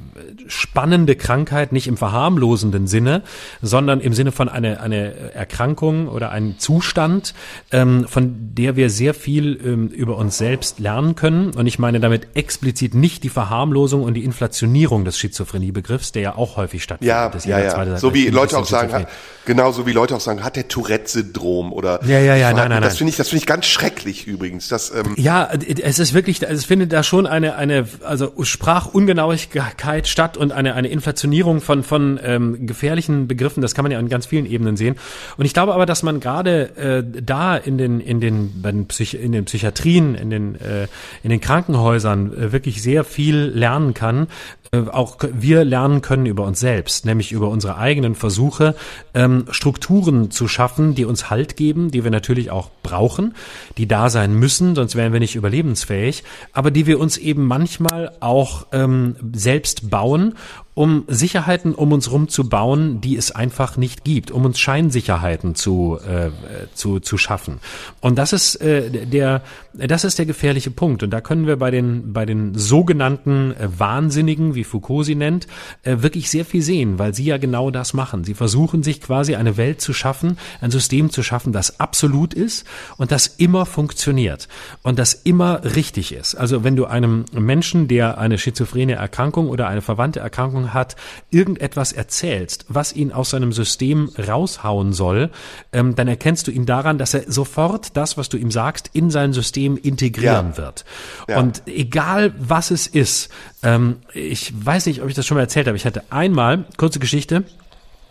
[0.48, 3.22] spannende Krankheit, nicht im verharmlosenden Sinne,
[3.62, 7.34] sondern im Sinne von einer eine Erkrankung oder einem Zustand,
[7.70, 11.54] ähm, von der wir sehr viel ähm, über uns selbst lernen können.
[11.54, 16.36] Und ich meine damit explizit nicht die Verharmlosung und die Inflationierung des Schizophreniebegriffs, der ja
[16.36, 17.44] auch häufig stattfindet.
[17.46, 17.96] Ja, ja, ja.
[17.96, 19.08] so wie Leute auch sagen, hat,
[19.44, 22.82] genau so wie Leute auch sagen, hat der Tourette-Syndrom oder ja, ja, ja, nein, nein,
[22.82, 24.68] das finde ich, das finde ich ganz schrecklich übrigens.
[24.68, 30.36] Das, ähm, ja, es ist wirklich, es findet da schon eine, eine, also Sprachungenauigkeit statt
[30.36, 33.60] und eine, eine Inflationierung von, von ähm, gefährlichen Begriffen.
[33.60, 34.96] Das kann man ja an ganz vielen Ebenen sehen.
[35.36, 39.44] Und ich glaube aber, dass man gerade äh, da in den, in den, in den
[39.44, 40.86] Psychiatrien, in den, äh,
[41.22, 44.28] in den Krankenhäusern äh, wirklich sehr viel lernen kann,
[44.72, 48.76] auch wir lernen können über uns selbst, nämlich über unsere eigenen Versuche,
[49.14, 53.34] ähm, Strukturen zu schaffen, die uns Halt geben, die wir natürlich auch brauchen,
[53.78, 58.12] die da sein müssen, sonst wären wir nicht überlebensfähig, aber die wir uns eben manchmal
[58.20, 60.34] auch ähm, selbst bauen
[60.80, 65.54] um Sicherheiten um uns rum zu bauen, die es einfach nicht gibt, um uns Scheinsicherheiten
[65.54, 66.30] zu, äh,
[66.74, 67.60] zu, zu schaffen.
[68.00, 69.42] Und das ist äh, der,
[69.74, 71.02] das ist der gefährliche Punkt.
[71.02, 75.46] Und da können wir bei den, bei den sogenannten äh, Wahnsinnigen, wie Foucault sie nennt,
[75.84, 78.24] äh, wirklich sehr viel sehen, weil sie ja genau das machen.
[78.24, 82.66] Sie versuchen sich quasi eine Welt zu schaffen, ein System zu schaffen, das absolut ist
[82.98, 84.48] und das immer funktioniert
[84.82, 86.34] und das immer richtig ist.
[86.34, 90.96] Also wenn du einem Menschen, der eine schizophrene Erkrankung oder eine verwandte Erkrankung hat,
[91.30, 95.30] irgendetwas erzählst, was ihn aus seinem System raushauen soll,
[95.72, 99.10] ähm, dann erkennst du ihn daran, dass er sofort das, was du ihm sagst, in
[99.10, 100.56] sein System integrieren ja.
[100.58, 100.84] wird.
[101.28, 101.38] Ja.
[101.38, 103.30] Und egal was es ist,
[103.62, 106.98] ähm, ich weiß nicht, ob ich das schon mal erzählt habe, ich hatte einmal, kurze
[106.98, 107.44] Geschichte,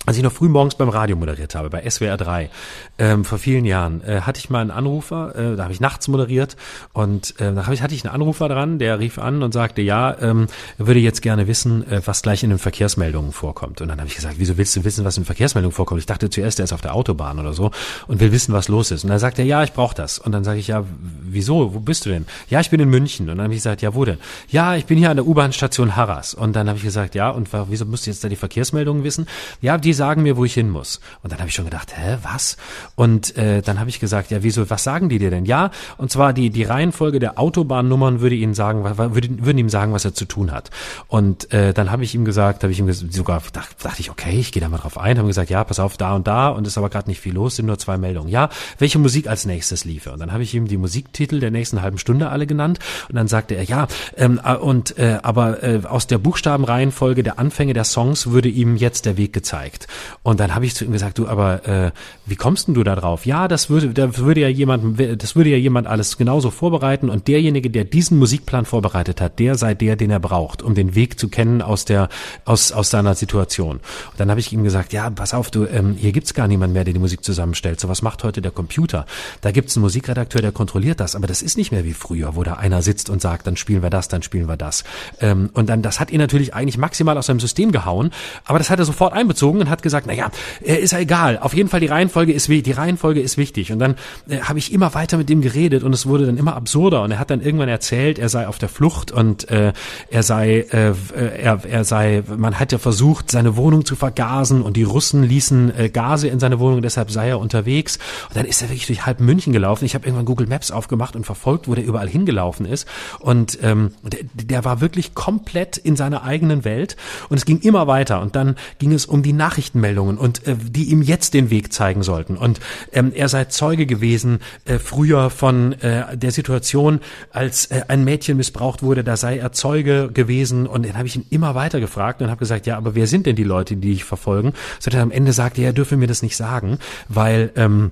[0.10, 2.49] als ich noch früh morgens beim Radio moderiert habe, bei SWR 3,
[2.97, 6.07] ähm, vor vielen Jahren, äh, hatte ich mal einen Anrufer, äh, da habe ich nachts
[6.07, 6.57] moderiert
[6.93, 10.18] und äh, da ich, hatte ich einen Anrufer dran, der rief an und sagte, ja,
[10.20, 10.47] ähm,
[10.80, 13.82] würde jetzt gerne wissen, äh, was gleich in den Verkehrsmeldungen vorkommt.
[13.82, 15.99] Und dann habe ich gesagt, wieso willst du wissen, was in Verkehrsmeldungen vorkommt?
[15.99, 17.70] Ich dachte zuerst, er ist auf der Autobahn oder so
[18.07, 19.03] und will wissen, was los ist.
[19.03, 20.18] Und dann sagt er, ja, ich brauche das.
[20.18, 20.86] Und dann sage ich, ja,
[21.22, 21.76] wieso?
[21.76, 22.26] Wo bist du denn?
[22.49, 23.30] Ja, ich bin in München.
[23.30, 24.18] Und dann habe ich gesagt, ja, wo denn?
[24.49, 26.34] Ja, ich bin hier an der U-Bahn-Station Harras.
[26.34, 29.28] Und dann habe ich gesagt, ja, und wieso musst du jetzt da die Verkehrsmeldungen wissen?
[29.62, 31.00] Ja, die sagen mir, wo ich hin muss.
[31.22, 32.58] Und dann habe ich schon gedacht, hä, was?
[32.95, 35.45] Und äh, dann habe ich gesagt, ja, wieso, was sagen die dir denn?
[35.45, 39.93] Ja, und zwar die, die Reihenfolge der Autobahnnummern würde ihnen sagen, würde, würden ihm sagen,
[39.93, 40.72] was er zu tun hat.
[41.08, 44.39] Und äh, dann habe ich ihm gesagt, habe ich ihm sogar, dachte, dachte ich, okay,
[44.39, 46.66] ich gehe da mal drauf ein, habe gesagt, ja, pass auf, da und da und
[46.66, 48.30] ist aber gerade nicht viel los, sind nur zwei Meldungen.
[48.30, 50.12] Ja, welche Musik als nächstes liefe?
[50.12, 52.80] Und dann habe ich ihm die Musiktitel der nächsten halben Stunde alle genannt
[53.10, 53.88] und dann sagte er, ja,
[54.18, 58.78] ähm, äh, und äh, aber äh, aus der Buchstabenreihenfolge der Anfänge der Songs würde ihm
[58.78, 59.78] jetzt der Weg gezeigt.
[60.23, 61.91] Und dann habe ich zu ihm gesagt, du, aber äh,
[62.25, 63.25] wie kommst denn du da drauf?
[63.25, 67.27] Ja, das würde, da würde ja jemand, das würde ja jemand alles genauso vorbereiten und
[67.27, 71.19] derjenige, der diesen Musikplan vorbereitet hat, der sei der, den er braucht, um den Weg
[71.19, 72.09] zu kennen aus der,
[72.45, 73.77] aus, aus seiner Situation.
[73.77, 76.73] Und dann habe ich ihm gesagt, ja, pass auf, du, ähm, hier gibt's gar niemand
[76.73, 77.80] mehr, der die Musik zusammenstellt.
[77.80, 79.05] So was macht heute der Computer.
[79.41, 82.43] Da gibt's einen Musikredakteur, der kontrolliert das, aber das ist nicht mehr wie früher, wo
[82.43, 84.84] da einer sitzt und sagt, dann spielen wir das, dann spielen wir das.
[85.19, 88.11] Ähm, und dann, das hat ihn natürlich eigentlich maximal aus seinem System gehauen,
[88.45, 90.30] aber das hat er sofort einbezogen und hat gesagt, na ja,
[90.63, 91.39] äh, ist ja egal.
[91.39, 93.72] Auf jeden Fall die Reihenfolge ist die Reihenfolge ist wichtig.
[93.72, 93.95] Und dann
[94.28, 97.03] äh, habe ich immer weiter mit dem geredet und es wurde dann immer absurder.
[97.03, 99.74] Und er hat dann irgendwann erzählt, er sei auf der Flucht und äh,
[100.09, 100.93] er sei, äh,
[101.41, 105.78] er, er sei, man hat ja versucht, seine Wohnung zu vergasen und die Russen ließen
[105.78, 107.99] äh, Gase in seine Wohnung, deshalb sei er unterwegs.
[108.30, 109.86] Und dann ist er wirklich durch halb München gelaufen.
[109.86, 112.88] Ich habe irgendwann Google Maps aufgemacht und verfolgt, wo der überall hingelaufen ist.
[113.20, 116.95] Und ähm, der, der war wirklich komplett in seiner eigenen Welt.
[117.30, 118.22] Und es ging immer weiter.
[118.22, 122.01] Und dann ging es um die Nachrichtenmeldungen und äh, die ihm jetzt den Weg zeigen
[122.01, 122.38] sollten.
[122.38, 122.60] Und
[122.93, 127.01] ähm, er sei Zeuge gewesen äh, früher von äh, der Situation,
[127.32, 130.66] als äh, ein Mädchen missbraucht wurde, da sei er Zeuge gewesen.
[130.66, 133.26] Und dann habe ich ihn immer weiter gefragt und habe gesagt, ja, aber wer sind
[133.26, 134.53] denn die Leute, die ich verfolgen?
[134.80, 136.80] So er am Ende sagte, er dürfe mir das nicht sagen,
[137.10, 137.91] weil ähm,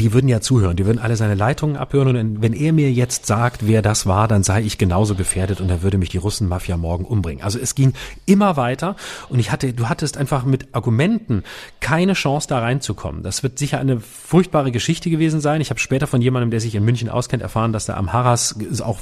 [0.00, 3.26] die würden ja zuhören, die würden alle seine Leitungen abhören und wenn er mir jetzt
[3.26, 6.76] sagt, wer das war, dann sei ich genauso gefährdet und dann würde mich die Russenmafia
[6.76, 7.44] morgen umbringen.
[7.44, 7.92] Also es ging
[8.26, 8.96] immer weiter
[9.28, 11.44] und ich hatte, du hattest einfach mit Argumenten
[11.80, 13.22] keine Chance da reinzukommen.
[13.22, 15.60] Das wird sicher eine furchtbare Geschichte gewesen sein.
[15.60, 18.56] Ich habe später von jemandem, der sich in München auskennt, erfahren, dass da am Harras
[18.80, 18.98] auch,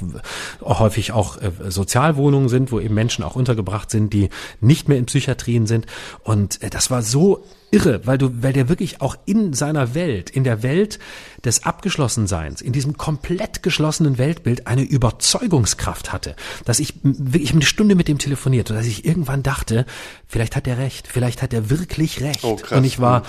[0.60, 4.28] auch häufig auch äh, Sozialwohnungen sind, wo eben Menschen auch untergebracht sind, die
[4.60, 5.86] nicht mehr in Psychiatrien sind
[6.22, 10.30] und äh, das war so irre, weil du, weil der wirklich auch in seiner Welt,
[10.30, 11.00] in der Welt
[11.44, 17.94] des Abgeschlossenseins, in diesem komplett geschlossenen Weltbild eine Überzeugungskraft hatte, dass ich wirklich eine Stunde
[17.94, 19.86] mit dem telefoniert und dass ich irgendwann dachte,
[20.28, 22.44] vielleicht hat er recht, vielleicht hat er wirklich recht.
[22.44, 22.78] Oh, krass.
[22.78, 23.22] Und ich war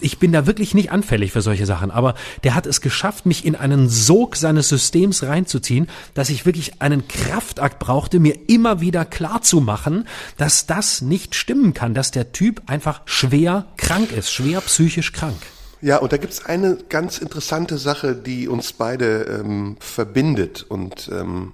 [0.00, 3.44] ich bin da wirklich nicht anfällig für solche Sachen, aber der hat es geschafft, mich
[3.44, 9.04] in einen Sog seines Systems reinzuziehen, dass ich wirklich einen Kraftakt brauchte, mir immer wieder
[9.04, 14.32] klar zu machen, dass das nicht stimmen kann, dass der Typ einfach schwer krank ist,
[14.32, 15.36] schwer psychisch krank.
[15.80, 21.52] Ja, und da gibt's eine ganz interessante Sache, die uns beide ähm, verbindet und ähm,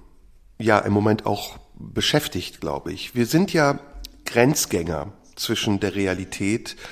[0.57, 3.13] ja im Moment auch beschäftigt, glaube ich.
[3.13, 3.79] Wir sind ja
[4.25, 6.85] Grenzgänger zwischen der Realität und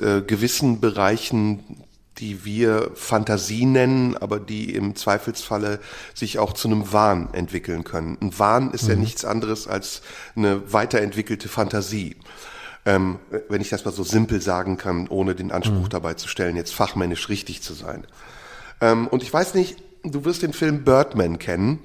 [0.00, 1.84] äh, gewissen Bereichen,
[2.18, 5.80] die wir Fantasie nennen, aber die im Zweifelsfalle
[6.14, 8.16] sich auch zu einem Wahn entwickeln können.
[8.20, 8.90] Ein Wahn ist mhm.
[8.90, 10.02] ja nichts anderes als
[10.34, 12.16] eine weiterentwickelte Fantasie.
[12.86, 15.90] Ähm, wenn ich das mal so simpel sagen kann, ohne den Anspruch mhm.
[15.90, 18.06] dabei zu stellen, jetzt fachmännisch richtig zu sein.
[18.80, 21.80] Ähm, und ich weiß nicht, du wirst den Film Birdman kennen,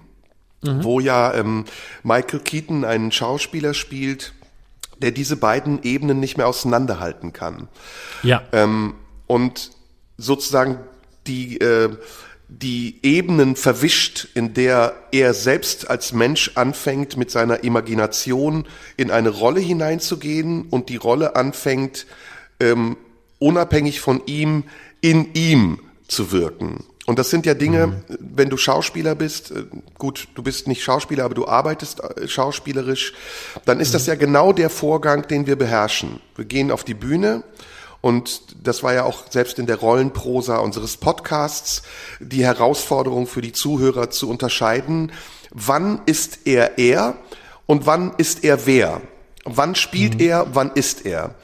[0.61, 0.83] mhm.
[0.83, 1.65] wo ja ähm,
[2.03, 4.33] Michael Keaton einen Schauspieler spielt,
[5.01, 7.67] der diese beiden Ebenen nicht mehr auseinanderhalten kann.
[8.23, 8.43] Ja.
[8.51, 8.95] Ähm,
[9.27, 9.71] und
[10.17, 10.79] sozusagen
[11.27, 11.89] die, äh,
[12.47, 19.29] die Ebenen verwischt, in der er selbst als Mensch anfängt, mit seiner Imagination in eine
[19.29, 22.05] Rolle hineinzugehen und die Rolle anfängt,
[22.59, 22.97] ähm,
[23.39, 24.65] unabhängig von ihm,
[24.99, 26.83] in ihm zu wirken.
[27.07, 28.03] Und das sind ja Dinge, mhm.
[28.19, 29.65] wenn du Schauspieler bist, äh,
[29.97, 33.13] gut, du bist nicht Schauspieler, aber du arbeitest äh, schauspielerisch,
[33.65, 33.93] dann ist mhm.
[33.93, 36.21] das ja genau der Vorgang, den wir beherrschen.
[36.35, 37.43] Wir gehen auf die Bühne
[38.01, 41.83] und das war ja auch selbst in der Rollenprosa unseres Podcasts
[42.19, 45.11] die Herausforderung für die Zuhörer zu unterscheiden,
[45.51, 47.15] wann ist er er
[47.65, 49.01] und wann ist er wer?
[49.43, 50.19] Wann spielt mhm.
[50.21, 51.35] er, wann ist er?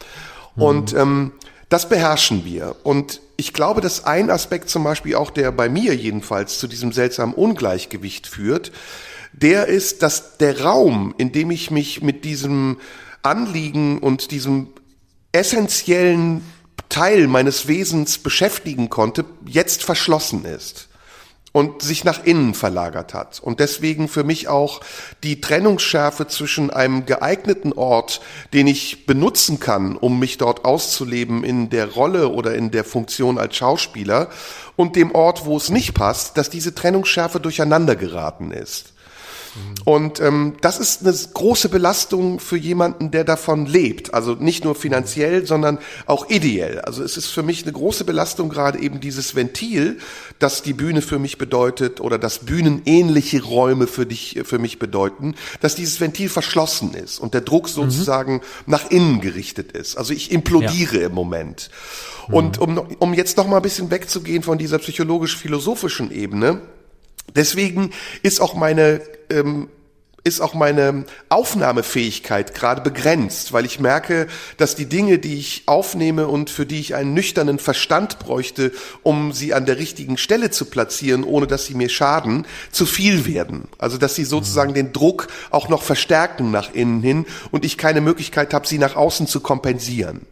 [0.55, 0.99] Und mhm.
[0.99, 1.31] ähm,
[1.69, 2.75] das beherrschen wir.
[2.83, 6.91] Und ich glaube, dass ein Aspekt zum Beispiel auch, der bei mir jedenfalls zu diesem
[6.91, 8.71] seltsamen Ungleichgewicht führt,
[9.33, 12.79] der ist, dass der Raum, in dem ich mich mit diesem
[13.21, 14.69] Anliegen und diesem
[15.31, 16.41] essentiellen
[16.89, 20.87] Teil meines Wesens beschäftigen konnte, jetzt verschlossen ist
[21.57, 23.39] und sich nach innen verlagert hat.
[23.39, 24.79] Und deswegen für mich auch
[25.23, 28.21] die Trennungsschärfe zwischen einem geeigneten Ort,
[28.53, 33.39] den ich benutzen kann, um mich dort auszuleben in der Rolle oder in der Funktion
[33.39, 34.29] als Schauspieler,
[34.75, 38.93] und dem Ort, wo es nicht passt, dass diese Trennungsschärfe durcheinander geraten ist.
[39.87, 44.13] Und ähm, das ist eine große Belastung für jemanden, der davon lebt.
[44.13, 46.81] Also nicht nur finanziell, sondern auch ideell.
[46.81, 49.97] Also es ist für mich eine große Belastung, gerade eben dieses Ventil,
[50.39, 55.35] das die Bühne für mich bedeutet oder das bühnenähnliche Räume für dich, für mich bedeuten,
[55.61, 58.41] dass dieses Ventil verschlossen ist und der Druck sozusagen mhm.
[58.65, 59.97] nach innen gerichtet ist.
[59.97, 61.07] Also ich implodiere ja.
[61.07, 61.69] im Moment.
[62.29, 66.59] Und um, um jetzt noch mal ein bisschen wegzugehen von dieser psychologisch-philosophischen Ebene,
[67.35, 67.91] Deswegen
[68.23, 69.69] ist auch meine ähm,
[70.27, 74.27] ist auch meine Aufnahmefähigkeit gerade begrenzt, weil ich merke,
[74.57, 78.73] dass die Dinge, die ich aufnehme und für die ich einen nüchternen Verstand bräuchte,
[79.03, 83.25] um sie an der richtigen Stelle zu platzieren, ohne dass sie mir schaden, zu viel
[83.25, 83.69] werden.
[83.77, 88.01] Also dass sie sozusagen den Druck auch noch verstärken nach innen hin und ich keine
[88.01, 90.25] Möglichkeit habe, sie nach außen zu kompensieren.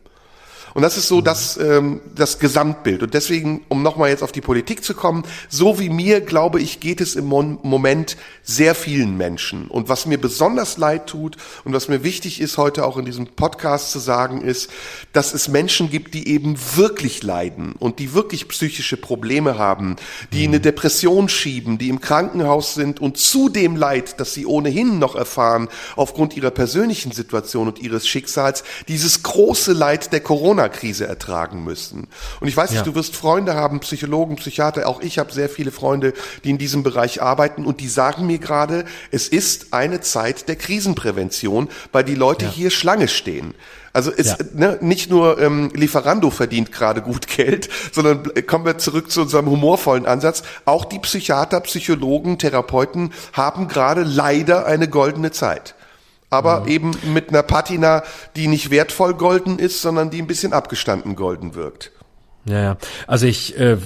[0.76, 3.02] Und das ist so das, ähm, das Gesamtbild.
[3.02, 6.82] Und deswegen, um nochmal jetzt auf die Politik zu kommen, so wie mir, glaube ich,
[6.82, 9.70] geht es im Moment sehr vielen Menschen.
[9.70, 13.26] Und was mir besonders leid tut und was mir wichtig ist, heute auch in diesem
[13.26, 14.70] Podcast zu sagen, ist,
[15.14, 19.96] dass es Menschen gibt, die eben wirklich leiden und die wirklich psychische Probleme haben,
[20.34, 20.56] die mhm.
[20.56, 25.16] eine Depression schieben, die im Krankenhaus sind und zu dem Leid, das sie ohnehin noch
[25.16, 31.64] erfahren, aufgrund ihrer persönlichen Situation und ihres Schicksals, dieses große Leid der Corona Corona-Krise ertragen
[31.64, 32.08] müssen.
[32.40, 32.86] Und ich weiß nicht, ja.
[32.86, 36.14] du wirst Freunde haben, Psychologen, Psychiater, auch ich habe sehr viele Freunde,
[36.44, 40.56] die in diesem Bereich arbeiten und die sagen mir gerade, es ist eine Zeit der
[40.56, 42.52] Krisenprävention, weil die Leute ja.
[42.52, 43.54] hier Schlange stehen.
[43.94, 44.38] Also ist ja.
[44.54, 49.50] ne, nicht nur ähm, Lieferando verdient gerade gut Geld, sondern kommen wir zurück zu unserem
[49.50, 50.44] humorvollen Ansatz.
[50.66, 55.76] Auch die Psychiater, Psychologen, Therapeuten haben gerade leider eine goldene Zeit
[56.36, 56.68] aber mhm.
[56.68, 58.04] eben mit einer Patina,
[58.36, 61.92] die nicht wertvoll golden ist, sondern die ein bisschen abgestanden golden wirkt.
[62.48, 62.78] Ja, ja.
[63.08, 63.78] Also ich äh,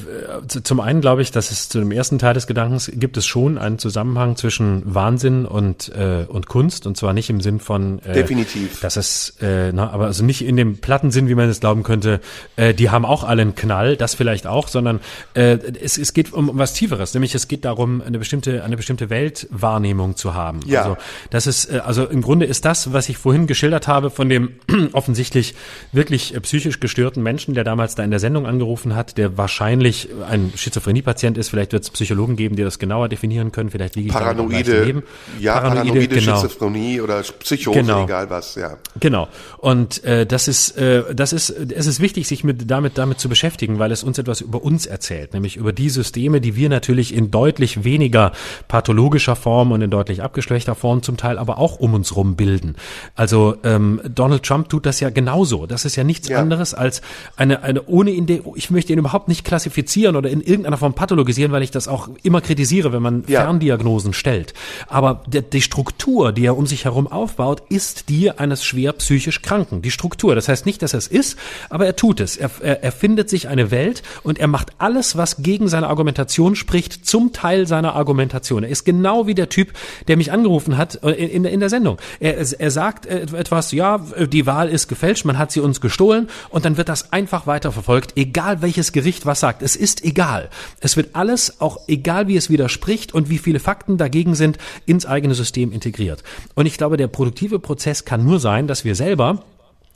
[0.47, 3.57] zum einen glaube ich, dass es zu dem ersten Teil des Gedankens gibt es schon
[3.57, 8.13] einen Zusammenhang zwischen Wahnsinn und äh, und Kunst und zwar nicht im Sinn von äh,
[8.13, 11.61] definitiv, dass es äh, na, aber also nicht in dem platten Sinn, wie man es
[11.61, 12.19] glauben könnte.
[12.57, 14.99] Äh, die haben auch alle einen Knall, das vielleicht auch, sondern
[15.35, 18.75] äh, es, es geht um, um was Tieferes, nämlich es geht darum eine bestimmte eine
[18.75, 20.59] bestimmte Weltwahrnehmung zu haben.
[20.65, 20.81] Ja.
[20.81, 20.97] Also
[21.29, 24.51] das ist äh, also im Grunde ist das, was ich vorhin geschildert habe von dem
[24.91, 25.55] offensichtlich
[25.93, 30.09] wirklich äh, psychisch gestörten Menschen, der damals da in der Sendung angerufen hat, der wahrscheinlich
[30.29, 31.49] ein Schizophrenie-Patient ist.
[31.49, 33.69] Vielleicht wird es Psychologen geben, die das genauer definieren können.
[33.69, 35.03] Vielleicht liege ich Paranoide,
[35.39, 36.35] ja, paranoide, paranoide genau.
[36.35, 38.03] Schizophrenie oder Psychose, genau.
[38.03, 38.77] egal was, ja.
[38.99, 39.27] Genau.
[39.57, 43.29] Und äh, das ist, äh, das ist, es ist wichtig, sich mit damit damit zu
[43.29, 47.13] beschäftigen, weil es uns etwas über uns erzählt, nämlich über die Systeme, die wir natürlich
[47.13, 48.31] in deutlich weniger
[48.67, 52.75] pathologischer Form und in deutlich abgeschwächter Form zum Teil aber auch um uns rum bilden.
[53.15, 55.65] Also ähm, Donald Trump tut das ja genauso.
[55.65, 56.39] Das ist ja nichts ja.
[56.39, 57.01] anderes als
[57.35, 60.93] eine eine ohne in der ich möchte ihn überhaupt nicht klassifizieren oder in irgendeiner Form
[60.93, 63.41] pathologisieren, weil ich das auch immer kritisiere, wenn man ja.
[63.41, 64.53] Ferndiagnosen stellt.
[64.87, 69.41] Aber die, die Struktur, die er um sich herum aufbaut, ist die eines schwer psychisch
[69.41, 69.81] Kranken.
[69.81, 70.35] Die Struktur.
[70.35, 71.37] Das heißt nicht, dass er es ist,
[71.69, 72.37] aber er tut es.
[72.37, 76.55] Er, er, er findet sich eine Welt und er macht alles, was gegen seine Argumentation
[76.55, 78.63] spricht, zum Teil seiner Argumentation.
[78.63, 79.73] Er ist genau wie der Typ,
[80.07, 81.97] der mich angerufen hat äh, in, in, in der Sendung.
[82.19, 86.65] Er, er sagt etwas, ja, die Wahl ist gefälscht, man hat sie uns gestohlen und
[86.65, 89.61] dann wird das einfach weiterverfolgt, egal welches Gericht was sagt.
[89.61, 90.49] Es ist egal.
[90.79, 95.05] Es wird alles, auch egal wie es widerspricht und wie viele Fakten dagegen sind, ins
[95.05, 96.23] eigene System integriert.
[96.55, 99.43] Und ich glaube, der produktive Prozess kann nur sein, dass wir selber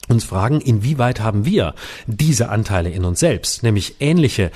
[0.09, 1.75] uns fragen, inwieweit haben wir
[2.07, 4.51] diese Anteile in uns selbst, nämlich ähnliche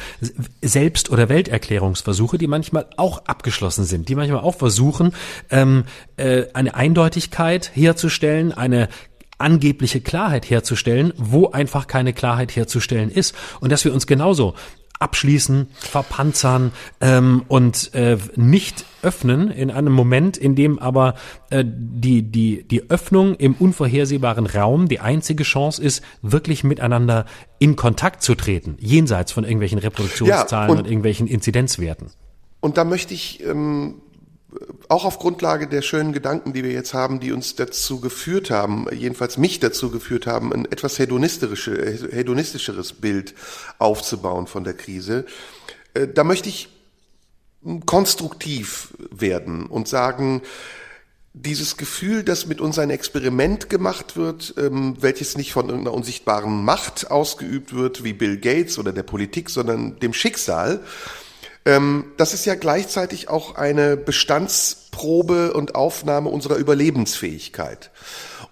[0.62, 5.14] Selbst- oder Welterklärungsversuche, die manchmal auch abgeschlossen sind, die manchmal auch versuchen,
[5.50, 5.86] ähm,
[6.18, 8.90] äh, eine Eindeutigkeit herzustellen, eine
[9.38, 13.36] angebliche Klarheit herzustellen, wo einfach keine Klarheit herzustellen ist.
[13.60, 14.56] Und dass wir uns genauso
[15.00, 21.16] abschließen, verpanzern ähm, und äh, nicht öffnen in einem Moment, in dem aber
[21.50, 27.26] äh, die, die, die Öffnung im unvorhersehbaren Raum die einzige Chance ist, wirklich miteinander
[27.60, 32.10] in Kontakt zu treten, jenseits von irgendwelchen Reproduktionszahlen ja, und, und, irgendwelchen Inzidenzwerten.
[32.60, 34.02] Und da möchte ich ähm,
[34.88, 38.88] auch auf Grundlage der schönen Gedanken, die wir jetzt haben, die uns dazu geführt haben,
[38.94, 43.36] jedenfalls mich dazu geführt haben, ein etwas hedonistische, hedonistischeres Bild
[43.78, 45.26] aufzubauen von der Krise.
[45.94, 46.70] Äh, da möchte ich
[47.86, 50.42] konstruktiv werden und sagen,
[51.34, 56.64] dieses Gefühl, dass mit uns ein Experiment gemacht wird, ähm, welches nicht von irgendeiner unsichtbaren
[56.64, 60.82] Macht ausgeübt wird, wie Bill Gates oder der Politik, sondern dem Schicksal,
[62.18, 67.92] das ist ja gleichzeitig auch eine Bestandsprobe und Aufnahme unserer Überlebensfähigkeit.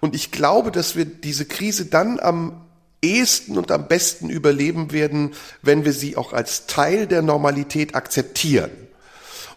[0.00, 2.60] Und ich glaube, dass wir diese Krise dann am
[3.00, 5.32] ehesten und am besten überleben werden,
[5.62, 8.70] wenn wir sie auch als Teil der Normalität akzeptieren.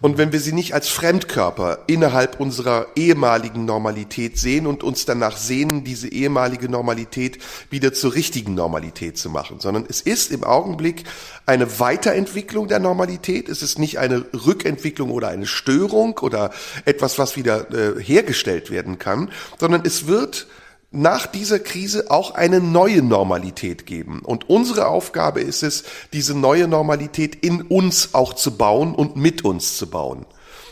[0.02, 5.36] Und wenn wir sie nicht als Fremdkörper innerhalb unserer ehemaligen Normalität sehen und uns danach
[5.36, 7.40] sehnen, diese ehemalige Normalität
[7.70, 11.04] wieder zur richtigen Normalität zu machen, sondern es ist im Augenblick
[11.46, 13.50] eine Weiterentwicklung der Normalität.
[13.50, 16.52] Es ist nicht eine Rückentwicklung oder eine Störung oder
[16.86, 20.48] etwas, was wieder äh, hergestellt werden kann, sondern es wird
[20.92, 24.22] nach dieser Krise auch eine neue Normalität geben.
[24.24, 25.84] Und unsere Aufgabe ist es,
[26.14, 30.26] diese neue Normalität in uns auch zu bauen und mit uns zu bauen.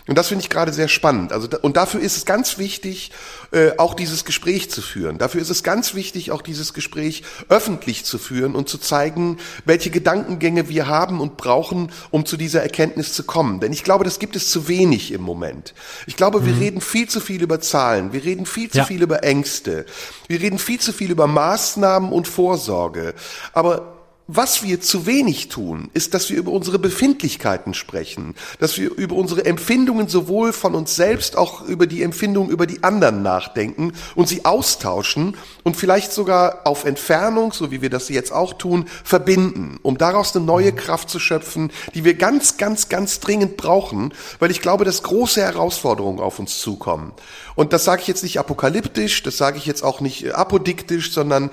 [0.07, 1.33] Und das finde ich gerade sehr spannend.
[1.33, 3.11] Also und dafür ist es ganz wichtig,
[3.51, 5.17] äh, auch dieses Gespräch zu führen.
[5.17, 9.89] Dafür ist es ganz wichtig, auch dieses Gespräch öffentlich zu führen und zu zeigen, welche
[9.89, 13.59] Gedankengänge wir haben und brauchen, um zu dieser Erkenntnis zu kommen.
[13.59, 15.73] Denn ich glaube, das gibt es zu wenig im Moment.
[16.05, 16.59] Ich glaube, wir mhm.
[16.59, 18.85] reden viel zu viel über Zahlen, wir reden viel zu ja.
[18.85, 19.85] viel über Ängste,
[20.27, 23.13] wir reden viel zu viel über Maßnahmen und Vorsorge.
[23.51, 23.96] Aber
[24.27, 29.15] was wir zu wenig tun, ist, dass wir über unsere Befindlichkeiten sprechen, dass wir über
[29.15, 34.27] unsere Empfindungen sowohl von uns selbst, auch über die Empfindungen über die anderen nachdenken und
[34.27, 39.79] sie austauschen und vielleicht sogar auf Entfernung, so wie wir das jetzt auch tun, verbinden,
[39.81, 44.51] um daraus eine neue Kraft zu schöpfen, die wir ganz, ganz, ganz dringend brauchen, weil
[44.51, 47.13] ich glaube, dass große Herausforderungen auf uns zukommen.
[47.55, 51.49] Und das sage ich jetzt nicht apokalyptisch, das sage ich jetzt auch nicht apodiktisch, sondern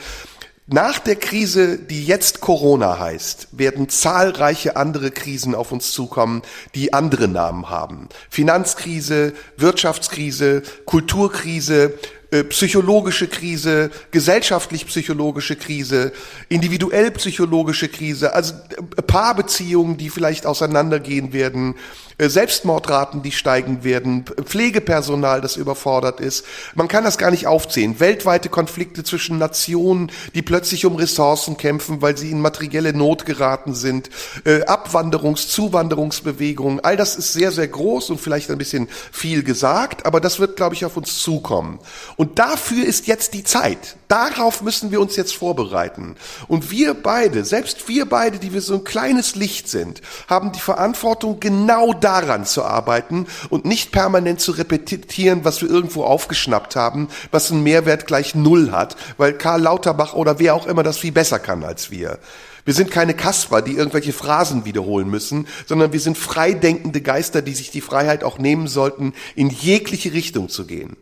[0.67, 6.41] nach der Krise, die jetzt Corona heißt, werden zahlreiche andere Krisen auf uns zukommen,
[6.75, 8.09] die andere Namen haben.
[8.31, 11.99] Finanzkrise, Wirtschaftskrise, Kulturkrise,
[12.31, 16.13] äh, psychologische Krise, gesellschaftlich-psychologische Krise,
[16.49, 21.75] individuell-psychologische Krise, also äh, Paarbeziehungen, die vielleicht auseinandergehen werden,
[22.19, 26.45] Selbstmordraten, die steigen werden, Pflegepersonal, das überfordert ist.
[26.75, 27.99] Man kann das gar nicht aufzählen.
[28.01, 33.75] Weltweite Konflikte zwischen Nationen, die plötzlich um Ressourcen kämpfen, weil sie in materielle Not geraten
[33.75, 34.11] sind,
[34.45, 40.07] äh, Abwanderungs-, Zuwanderungsbewegungen, all das ist sehr, sehr groß und vielleicht ein bisschen viel gesagt,
[40.07, 41.79] aber das wird, glaube ich, auf uns zukommen.
[42.17, 43.97] Und dafür ist jetzt die Zeit.
[44.09, 46.17] Darauf müssen wir uns jetzt vorbereiten.
[46.47, 50.61] Und wir beide, selbst wir beide, die wir so ein kleines Licht sind, haben die
[50.61, 57.09] Verantwortung, genau daran zu arbeiten und nicht permanent zu repetieren, was wir irgendwo aufgeschnappt haben,
[57.31, 61.13] was einen Mehrwert gleich Null hat, weil Karl Lauterbach oder wer auch immer das viel
[61.13, 62.19] besser kann als wir.
[62.65, 67.55] Wir sind keine Kasper, die irgendwelche Phrasen wiederholen müssen, sondern wir sind freidenkende Geister, die
[67.55, 70.97] sich die Freiheit auch nehmen sollten, in jegliche Richtung zu gehen.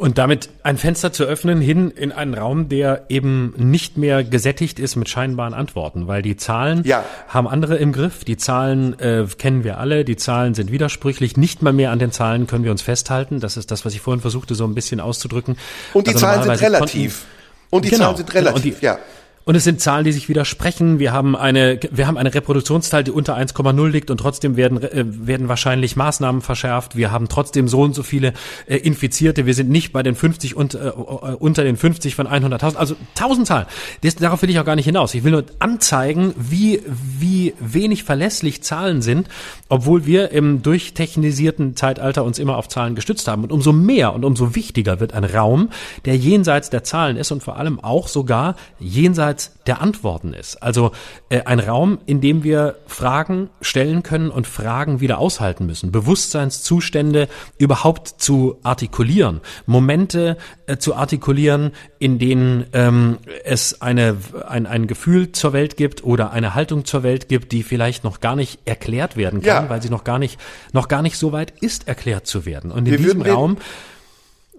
[0.00, 4.78] Und damit ein Fenster zu öffnen hin in einen Raum, der eben nicht mehr gesättigt
[4.78, 7.04] ist mit scheinbaren Antworten, weil die Zahlen ja.
[7.28, 8.24] haben andere im Griff.
[8.24, 10.06] Die Zahlen äh, kennen wir alle.
[10.06, 11.36] Die Zahlen sind widersprüchlich.
[11.36, 13.40] Nicht mal mehr an den Zahlen können wir uns festhalten.
[13.40, 15.58] Das ist das, was ich vorhin versuchte, so ein bisschen auszudrücken.
[15.92, 17.26] Und die also Zahlen sind relativ.
[17.68, 18.94] Und die genau, Zahlen sind relativ, genau.
[18.94, 19.19] die, ja.
[19.50, 21.00] Und es sind Zahlen, die sich widersprechen.
[21.00, 25.04] Wir haben eine, wir haben eine Reproduktionszahl, die unter 1,0 liegt und trotzdem werden, äh,
[25.04, 26.94] werden wahrscheinlich Maßnahmen verschärft.
[26.94, 28.32] Wir haben trotzdem so und so viele
[28.68, 29.46] äh, Infizierte.
[29.46, 32.76] Wir sind nicht bei den 50 und äh, unter den 50 von 100.000.
[32.76, 33.66] Also 1000 Zahlen.
[34.02, 35.14] Das, darauf will ich auch gar nicht hinaus.
[35.14, 36.80] Ich will nur anzeigen, wie,
[37.18, 39.26] wie wenig verlässlich Zahlen sind,
[39.68, 43.42] obwohl wir im durchtechnisierten Zeitalter uns immer auf Zahlen gestützt haben.
[43.42, 45.70] Und umso mehr und umso wichtiger wird ein Raum,
[46.04, 50.62] der jenseits der Zahlen ist und vor allem auch sogar jenseits jenseits der Antworten ist.
[50.62, 50.92] Also
[51.28, 57.28] äh, ein Raum, in dem wir Fragen stellen können und Fragen wieder aushalten müssen, Bewusstseinszustände
[57.58, 60.36] überhaupt zu artikulieren, Momente
[60.66, 64.16] äh, zu artikulieren, in denen ähm, es eine,
[64.48, 68.20] ein, ein Gefühl zur Welt gibt oder eine Haltung zur Welt gibt, die vielleicht noch
[68.20, 69.70] gar nicht erklärt werden kann, ja.
[69.70, 70.40] weil sie noch gar nicht,
[70.72, 72.72] noch gar nicht so weit ist, erklärt zu werden.
[72.72, 73.58] Und in wir diesem Raum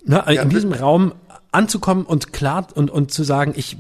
[0.03, 1.13] na, ja, in diesem Raum
[1.51, 3.75] anzukommen und klar und, und zu sagen, ich,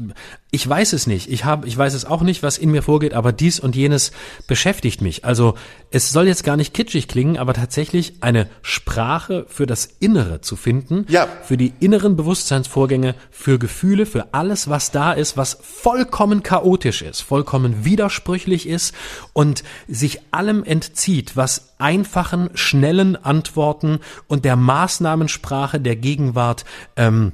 [0.51, 3.13] ich weiß es nicht, ich habe, ich weiß es auch nicht, was in mir vorgeht,
[3.13, 4.11] aber dies und jenes
[4.45, 5.23] beschäftigt mich.
[5.23, 5.55] Also
[5.89, 10.57] es soll jetzt gar nicht kitschig klingen, aber tatsächlich eine Sprache für das Innere zu
[10.57, 11.27] finden, ja.
[11.43, 17.21] für die inneren Bewusstseinsvorgänge, für Gefühle, für alles, was da ist, was vollkommen chaotisch ist,
[17.21, 18.93] vollkommen widersprüchlich ist
[19.31, 26.65] und sich allem entzieht, was einfachen, schnellen Antworten und der Maßnahmensprache der Gegenwart
[26.97, 27.31] ähm,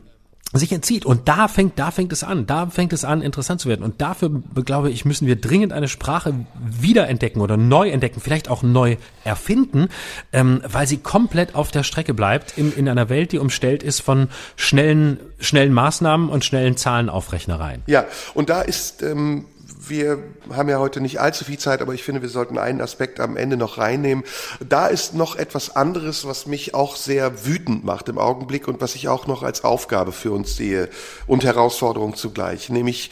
[0.53, 1.05] sich entzieht.
[1.05, 2.45] Und da fängt, da fängt es an.
[2.45, 3.83] Da fängt es an, interessant zu werden.
[3.83, 4.29] Und dafür,
[4.63, 9.89] glaube ich, müssen wir dringend eine Sprache wiederentdecken oder neu entdecken, vielleicht auch neu erfinden,
[10.31, 13.99] ähm, weil sie komplett auf der Strecke bleibt in, in einer Welt, die umstellt ist
[13.99, 17.83] von schnellen, schnellen Maßnahmen und schnellen Zahlenaufrechnereien.
[17.87, 19.45] Ja, und da ist, ähm,
[19.89, 20.19] wir
[20.51, 23.37] haben ja heute nicht allzu viel Zeit, aber ich finde, wir sollten einen Aspekt am
[23.37, 24.23] Ende noch reinnehmen.
[24.59, 28.95] Da ist noch etwas anderes, was mich auch sehr wütend macht im Augenblick und was
[28.95, 30.89] ich auch noch als Aufgabe für uns sehe
[31.25, 33.11] und Herausforderung zugleich, nämlich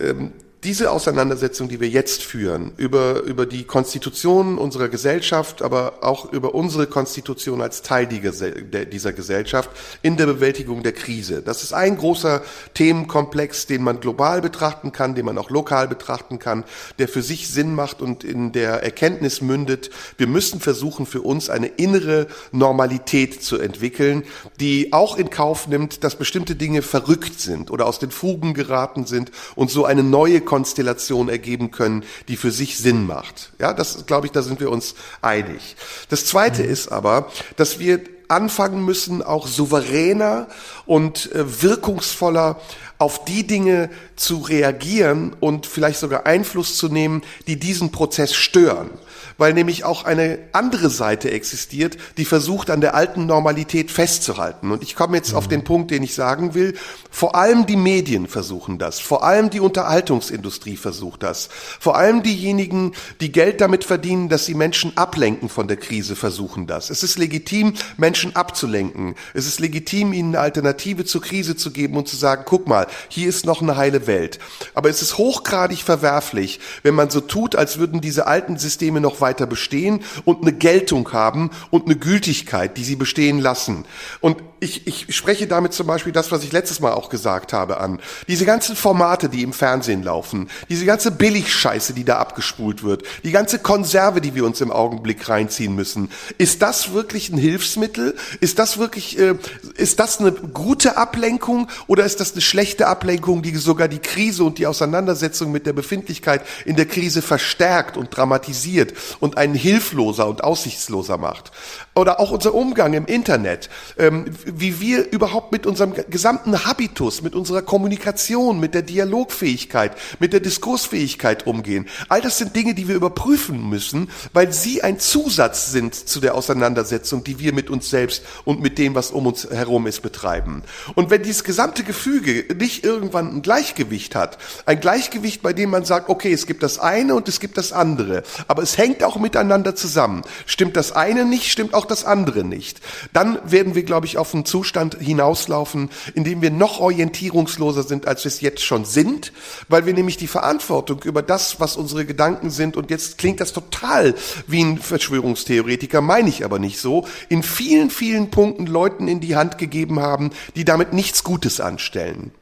[0.00, 0.32] ähm,
[0.64, 6.54] diese Auseinandersetzung, die wir jetzt führen, über, über die Konstitution unserer Gesellschaft, aber auch über
[6.54, 9.70] unsere Konstitution als Teil dieser Gesellschaft
[10.00, 11.42] in der Bewältigung der Krise.
[11.42, 12.42] Das ist ein großer
[12.72, 16.64] Themenkomplex, den man global betrachten kann, den man auch lokal betrachten kann,
[16.98, 21.50] der für sich Sinn macht und in der Erkenntnis mündet, wir müssen versuchen, für uns
[21.50, 24.24] eine innere Normalität zu entwickeln,
[24.60, 29.04] die auch in Kauf nimmt, dass bestimmte Dinge verrückt sind oder aus den Fugen geraten
[29.04, 33.50] sind und so eine neue Konstellation ergeben können, die für sich Sinn macht.
[33.58, 35.74] Ja, das glaube ich, da sind wir uns einig.
[36.10, 36.70] Das zweite mhm.
[36.70, 40.46] ist aber, dass wir anfangen müssen, auch souveräner
[40.86, 42.60] und äh, wirkungsvoller
[42.98, 48.90] auf die Dinge zu reagieren und vielleicht sogar Einfluss zu nehmen, die diesen Prozess stören
[49.38, 54.70] weil nämlich auch eine andere Seite existiert, die versucht, an der alten Normalität festzuhalten.
[54.70, 55.38] Und ich komme jetzt mhm.
[55.38, 56.76] auf den Punkt, den ich sagen will.
[57.10, 61.48] Vor allem die Medien versuchen das, vor allem die Unterhaltungsindustrie versucht das,
[61.80, 66.66] vor allem diejenigen, die Geld damit verdienen, dass sie Menschen ablenken von der Krise, versuchen
[66.66, 66.90] das.
[66.90, 69.14] Es ist legitim, Menschen abzulenken.
[69.32, 72.74] Es ist legitim, ihnen eine Alternative zur Krise zu geben und zu sagen, guck mal,
[72.74, 74.38] mal, hier ist noch eine heile Welt.
[74.74, 79.20] Aber es ist hochgradig verwerflich, wenn man so tut, als würden diese alten Systeme noch
[79.24, 83.86] weiter bestehen und eine Geltung haben und eine Gültigkeit, die sie bestehen lassen.
[84.20, 87.78] Und ich, ich spreche damit zum Beispiel das, was ich letztes Mal auch gesagt habe,
[87.78, 88.00] an.
[88.28, 93.30] Diese ganzen Formate, die im Fernsehen laufen, diese ganze Billigscheiße, die da abgespult wird, die
[93.30, 98.16] ganze Konserve, die wir uns im Augenblick reinziehen müssen, ist das wirklich ein Hilfsmittel?
[98.40, 99.34] Ist das wirklich, äh,
[99.76, 104.44] ist das eine gute Ablenkung oder ist das eine schlechte Ablenkung, die sogar die Krise
[104.44, 110.26] und die Auseinandersetzung mit der Befindlichkeit in der Krise verstärkt und dramatisiert und einen hilfloser
[110.26, 111.52] und aussichtsloser macht?
[111.94, 117.34] Oder auch unser Umgang im Internet, ähm, wie wir überhaupt mit unserem gesamten Habitus, mit
[117.34, 121.86] unserer Kommunikation, mit der Dialogfähigkeit, mit der Diskursfähigkeit umgehen.
[122.08, 126.34] All das sind Dinge, die wir überprüfen müssen, weil sie ein Zusatz sind zu der
[126.34, 130.62] Auseinandersetzung, die wir mit uns selbst und mit dem, was um uns herum ist, betreiben.
[130.94, 135.84] Und wenn dieses gesamte Gefüge nicht irgendwann ein Gleichgewicht hat, ein Gleichgewicht, bei dem man
[135.84, 139.16] sagt, okay, es gibt das eine und es gibt das andere, aber es hängt auch
[139.16, 140.22] miteinander zusammen.
[140.46, 142.80] Stimmt das eine nicht, stimmt auch das andere nicht.
[143.12, 148.06] Dann werden wir, glaube ich, auf einen Zustand hinauslaufen, in dem wir noch orientierungsloser sind,
[148.06, 149.32] als wir es jetzt schon sind,
[149.68, 153.52] weil wir nämlich die Verantwortung über das, was unsere Gedanken sind, und jetzt klingt das
[153.52, 154.14] total
[154.46, 159.36] wie ein Verschwörungstheoretiker, meine ich aber nicht so, in vielen, vielen Punkten Leuten in die
[159.36, 162.32] Hand gegeben haben, die damit nichts Gutes anstellen.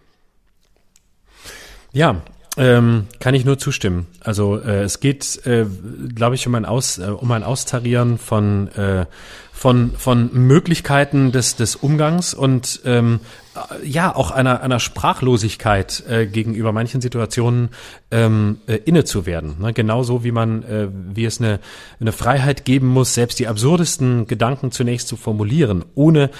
[1.93, 2.23] Ja,
[2.57, 4.07] ähm, kann ich nur zustimmen.
[4.21, 5.65] Also äh, es geht, äh,
[6.15, 9.07] glaube ich, um ein, Aus, äh, um ein Austarieren von, äh,
[9.53, 13.21] von, von Möglichkeiten des, des Umgangs und ähm,
[13.55, 17.71] äh, ja auch einer, einer Sprachlosigkeit äh, gegenüber manchen Situationen
[18.11, 19.57] ähm, äh, inne zu werden.
[19.59, 19.73] Ne?
[19.73, 21.59] Genauso wie man, wie es eine,
[22.01, 26.31] eine Freiheit geben muss, selbst die absurdesten Gedanken zunächst zu formulieren, ohne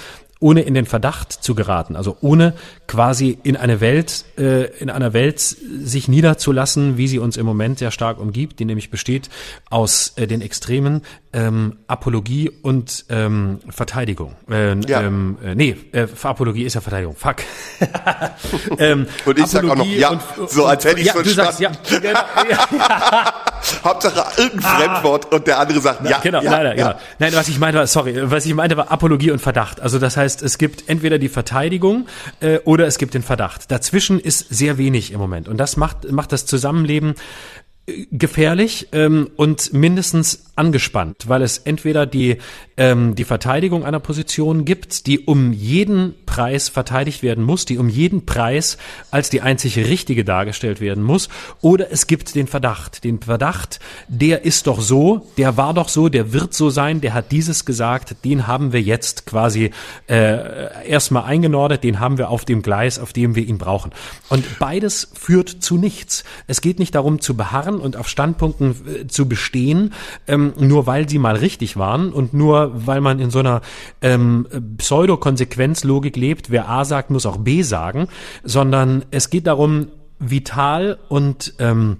[0.43, 2.53] ohne in den Verdacht zu geraten, also ohne
[2.85, 7.79] quasi in eine Welt, äh, in einer Welt sich niederzulassen, wie sie uns im Moment
[7.79, 9.29] sehr stark umgibt, die nämlich besteht
[9.69, 11.01] aus äh, den Extremen
[11.33, 14.35] ähm, Apologie und ähm, Verteidigung.
[14.49, 15.01] Äh, ja.
[15.01, 17.15] ähm, äh, nee, äh, Apologie ist ja Verteidigung.
[17.15, 17.37] Fuck.
[18.77, 21.51] ähm, und ich Apologie sag auch noch ja, und, so als hätte ich ja, verstanden.
[21.53, 21.71] Sagst, ja,
[22.03, 23.33] ja.
[23.83, 24.75] Hauptsache irgendein ah.
[24.75, 26.19] Fremdwort und der andere sagt ja.
[26.19, 26.91] Genau, ja, leider, ja.
[26.91, 27.01] genau.
[27.19, 29.81] Nein, was ich meinte war, sorry, was ich meinte war Apologie und Verdacht.
[29.81, 32.07] Also das heißt, es gibt entweder die Verteidigung
[32.41, 33.71] äh, oder es gibt den Verdacht.
[33.71, 37.15] Dazwischen ist sehr wenig im Moment und das macht macht das Zusammenleben
[37.85, 42.37] gefährlich ähm, und mindestens angespannt, weil es entweder die,
[42.77, 47.89] ähm, die Verteidigung einer Position gibt, die um jeden Preis verteidigt werden muss, die um
[47.89, 48.77] jeden Preis
[49.11, 51.29] als die einzig richtige dargestellt werden muss,
[51.61, 53.03] oder es gibt den Verdacht.
[53.03, 57.13] Den Verdacht, der ist doch so, der war doch so, der wird so sein, der
[57.13, 59.71] hat dieses gesagt, den haben wir jetzt quasi
[60.07, 63.91] äh, erstmal eingenordet, den haben wir auf dem Gleis, auf dem wir ihn brauchen.
[64.29, 66.23] Und beides führt zu nichts.
[66.47, 69.93] Es geht nicht darum zu beharren, und auf Standpunkten äh, zu bestehen,
[70.27, 73.61] ähm, nur weil sie mal richtig waren und nur weil man in so einer
[74.01, 74.47] ähm,
[74.77, 78.07] Pseudo-Konsequenzlogik lebt, wer A sagt, muss auch B sagen,
[78.43, 79.87] sondern es geht darum,
[80.19, 81.97] vital und ähm,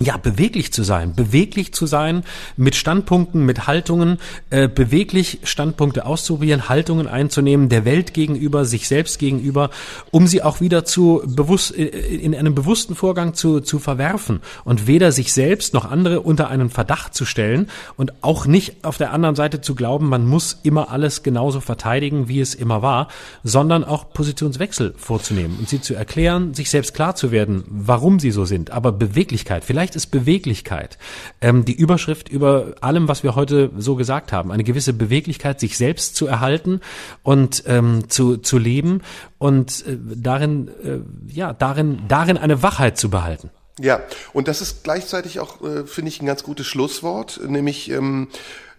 [0.00, 2.24] ja, beweglich zu sein, beweglich zu sein,
[2.56, 4.18] mit Standpunkten, mit Haltungen,
[4.50, 9.70] äh, beweglich Standpunkte auszuprobieren, Haltungen einzunehmen, der Welt gegenüber, sich selbst gegenüber,
[10.10, 14.86] um sie auch wieder zu bewusst, äh, in einem bewussten Vorgang zu, zu verwerfen und
[14.86, 19.12] weder sich selbst noch andere unter einen Verdacht zu stellen und auch nicht auf der
[19.12, 23.08] anderen Seite zu glauben, man muss immer alles genauso verteidigen, wie es immer war,
[23.42, 28.30] sondern auch Positionswechsel vorzunehmen und sie zu erklären, sich selbst klar zu werden, warum sie
[28.30, 30.98] so sind, aber Beweglichkeit, vielleicht Vielleicht ist Beweglichkeit
[31.40, 34.52] ähm, die Überschrift über allem, was wir heute so gesagt haben.
[34.52, 36.82] Eine gewisse Beweglichkeit, sich selbst zu erhalten
[37.22, 39.00] und ähm, zu, zu leben
[39.38, 40.98] und äh, darin, äh,
[41.32, 43.48] ja, darin, darin eine Wachheit zu behalten.
[43.80, 44.02] Ja,
[44.34, 48.28] und das ist gleichzeitig auch, äh, finde ich, ein ganz gutes Schlusswort, nämlich ähm,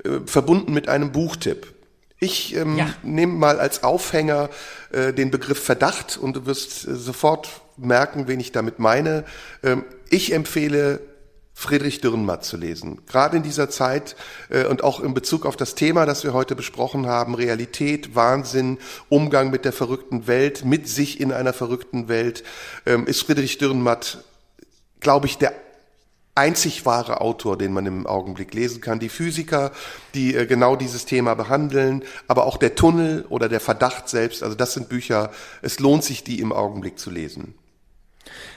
[0.03, 1.73] äh, verbunden mit einem Buchtipp.
[2.19, 2.87] Ich ähm, ja.
[3.01, 4.49] nehme mal als Aufhänger
[4.91, 9.23] äh, den Begriff Verdacht und du wirst äh, sofort merken, wen ich damit meine.
[9.63, 11.01] Ähm, ich empfehle
[11.59, 13.01] Friedrich Dürrenmatt zu lesen.
[13.05, 14.15] Gerade in dieser Zeit
[14.47, 18.77] äh, und auch in Bezug auf das Thema, das wir heute besprochen haben, Realität, Wahnsinn,
[19.09, 22.43] Umgang mit der verrückten Welt, mit sich in einer verrückten Welt,
[22.85, 24.23] ähm, ist Friedrich Dürrenmatt,
[25.01, 25.53] glaube ich, der
[26.33, 28.99] einzig wahre Autor, den man im Augenblick lesen kann.
[28.99, 29.73] Die Physiker,
[30.13, 34.55] die äh, genau dieses Thema behandeln, aber auch der Tunnel oder der Verdacht selbst, also
[34.55, 35.31] das sind Bücher,
[35.61, 37.55] es lohnt sich, die im Augenblick zu lesen.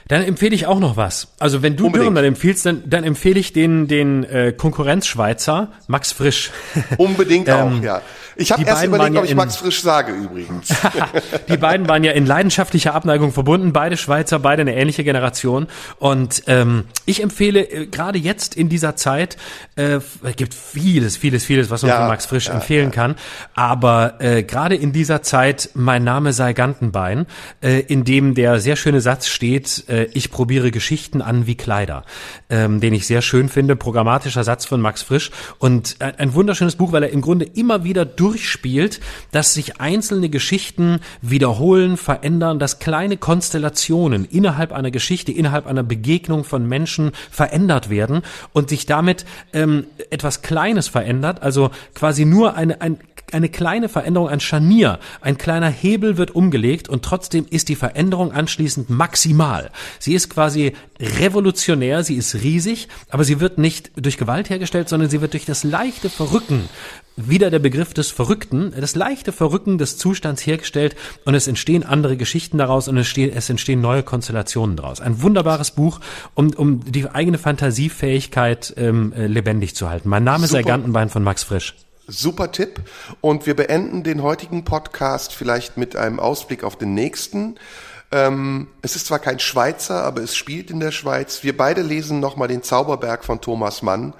[0.07, 1.29] Dann empfehle ich auch noch was.
[1.39, 2.03] Also wenn du Unbedingt.
[2.03, 6.51] Dürren dann empfiehlst, dann, dann empfehle ich den, den äh, Konkurrenzschweizer Max Frisch.
[6.97, 8.01] Unbedingt Ähm, auch, ja.
[8.35, 10.69] Ich habe erst überlegt, ob ich ja in- Max Frisch sage übrigens.
[11.49, 15.67] Die beiden waren ja in leidenschaftlicher Abneigung verbunden, beide Schweizer, beide eine ähnliche Generation.
[15.99, 19.37] Und ähm, ich empfehle äh, gerade jetzt in dieser Zeit,
[19.75, 23.15] äh, es gibt vieles, vieles, vieles, was man Ja, von Max Frisch ja, empfehlen kann.
[23.53, 27.27] Aber äh, gerade in dieser Zeit, mein Name sei Gantenbein,
[27.61, 32.03] äh, in dem der sehr schöne Satz steht, äh, ich probiere Geschichten an wie Kleider,
[32.49, 35.31] ähm, den ich sehr schön finde, programmatischer Satz von Max Frisch.
[35.59, 38.99] Und ein, ein wunderschönes Buch, weil er im Grunde immer wieder durchspielt,
[39.31, 46.43] dass sich einzelne Geschichten wiederholen, verändern, dass kleine Konstellationen innerhalb einer Geschichte, innerhalb einer Begegnung
[46.43, 48.21] von Menschen verändert werden
[48.51, 52.97] und sich damit ähm, etwas Kleines verändert, also quasi nur eine, ein,
[53.33, 58.31] eine kleine Veränderung, ein Scharnier, ein kleiner Hebel wird umgelegt und trotzdem ist die Veränderung
[58.31, 59.71] anschließend maximal.
[59.99, 65.09] Sie ist quasi revolutionär, sie ist riesig, aber sie wird nicht durch Gewalt hergestellt, sondern
[65.09, 66.69] sie wird durch das leichte Verrücken
[67.15, 70.95] wieder der Begriff des Verrückten, das leichte Verrücken des Zustands hergestellt
[71.25, 74.99] und es entstehen andere Geschichten daraus und es entstehen, es entstehen neue Konstellationen daraus.
[74.99, 75.99] Ein wunderbares Buch,
[76.33, 80.09] um, um die eigene Fantasiefähigkeit ähm, äh, lebendig zu halten.
[80.09, 80.61] Mein Name ist Super.
[80.61, 81.75] Ergantenbein von Max Frisch.
[82.07, 82.81] Super Tipp.
[83.21, 87.55] Und wir beenden den heutigen Podcast vielleicht mit einem Ausblick auf den nächsten.
[88.11, 91.43] Ähm, es ist zwar kein Schweizer, aber es spielt in der Schweiz.
[91.43, 94.13] Wir beide lesen nochmal den Zauberberg von Thomas Mann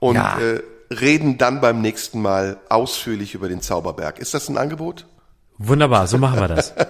[0.00, 0.38] und Ja.
[0.38, 0.62] äh,
[0.92, 4.18] reden dann beim nächsten Mal ausführlich über den Zauberberg.
[4.18, 5.06] Ist das ein Angebot?
[5.58, 6.72] Wunderbar, so machen wir das.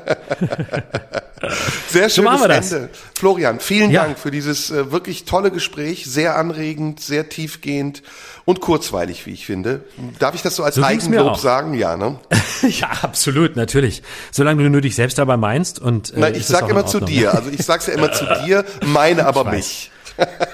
[1.89, 2.73] Sehr schönes das.
[2.73, 2.89] Ende.
[3.19, 4.03] Florian, vielen Ja.
[4.05, 6.05] Dank für dieses äh, wirklich tolle Gespräch.
[6.07, 8.03] Sehr anregend, sehr tiefgehend
[8.45, 9.85] und kurzweilig, wie ich finde.
[10.19, 11.75] Darf ich das so als So Eigenlob sagen?
[11.75, 12.19] Ja, ne?
[12.69, 14.03] ja, absolut, natürlich.
[14.33, 17.11] Solange du nur dich selbst dabei meinst und äh, Nein, ich sag immer zu Ordnung.
[17.11, 17.35] dir.
[17.35, 19.91] Also ich sag's ja immer zu dir, meine aber mich.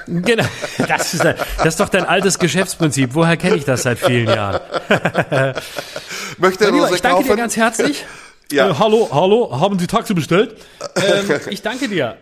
[0.07, 0.45] Genau,
[0.87, 3.15] das ist, das ist doch dein altes Geschäftsprinzip.
[3.15, 4.61] Woher kenne ich das seit vielen Jahren?
[6.39, 7.39] Möchte er Mein Lieber, ich danke dir kaufen?
[7.39, 8.05] ganz herzlich.
[8.53, 8.71] Ja.
[8.71, 10.55] Äh, hallo, hallo, haben Sie Taxi bestellt?
[10.97, 12.19] ähm, ich danke dir.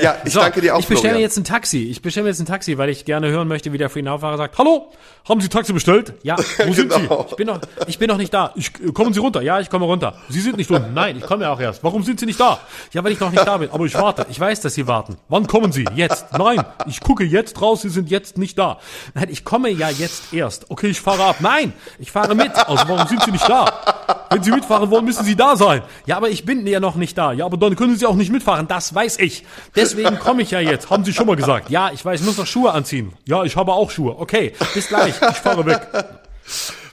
[0.00, 1.16] Ja, ich danke dir auch, Ich bestelle Florian.
[1.18, 1.84] mir jetzt ein Taxi.
[1.88, 4.90] Ich bestelle jetzt ein Taxi, weil ich gerne hören möchte, wie der Freenow-Fahrer sagt, hallo,
[5.28, 6.14] haben Sie Taxi bestellt?
[6.24, 6.36] Ja,
[6.66, 7.22] wo sind Genau.
[7.22, 7.30] Sie?
[7.30, 8.52] Ich bin noch, ich bin noch nicht da.
[8.56, 9.40] Ich, äh, kommen Sie runter?
[9.42, 10.16] Ja, ich komme runter.
[10.28, 10.94] Sie sind nicht unten.
[10.94, 11.84] Nein, ich komme ja auch erst.
[11.84, 12.58] Warum sind Sie nicht da?
[12.92, 13.70] Ja, weil ich noch nicht da bin.
[13.70, 14.26] Aber ich warte.
[14.30, 15.16] Ich weiß, dass Sie warten.
[15.28, 15.84] Wann kommen Sie?
[15.94, 16.26] Jetzt.
[16.36, 17.82] Nein, ich gucke jetzt raus.
[17.82, 18.78] Sie sind jetzt nicht da.
[19.14, 20.70] Nein, ich komme ja jetzt erst.
[20.70, 21.36] Okay, ich fahre ab.
[21.38, 22.50] Nein, ich fahre mit.
[22.68, 24.26] Also warum sind Sie nicht da?
[24.30, 25.82] Wenn Sie mitfahren wollen, müssen Sie da sein.
[26.06, 27.32] Ja, aber ich bin ja noch nicht da.
[27.32, 28.66] Ja, aber dann können Sie auch nicht mitfahren.
[28.66, 29.44] Das weiß ich.
[29.76, 30.90] Deswegen komme ich ja jetzt.
[30.90, 31.70] Haben Sie schon mal gesagt.
[31.70, 33.12] Ja, ich weiß, ich muss noch Schuhe anziehen.
[33.26, 34.18] Ja, ich habe auch Schuhe.
[34.18, 35.14] Okay, bis gleich.
[35.30, 35.80] Ich fahre weg.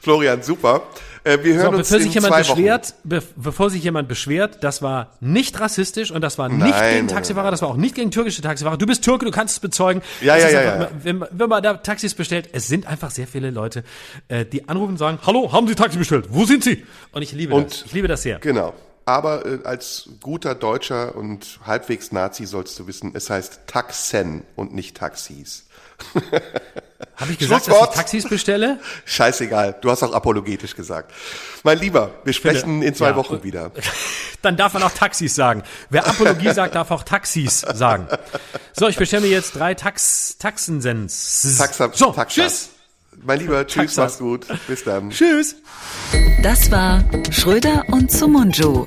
[0.01, 0.83] Florian, super.
[1.25, 4.59] Äh, wir hören So, uns bevor in sich jemand beschwert, be bevor sich jemand beschwert,
[4.63, 7.93] das war nicht rassistisch und das war nicht Nein, gegen Taxifahrer, das war auch nicht
[7.95, 8.77] gegen türkische Taxifahrer.
[8.77, 10.01] Du bist Türke, du kannst es bezeugen.
[10.21, 10.97] Ja, Es ja, ja, einfach ja.
[11.03, 13.83] Wenn, man- wenn man da Taxis bestellt, es sind einfach sehr viele Leute,
[14.29, 16.27] äh, die anrufen und sagen, hallo, haben Sie Taxi bestellt?
[16.29, 16.85] Wo sind Sie?
[17.11, 17.83] Und ich liebe Und- das.
[17.85, 18.39] Ich liebe das sehr.
[18.39, 18.73] Genau.
[19.09, 24.75] Aber äh, als guter Deutscher und halbwegs Nazi sollst du wissen, es heißt Taxen und
[24.75, 25.65] nicht Taxis.
[27.15, 27.95] Habe ich gesagt, dass ich.
[27.95, 28.79] Taxis bestelle?
[29.05, 31.11] Scheißegal, du hast auch apologetisch gesagt.
[31.63, 33.15] Mein Lieber, wir sprechen in zwei ja.
[33.15, 33.71] Wochen wieder.
[34.43, 35.63] Dann darf man auch Taxis sagen.
[35.89, 38.07] Wer Apologie sagt, darf auch Taxis sagen.
[38.73, 41.57] So, ich bestelle mir jetzt drei Tax Taxensens.
[41.57, 42.35] Taxa, so, Taxas.
[42.35, 42.69] tschüss.
[43.23, 44.45] Mein Lieber, tschüss, mach's gut.
[44.67, 45.09] Bis dann.
[45.09, 45.55] Tschüss.
[46.41, 48.85] Das war Schröder und Sumunju.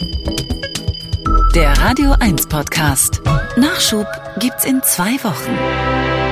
[1.55, 3.21] Der Radio 1 Podcast.
[3.57, 4.07] Nachschub
[4.39, 6.32] gibt's in zwei Wochen.